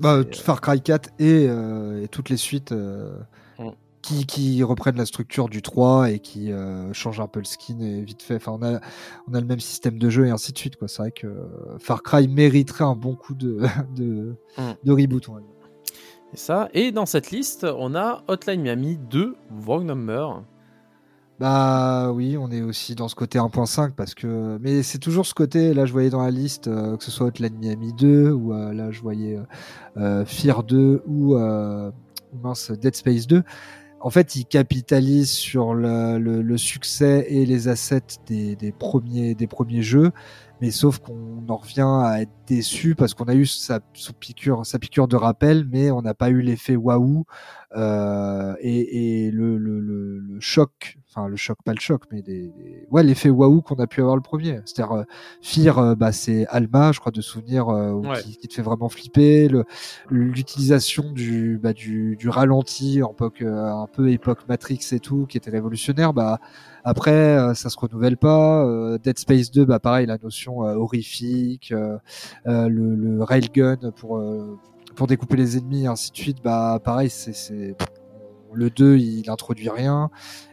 bah, 0.00 0.14
euh, 0.16 0.24
Far 0.32 0.60
Cry 0.60 0.80
4 0.80 1.10
euh, 1.20 2.02
et, 2.02 2.08
toutes 2.08 2.30
les 2.30 2.36
suites 2.36 2.72
euh, 2.72 3.12
mm. 3.58 3.70
qui, 4.02 4.26
qui, 4.26 4.62
reprennent 4.62 4.96
la 4.96 5.06
structure 5.06 5.48
du 5.48 5.62
3 5.62 6.10
et 6.10 6.18
qui 6.18 6.50
changent 6.92 7.20
un 7.20 7.28
peu 7.28 7.40
le 7.40 7.44
skin 7.44 7.78
et 7.80 8.02
vite 8.02 8.22
fait. 8.22 8.36
Enfin, 8.36 8.52
on 8.58 8.62
a, 8.62 8.80
on 9.28 9.34
a 9.34 9.40
le 9.40 9.46
même 9.46 9.60
système 9.60 9.98
de 9.98 10.10
jeu 10.10 10.26
et 10.26 10.30
ainsi 10.30 10.52
de 10.52 10.58
suite. 10.58 10.76
C'est 10.86 11.02
vrai 11.02 11.12
que 11.12 11.28
Far 11.78 12.02
Cry 12.02 12.28
mériterait 12.28 12.84
un 12.84 12.96
bon 12.96 13.14
coup 13.14 13.34
de, 13.34 13.60
de, 13.94 14.36
mm. 14.58 14.72
de 14.84 14.92
reboot. 14.92 15.28
Et 16.32 16.36
ça. 16.36 16.68
Et 16.72 16.92
dans 16.92 17.06
cette 17.06 17.30
liste, 17.30 17.64
on 17.64 17.94
a 17.94 18.22
Hotline 18.28 18.62
Miami 18.62 18.98
2, 18.98 19.36
Wrong 19.50 19.84
Number. 19.84 20.42
Bah 21.40 22.12
oui, 22.12 22.36
on 22.36 22.50
est 22.50 22.60
aussi 22.60 22.94
dans 22.94 23.08
ce 23.08 23.14
côté 23.14 23.38
1.5 23.38 23.92
parce 23.92 24.14
que 24.14 24.58
mais 24.60 24.82
c'est 24.82 24.98
toujours 24.98 25.24
ce 25.24 25.32
côté 25.32 25.72
là 25.72 25.86
je 25.86 25.92
voyais 25.92 26.10
dans 26.10 26.20
la 26.20 26.30
liste 26.30 26.68
euh, 26.68 26.98
que 26.98 27.02
ce 27.02 27.10
soit 27.10 27.28
Hotline 27.28 27.56
Miami 27.56 27.94
2 27.94 28.30
ou 28.30 28.52
euh, 28.52 28.74
là 28.74 28.90
je 28.90 29.00
voyais 29.00 29.38
euh, 29.96 30.26
Fear 30.26 30.64
2 30.64 31.02
ou 31.06 31.38
mince 32.42 32.72
Dead 32.72 32.94
Space 32.94 33.26
2. 33.26 33.42
En 34.02 34.10
fait, 34.10 34.36
ils 34.36 34.46
capitalisent 34.46 35.30
sur 35.30 35.74
le, 35.74 36.18
le, 36.18 36.58
succès 36.58 37.26
et 37.28 37.44
les 37.44 37.68
assets 37.68 38.00
des, 38.26 38.56
des, 38.56 38.72
premiers 38.72 39.34
des 39.34 39.46
premiers 39.46 39.82
jeux, 39.82 40.10
mais 40.60 40.70
sauf 40.70 40.98
qu'on 40.98 41.46
en 41.48 41.56
revient 41.56 42.00
à 42.02 42.22
être 42.22 42.32
déçu 42.46 42.94
parce 42.94 43.12
qu'on 43.12 43.26
a 43.26 43.34
eu 43.34 43.44
sa, 43.44 43.80
piqûre 44.18 44.64
sa 44.64 44.78
piqûre 44.78 45.06
de 45.06 45.16
rappel, 45.16 45.66
mais 45.70 45.90
on 45.90 46.00
n'a 46.00 46.14
pas 46.14 46.30
eu 46.30 46.40
l'effet 46.40 46.76
waouh 46.76 47.24
euh, 47.76 48.54
et, 48.60 49.26
et 49.26 49.30
le, 49.30 49.58
le, 49.58 49.80
le, 49.80 50.40
choc, 50.40 50.98
enfin 51.10 51.28
le 51.28 51.36
choc, 51.36 51.58
pas 51.64 51.72
le 51.72 51.80
choc, 51.80 52.02
mais 52.12 52.22
des, 52.22 52.52
ouais 52.90 53.02
l'effet 53.02 53.30
waouh 53.30 53.62
qu'on 53.62 53.76
a 53.76 53.86
pu 53.86 54.00
avoir 54.00 54.16
le 54.16 54.22
premier. 54.22 54.60
C'est-à-dire 54.64 54.92
euh, 54.92 55.04
Fear, 55.42 55.78
euh, 55.78 55.94
bah 55.94 56.12
c'est 56.12 56.46
Alma, 56.46 56.92
je 56.92 57.00
crois 57.00 57.10
de 57.12 57.20
souvenir, 57.20 57.68
euh, 57.68 58.00
qui, 58.22 58.36
qui, 58.36 58.48
te 58.48 58.54
fait 58.54 58.62
vraiment 58.62 58.88
flipper. 58.88 59.50
L'utilisation 60.08 61.10
du, 61.12 61.58
bah, 61.60 61.72
du, 61.72 62.16
du 62.16 62.28
ralenti 62.28 63.02
en 63.02 63.10
époque, 63.12 63.42
un 63.42 63.86
peu 63.92 64.10
époque 64.10 64.48
Matrix 64.48 64.80
et 64.92 65.00
tout, 65.00 65.26
qui 65.26 65.36
était 65.36 65.50
révolutionnaire. 65.50 66.12
Bah 66.12 66.38
après, 66.84 67.54
ça 67.54 67.68
se 67.70 67.78
renouvelle 67.78 68.16
pas. 68.16 68.64
Dead 69.02 69.18
Space 69.18 69.50
2, 69.50 69.64
bah 69.64 69.80
pareil, 69.80 70.06
la 70.06 70.18
notion 70.18 70.60
horrifique, 70.60 71.74
le, 72.44 72.60
le 72.66 73.22
railgun 73.22 73.78
pour 73.96 74.22
pour 74.96 75.06
découper 75.06 75.36
les 75.36 75.56
ennemis 75.56 75.84
et 75.84 75.86
ainsi 75.86 76.10
de 76.10 76.16
suite, 76.16 76.38
bah 76.42 76.78
pareil, 76.82 77.10
c'est 77.10 77.76
le 78.54 78.70
2 78.70 78.96
il 78.96 79.30
introduit 79.30 79.68
rien. 79.68 80.10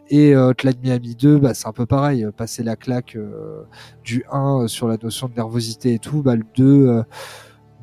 Et 0.09 0.35
euh, 0.35 0.53
Miami 0.81 1.15
2 1.15 1.39
bah 1.39 1.53
c'est 1.53 1.67
un 1.67 1.73
peu 1.73 1.85
pareil 1.85 2.25
passer 2.35 2.63
la 2.63 2.75
claque 2.75 3.15
euh, 3.15 3.63
du 4.03 4.23
1 4.31 4.63
euh, 4.63 4.67
sur 4.67 4.87
la 4.87 4.97
notion 4.97 5.27
de 5.27 5.33
nervosité 5.33 5.93
et 5.93 5.99
tout 5.99 6.21
bah 6.21 6.35
le 6.35 6.45
2 6.55 6.63
euh, 6.63 7.03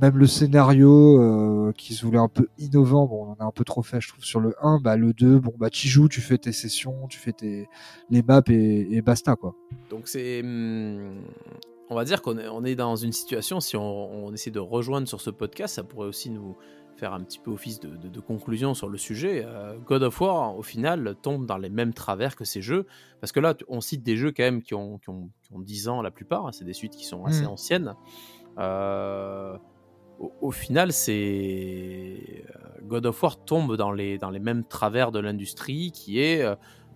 même 0.00 0.16
le 0.16 0.26
scénario 0.26 1.72
qui 1.76 1.94
se 1.94 2.04
voulait 2.04 2.18
un 2.18 2.28
peu 2.28 2.48
innovant 2.58 3.06
bon 3.06 3.26
on 3.26 3.30
en 3.32 3.44
a 3.44 3.44
un 3.44 3.52
peu 3.52 3.62
trop 3.62 3.82
fait 3.82 4.00
je 4.00 4.08
trouve 4.08 4.24
sur 4.24 4.40
le 4.40 4.54
1 4.60 4.80
bah 4.80 4.96
le 4.96 5.12
2 5.12 5.38
bon 5.38 5.52
bah 5.56 5.70
tu 5.70 5.86
joues 5.86 6.08
tu 6.08 6.20
fais 6.20 6.38
tes 6.38 6.52
sessions 6.52 7.06
tu 7.08 7.18
fais 7.18 7.32
tes 7.32 7.68
les 8.10 8.22
maps 8.22 8.42
et, 8.48 9.02
basta 9.02 9.36
quoi. 9.36 9.54
Donc 9.90 10.08
c'est 10.08 10.40
hum, 10.42 11.22
on 11.90 11.94
va 11.94 12.04
dire 12.04 12.22
qu'on 12.22 12.38
est, 12.38 12.48
on 12.48 12.64
est 12.64 12.74
dans 12.74 12.96
une 12.96 13.12
situation, 13.12 13.60
si 13.60 13.76
on, 13.76 14.32
essaie 14.32 14.50
de 14.50 14.58
rejoindre 14.58 15.06
sur 15.06 15.20
ce 15.20 15.30
podcast, 15.30 15.74
ça 15.74 15.84
pourrait 15.84 16.08
aussi 16.08 16.30
nous 16.30 16.56
faire 16.96 17.12
un 17.12 17.22
petit 17.22 17.38
peu 17.38 17.50
office 17.50 17.80
de, 17.80 18.20
conclusion 18.20 18.74
sur 18.74 18.88
le 18.88 18.98
sujet. 18.98 19.42
Euh, 19.44 19.76
God 19.78 20.02
of 20.02 20.20
War, 20.20 20.56
au 20.56 20.62
final, 20.62 21.14
tombe 21.22 21.46
dans 21.46 21.58
les 21.58 21.68
mêmes 21.68 21.92
travers 21.92 22.36
que 22.36 22.44
ces 22.44 22.62
jeux, 22.62 22.86
parce 23.20 23.32
que 23.32 23.40
là, 23.40 23.54
on 23.68 23.80
cite 23.80 24.02
des 24.02 24.16
jeux 24.16 24.32
quand 24.32 24.42
même 24.42 24.62
qui 24.62 24.74
ont, 24.74 24.98
qui 24.98 25.10
ont, 25.10 25.30
10 25.52 25.88
ans 25.88 26.02
la 26.02 26.10
plupart, 26.10 26.46
hein, 26.46 26.52
c'est 26.52 26.64
des 26.64 26.72
suites 26.72 26.96
qui 26.96 27.04
sont 27.04 27.24
assez 27.24 27.44
mm. 27.44 27.48
anciennes. 27.48 27.94
Euh, 28.58 29.56
au, 30.40 30.50
final, 30.50 30.92
c'est 30.92 32.44
euh, 32.48 32.80
God 32.82 33.06
of 33.06 33.22
War 33.22 33.44
tombe 33.44 33.76
dans 33.76 33.92
les, 33.92 34.18
dans 34.18 34.30
les 34.30 34.38
mêmes 34.38 34.64
travers 34.64 35.12
de 35.12 35.18
l'industrie, 35.18 35.90
qui 35.92 36.20
est 36.20 36.44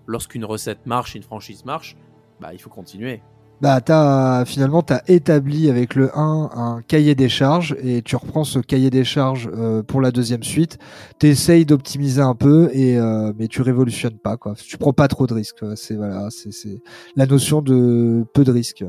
lorsqu'une 0.06 0.44
recette 0.44 0.86
marche, 0.86 1.14
une 1.14 1.22
franchise 1.22 1.64
marche, 1.64 1.96
bah, 2.40 2.52
il 2.52 2.60
faut 2.60 2.70
continuer 2.70 3.22
bah 3.60 3.80
as, 3.88 4.44
finalement 4.46 4.82
tu 4.82 4.92
as 4.92 5.02
établi 5.08 5.68
avec 5.68 5.94
le 5.94 6.16
1 6.16 6.50
un 6.54 6.82
cahier 6.86 7.14
des 7.14 7.28
charges 7.28 7.76
et 7.82 8.02
tu 8.02 8.16
reprends 8.16 8.44
ce 8.44 8.58
cahier 8.58 8.90
des 8.90 9.04
charges 9.04 9.50
euh, 9.52 9.82
pour 9.82 10.00
la 10.00 10.10
deuxième 10.10 10.42
suite. 10.42 10.78
Tu 11.18 11.34
d'optimiser 11.64 12.22
un 12.22 12.34
peu 12.34 12.70
et 12.72 12.98
euh, 12.98 13.32
mais 13.38 13.48
tu 13.48 13.62
révolutionnes 13.62 14.18
pas 14.18 14.36
quoi. 14.36 14.54
Tu 14.54 14.78
prends 14.78 14.92
pas 14.92 15.08
trop 15.08 15.26
de 15.26 15.34
risques. 15.34 15.64
C'est 15.76 15.96
voilà, 15.96 16.28
c'est 16.30 16.80
la 17.16 17.26
notion 17.26 17.62
de 17.62 18.24
peu 18.32 18.44
de 18.44 18.52
risques. 18.52 18.84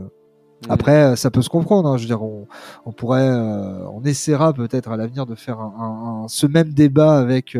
Mm. 0.67 0.71
Après, 0.71 1.15
ça 1.15 1.31
peut 1.31 1.41
se 1.41 1.49
comprendre. 1.49 1.89
Hein. 1.89 1.97
Je 1.97 2.03
veux 2.03 2.07
dire, 2.07 2.21
on, 2.21 2.47
on 2.85 2.91
pourrait, 2.91 3.29
on 3.29 4.03
essaiera 4.03 4.53
peut-être 4.53 4.91
à 4.91 4.97
l'avenir 4.97 5.25
de 5.25 5.35
faire 5.35 5.59
un, 5.59 6.23
un, 6.23 6.27
ce 6.27 6.47
même 6.47 6.73
débat 6.73 7.17
avec 7.17 7.57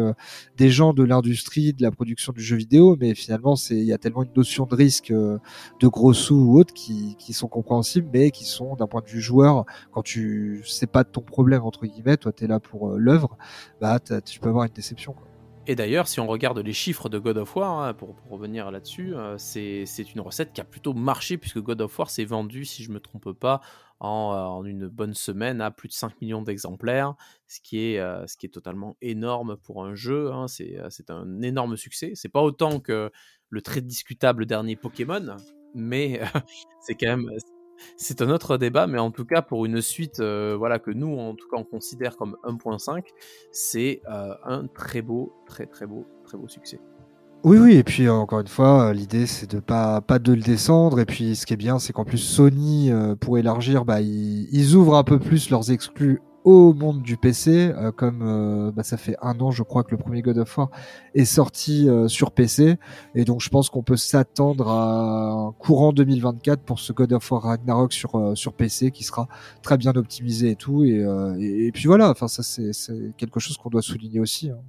des 0.57 0.69
gens 0.69 0.93
de 0.93 1.03
l'industrie 1.03 1.73
de 1.73 1.81
la 1.81 1.91
production 1.91 2.33
du 2.33 2.41
jeu 2.41 2.55
vidéo, 2.55 2.97
mais 2.99 3.15
finalement, 3.15 3.55
c'est 3.55 3.75
il 3.75 3.85
y 3.85 3.93
a 3.93 3.97
tellement 3.97 4.23
une 4.23 4.33
notion 4.35 4.65
de 4.65 4.75
risque, 4.75 5.11
de 5.11 5.87
gros 5.87 6.13
sous 6.13 6.35
ou 6.35 6.59
autres 6.59 6.73
qui, 6.73 7.15
qui 7.17 7.33
sont 7.33 7.47
compréhensibles, 7.47 8.09
mais 8.13 8.31
qui 8.31 8.45
sont 8.45 8.75
d'un 8.75 8.87
point 8.87 9.01
de 9.01 9.07
vue 9.07 9.21
joueur, 9.21 9.65
quand 9.91 10.01
tu 10.01 10.61
sais 10.65 10.87
pas 10.87 11.03
ton 11.03 11.21
problème 11.21 11.63
entre 11.63 11.85
guillemets, 11.85 12.17
toi 12.17 12.31
tu 12.31 12.45
es 12.45 12.47
là 12.47 12.59
pour 12.59 12.89
l'œuvre, 12.97 13.37
bah 13.81 13.99
tu 13.99 14.39
peux 14.39 14.49
avoir 14.49 14.65
une 14.65 14.73
déception. 14.73 15.13
Quoi. 15.13 15.28
Et 15.69 15.75
d'ailleurs, 15.75 16.07
si 16.07 16.19
on 16.19 16.25
regarde 16.25 16.57
les 16.57 16.73
chiffres 16.73 17.09
de 17.09 17.19
God 17.19 17.37
of 17.37 17.55
War, 17.55 17.83
hein, 17.83 17.93
pour, 17.93 18.15
revenir 18.27 18.71
là-dessus, 18.71 19.13
euh, 19.13 19.37
c'est 19.37 19.85
une 20.15 20.19
recette 20.19 20.51
qui 20.51 20.61
a 20.61 20.63
plutôt 20.63 20.95
marché, 20.95 21.37
puisque 21.37 21.59
God 21.59 21.79
of 21.81 21.99
War 21.99 22.09
s'est 22.09 22.25
vendu, 22.25 22.65
si 22.65 22.81
je 22.81 22.89
ne 22.89 22.95
me 22.95 22.99
trompe 22.99 23.33
pas, 23.33 23.61
en, 23.99 24.63
euh, 24.63 24.67
une 24.67 24.87
bonne 24.87 25.13
semaine 25.13 25.61
à 25.61 25.69
plus 25.69 25.87
de 25.87 25.93
5 25.93 26.19
millions 26.21 26.41
d'exemplaires, 26.41 27.13
ce, 27.47 27.59
qui 27.61 27.85
est, 27.85 27.99
euh, 27.99 28.25
ce 28.25 28.35
qui 28.35 28.47
est 28.47 28.49
totalement 28.49 28.97
énorme 29.03 29.57
pour 29.57 29.85
un 29.85 29.93
jeu. 29.93 30.31
Hein. 30.31 30.47
c'est 30.47 31.11
un 31.11 31.41
énorme 31.43 31.77
succès. 31.77 32.13
C'est 32.15 32.29
pas 32.29 32.41
autant 32.41 32.79
que 32.79 33.11
le 33.49 33.61
très 33.61 33.81
discutable 33.81 34.47
dernier 34.47 34.75
Pokémon, 34.75 35.37
mais 35.75 36.19
c'est 36.81 36.95
quand 36.95 37.15
même 37.15 37.29
c'est 37.97 38.21
un 38.21 38.29
autre 38.29 38.57
débat, 38.57 38.87
mais 38.87 38.99
en 38.99 39.11
tout 39.11 39.25
cas 39.25 39.41
pour 39.41 39.65
une 39.65 39.81
suite, 39.81 40.19
euh, 40.19 40.55
voilà 40.57 40.79
que 40.79 40.91
nous 40.91 41.17
en 41.17 41.35
tout 41.35 41.47
cas 41.49 41.57
on 41.57 41.63
considère 41.63 42.17
comme 42.17 42.37
1.5, 42.43 43.03
c'est 43.51 44.01
euh, 44.09 44.33
un 44.43 44.67
très 44.67 45.01
beau, 45.01 45.33
très 45.45 45.65
très 45.65 45.85
beau, 45.85 46.05
très 46.23 46.37
beau 46.37 46.47
succès. 46.47 46.79
Oui, 47.45 47.57
oui, 47.57 47.75
et 47.77 47.83
puis 47.83 48.09
encore 48.09 48.41
une 48.41 48.47
fois, 48.47 48.91
l'idée 48.93 49.25
c'est 49.25 49.49
de 49.49 49.61
pas 49.61 50.01
pas 50.01 50.19
de 50.19 50.33
le 50.33 50.41
descendre. 50.41 50.99
Et 50.99 51.05
puis 51.05 51.37
ce 51.37 51.45
qui 51.45 51.53
est 51.53 51.57
bien, 51.57 51.79
c'est 51.79 51.93
qu'en 51.93 52.03
plus 52.03 52.17
Sony, 52.17 52.91
euh, 52.91 53.15
pour 53.15 53.37
élargir, 53.37 53.85
bah 53.85 54.01
ils, 54.01 54.75
ouvrent 54.75 54.95
un 54.95 55.05
peu 55.05 55.19
plus 55.19 55.49
leurs 55.49 55.71
exclus 55.71 56.19
au 56.43 56.73
monde 56.73 57.01
du 57.01 57.17
PC, 57.17 57.71
euh, 57.75 57.91
comme 57.91 58.21
euh, 58.21 58.71
bah, 58.71 58.83
ça 58.83 58.97
fait 58.97 59.15
un 59.21 59.39
an, 59.39 59.51
je 59.51 59.63
crois 59.63 59.83
que 59.83 59.91
le 59.91 59.97
premier 59.97 60.21
God 60.21 60.37
of 60.37 60.57
War 60.57 60.69
est 61.13 61.25
sorti 61.25 61.89
euh, 61.89 62.07
sur 62.07 62.31
PC, 62.31 62.77
et 63.15 63.25
donc 63.25 63.41
je 63.41 63.49
pense 63.49 63.69
qu'on 63.69 63.83
peut 63.83 63.97
s'attendre 63.97 64.69
à 64.69 65.31
un 65.31 65.51
courant 65.53 65.91
2024 65.93 66.61
pour 66.63 66.79
ce 66.79 66.93
God 66.93 67.13
of 67.13 67.31
War 67.31 67.43
Ragnarok 67.43 67.93
sur 67.93 68.37
sur 68.37 68.53
PC 68.53 68.91
qui 68.91 69.03
sera 69.03 69.27
très 69.61 69.77
bien 69.77 69.95
optimisé 69.95 70.51
et 70.51 70.55
tout, 70.55 70.83
et, 70.83 71.05
et, 71.39 71.71
puis 71.71 71.87
voilà, 71.87 72.09
enfin 72.09 72.27
ça 72.27 72.43
c'est 72.43 72.71
quelque 73.17 73.39
chose 73.39 73.57
qu'on 73.57 73.69
doit 73.69 73.81
souligner 73.81 74.19
aussi. 74.19 74.49
Hein. 74.49 74.59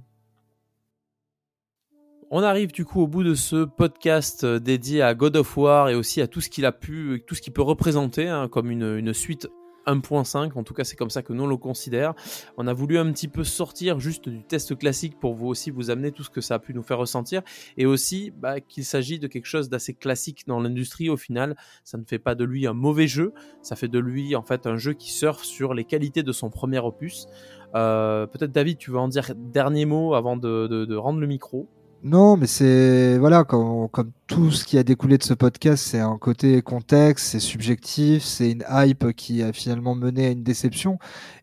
On 2.33 2.43
arrive 2.43 2.71
du 2.71 2.85
coup 2.85 3.01
au 3.01 3.07
bout 3.07 3.23
de 3.23 3.35
ce 3.35 3.65
podcast 3.65 4.45
dédié 4.45 5.01
à 5.01 5.13
God 5.13 5.35
of 5.35 5.57
War 5.57 5.89
et 5.89 5.95
aussi 5.95 6.21
à 6.21 6.27
tout 6.27 6.39
ce 6.39 6.49
qu'il 6.49 6.65
a 6.65 6.71
pu, 6.71 7.23
tout 7.27 7.35
ce 7.35 7.41
qu'il 7.41 7.51
peut 7.51 7.61
représenter 7.61 8.29
hein, 8.29 8.47
comme 8.47 8.71
une, 8.71 8.97
une 8.97 9.13
suite 9.13 9.49
1.5, 9.87 10.51
en 10.55 10.63
tout 10.63 10.73
cas 10.73 10.83
c'est 10.83 10.95
comme 10.95 11.09
ça 11.09 11.21
que 11.21 11.33
nous 11.33 11.43
on 11.43 11.47
le 11.47 11.57
considère. 11.57 12.13
On 12.57 12.67
a 12.67 12.73
voulu 12.73 12.97
un 12.97 13.11
petit 13.11 13.27
peu 13.27 13.43
sortir 13.43 13.99
juste 13.99 14.29
du 14.29 14.43
test 14.43 14.77
classique 14.77 15.19
pour 15.19 15.33
vous 15.33 15.47
aussi 15.47 15.71
vous 15.71 15.89
amener 15.89 16.11
tout 16.11 16.23
ce 16.23 16.29
que 16.29 16.41
ça 16.41 16.55
a 16.55 16.59
pu 16.59 16.73
nous 16.73 16.83
faire 16.83 16.97
ressentir 16.97 17.41
et 17.77 17.85
aussi 17.85 18.31
bah, 18.31 18.59
qu'il 18.59 18.85
s'agit 18.85 19.19
de 19.19 19.27
quelque 19.27 19.45
chose 19.45 19.69
d'assez 19.69 19.93
classique 19.93 20.45
dans 20.47 20.59
l'industrie 20.59 21.09
au 21.09 21.17
final. 21.17 21.55
Ça 21.83 21.97
ne 21.97 22.03
fait 22.03 22.19
pas 22.19 22.35
de 22.35 22.43
lui 22.43 22.67
un 22.67 22.73
mauvais 22.73 23.07
jeu, 23.07 23.33
ça 23.61 23.75
fait 23.75 23.87
de 23.87 23.99
lui 23.99 24.35
en 24.35 24.43
fait 24.43 24.67
un 24.67 24.77
jeu 24.77 24.93
qui 24.93 25.11
surfe 25.11 25.43
sur 25.43 25.73
les 25.73 25.83
qualités 25.83 26.23
de 26.23 26.31
son 26.31 26.49
premier 26.49 26.79
opus. 26.79 27.27
Euh, 27.75 28.27
peut-être 28.27 28.51
David, 28.51 28.77
tu 28.77 28.91
veux 28.91 28.99
en 28.99 29.07
dire 29.07 29.31
dernier 29.35 29.85
mot 29.85 30.13
avant 30.13 30.37
de 30.37 30.95
rendre 30.95 31.19
le 31.19 31.27
micro? 31.27 31.69
Non, 32.03 32.35
mais 32.35 32.47
c'est 32.47 33.17
voilà, 33.19 33.43
comme, 33.43 33.89
tout 34.25 34.49
ce 34.51 34.65
qui 34.65 34.77
a 34.77 34.83
découlé 34.83 35.17
de 35.19 35.23
ce 35.23 35.35
podcast, 35.35 35.83
c'est 35.85 35.99
un 35.99 36.17
côté 36.17 36.61
contexte, 36.63 37.27
c'est 37.27 37.39
subjectif, 37.39 38.23
c'est 38.23 38.51
une 38.51 38.63
hype 38.69 39.13
qui 39.13 39.43
a 39.43 39.53
finalement 39.53 39.93
mené 39.93 40.25
à 40.27 40.29
une 40.31 40.41
déception, 40.41 40.97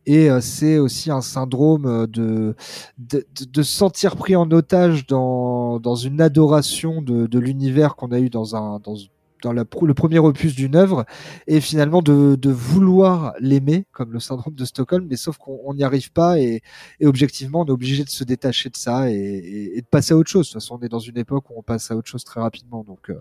et 0.06 0.30
euh, 0.30 0.40
c'est 0.40 0.78
aussi 0.78 1.10
un 1.12 1.20
syndrome 1.20 1.86
euh, 1.86 2.06
de 2.08 2.56
de, 2.98 3.24
de 3.52 3.62
se 3.62 3.72
sentir 3.72 4.16
pris 4.16 4.34
en 4.34 4.50
otage 4.50 5.06
dans 5.06 5.78
dans 5.78 5.94
une 5.94 6.20
adoration 6.20 7.02
de, 7.02 7.26
de 7.26 7.38
l'univers 7.38 7.94
qu'on 7.94 8.10
a 8.10 8.18
eu 8.18 8.30
dans 8.30 8.56
un 8.56 8.80
dans 8.80 8.96
dans 9.42 9.52
le 9.52 9.64
premier 9.64 10.18
opus 10.18 10.54
d'une 10.54 10.76
œuvre 10.76 11.04
et 11.46 11.60
finalement 11.60 12.02
de, 12.02 12.50
vouloir 12.50 13.34
l'aimer 13.40 13.86
comme 13.92 14.12
le 14.12 14.20
syndrome 14.20 14.54
de 14.54 14.64
Stockholm 14.64 15.06
mais 15.08 15.16
sauf 15.16 15.36
qu'on 15.36 15.74
n'y 15.74 15.84
arrive 15.84 16.12
pas 16.12 16.38
et, 16.38 16.62
objectivement 17.04 17.60
on 17.60 17.66
est 17.66 17.70
obligé 17.70 18.04
de 18.04 18.08
se 18.08 18.24
détacher 18.24 18.70
de 18.70 18.76
ça 18.76 19.10
et, 19.10 19.80
de 19.80 19.86
passer 19.86 20.14
à 20.14 20.16
autre 20.16 20.30
chose. 20.30 20.48
De 20.48 20.52
toute 20.52 20.62
façon 20.62 20.78
on 20.80 20.84
est 20.84 20.88
dans 20.88 20.98
une 20.98 21.18
époque 21.18 21.50
où 21.50 21.54
on 21.56 21.62
passe 21.62 21.90
à 21.90 21.96
autre 21.96 22.08
chose 22.08 22.24
très 22.24 22.40
rapidement. 22.40 22.84
Donc 22.84 23.10
euh, 23.10 23.18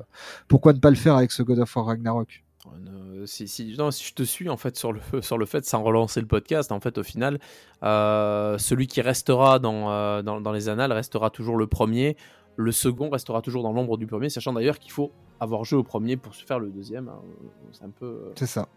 pourquoi 0.48 0.74
ne 0.74 0.80
pas 0.80 0.90
le 0.90 0.96
faire 0.96 1.16
avec 1.16 1.32
ce 1.32 1.44
God 1.44 1.60
of 1.60 1.76
War 1.76 1.86
Ragnarok? 1.86 2.44
Euh, 2.90 3.26
si, 3.26 3.48
je 3.48 4.14
te 4.14 4.24
suis 4.24 4.50
en 4.50 4.58
fait 4.58 4.76
sur 4.76 4.92
le, 4.92 5.00
sur 5.22 5.38
le 5.38 5.46
fait 5.46 5.66
sans 5.66 5.84
relancer 5.84 6.20
le 6.20 6.28
podcast, 6.28 6.72
en 6.72 6.80
fait 6.80 6.98
au 6.98 7.04
final, 7.04 7.40
euh, 7.84 8.58
celui 8.58 8.88
qui 8.88 9.02
restera 9.02 9.60
dans, 9.60 10.22
dans 10.24 10.52
les 10.52 10.70
annales 10.70 10.92
restera 10.92 11.30
toujours 11.30 11.58
le 11.58 11.68
premier. 11.68 12.18
Le 12.58 12.72
second 12.72 13.10
restera 13.10 13.42
toujours 13.42 13.64
dans 13.64 13.72
l'ombre 13.72 13.98
du 13.98 14.08
premier, 14.08 14.30
sachant 14.30 14.52
d'ailleurs 14.52 14.80
qu'il 14.80 14.92
faut 14.92 15.12
avoir 15.40 15.64
joué 15.64 15.80
au 15.80 15.84
premier 15.84 16.18
pour 16.18 16.36
se 16.36 16.44
faire 16.44 16.60
le 16.60 16.70
deuxième. 16.70 17.08
Hein. 17.08 17.22
C'est 17.72 17.86
un 17.86 17.92
peu. 17.92 18.06
Euh, 18.06 18.32
C'est 18.36 18.48
ça. 18.48 18.68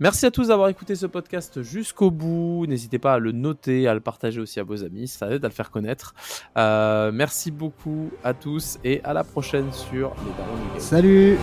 Merci 0.00 0.26
à 0.26 0.32
tous 0.32 0.48
d'avoir 0.48 0.68
écouté 0.68 0.96
ce 0.96 1.06
podcast 1.06 1.62
jusqu'au 1.62 2.10
bout. 2.10 2.66
N'hésitez 2.66 2.98
pas 2.98 3.14
à 3.14 3.18
le 3.20 3.30
noter, 3.30 3.86
à 3.86 3.94
le 3.94 4.00
partager 4.00 4.40
aussi 4.40 4.58
à 4.58 4.64
vos 4.64 4.82
amis, 4.82 5.06
ça 5.06 5.30
aide 5.30 5.44
à 5.44 5.48
le 5.48 5.54
faire 5.54 5.70
connaître. 5.70 6.14
Euh, 6.58 7.12
merci 7.12 7.52
beaucoup 7.52 8.10
à 8.24 8.34
tous 8.34 8.78
et 8.82 9.00
à 9.04 9.12
la 9.12 9.22
prochaine 9.22 9.72
sur 9.72 10.10
les 10.10 10.32
Darons 10.36 10.80
Salut 10.80 11.38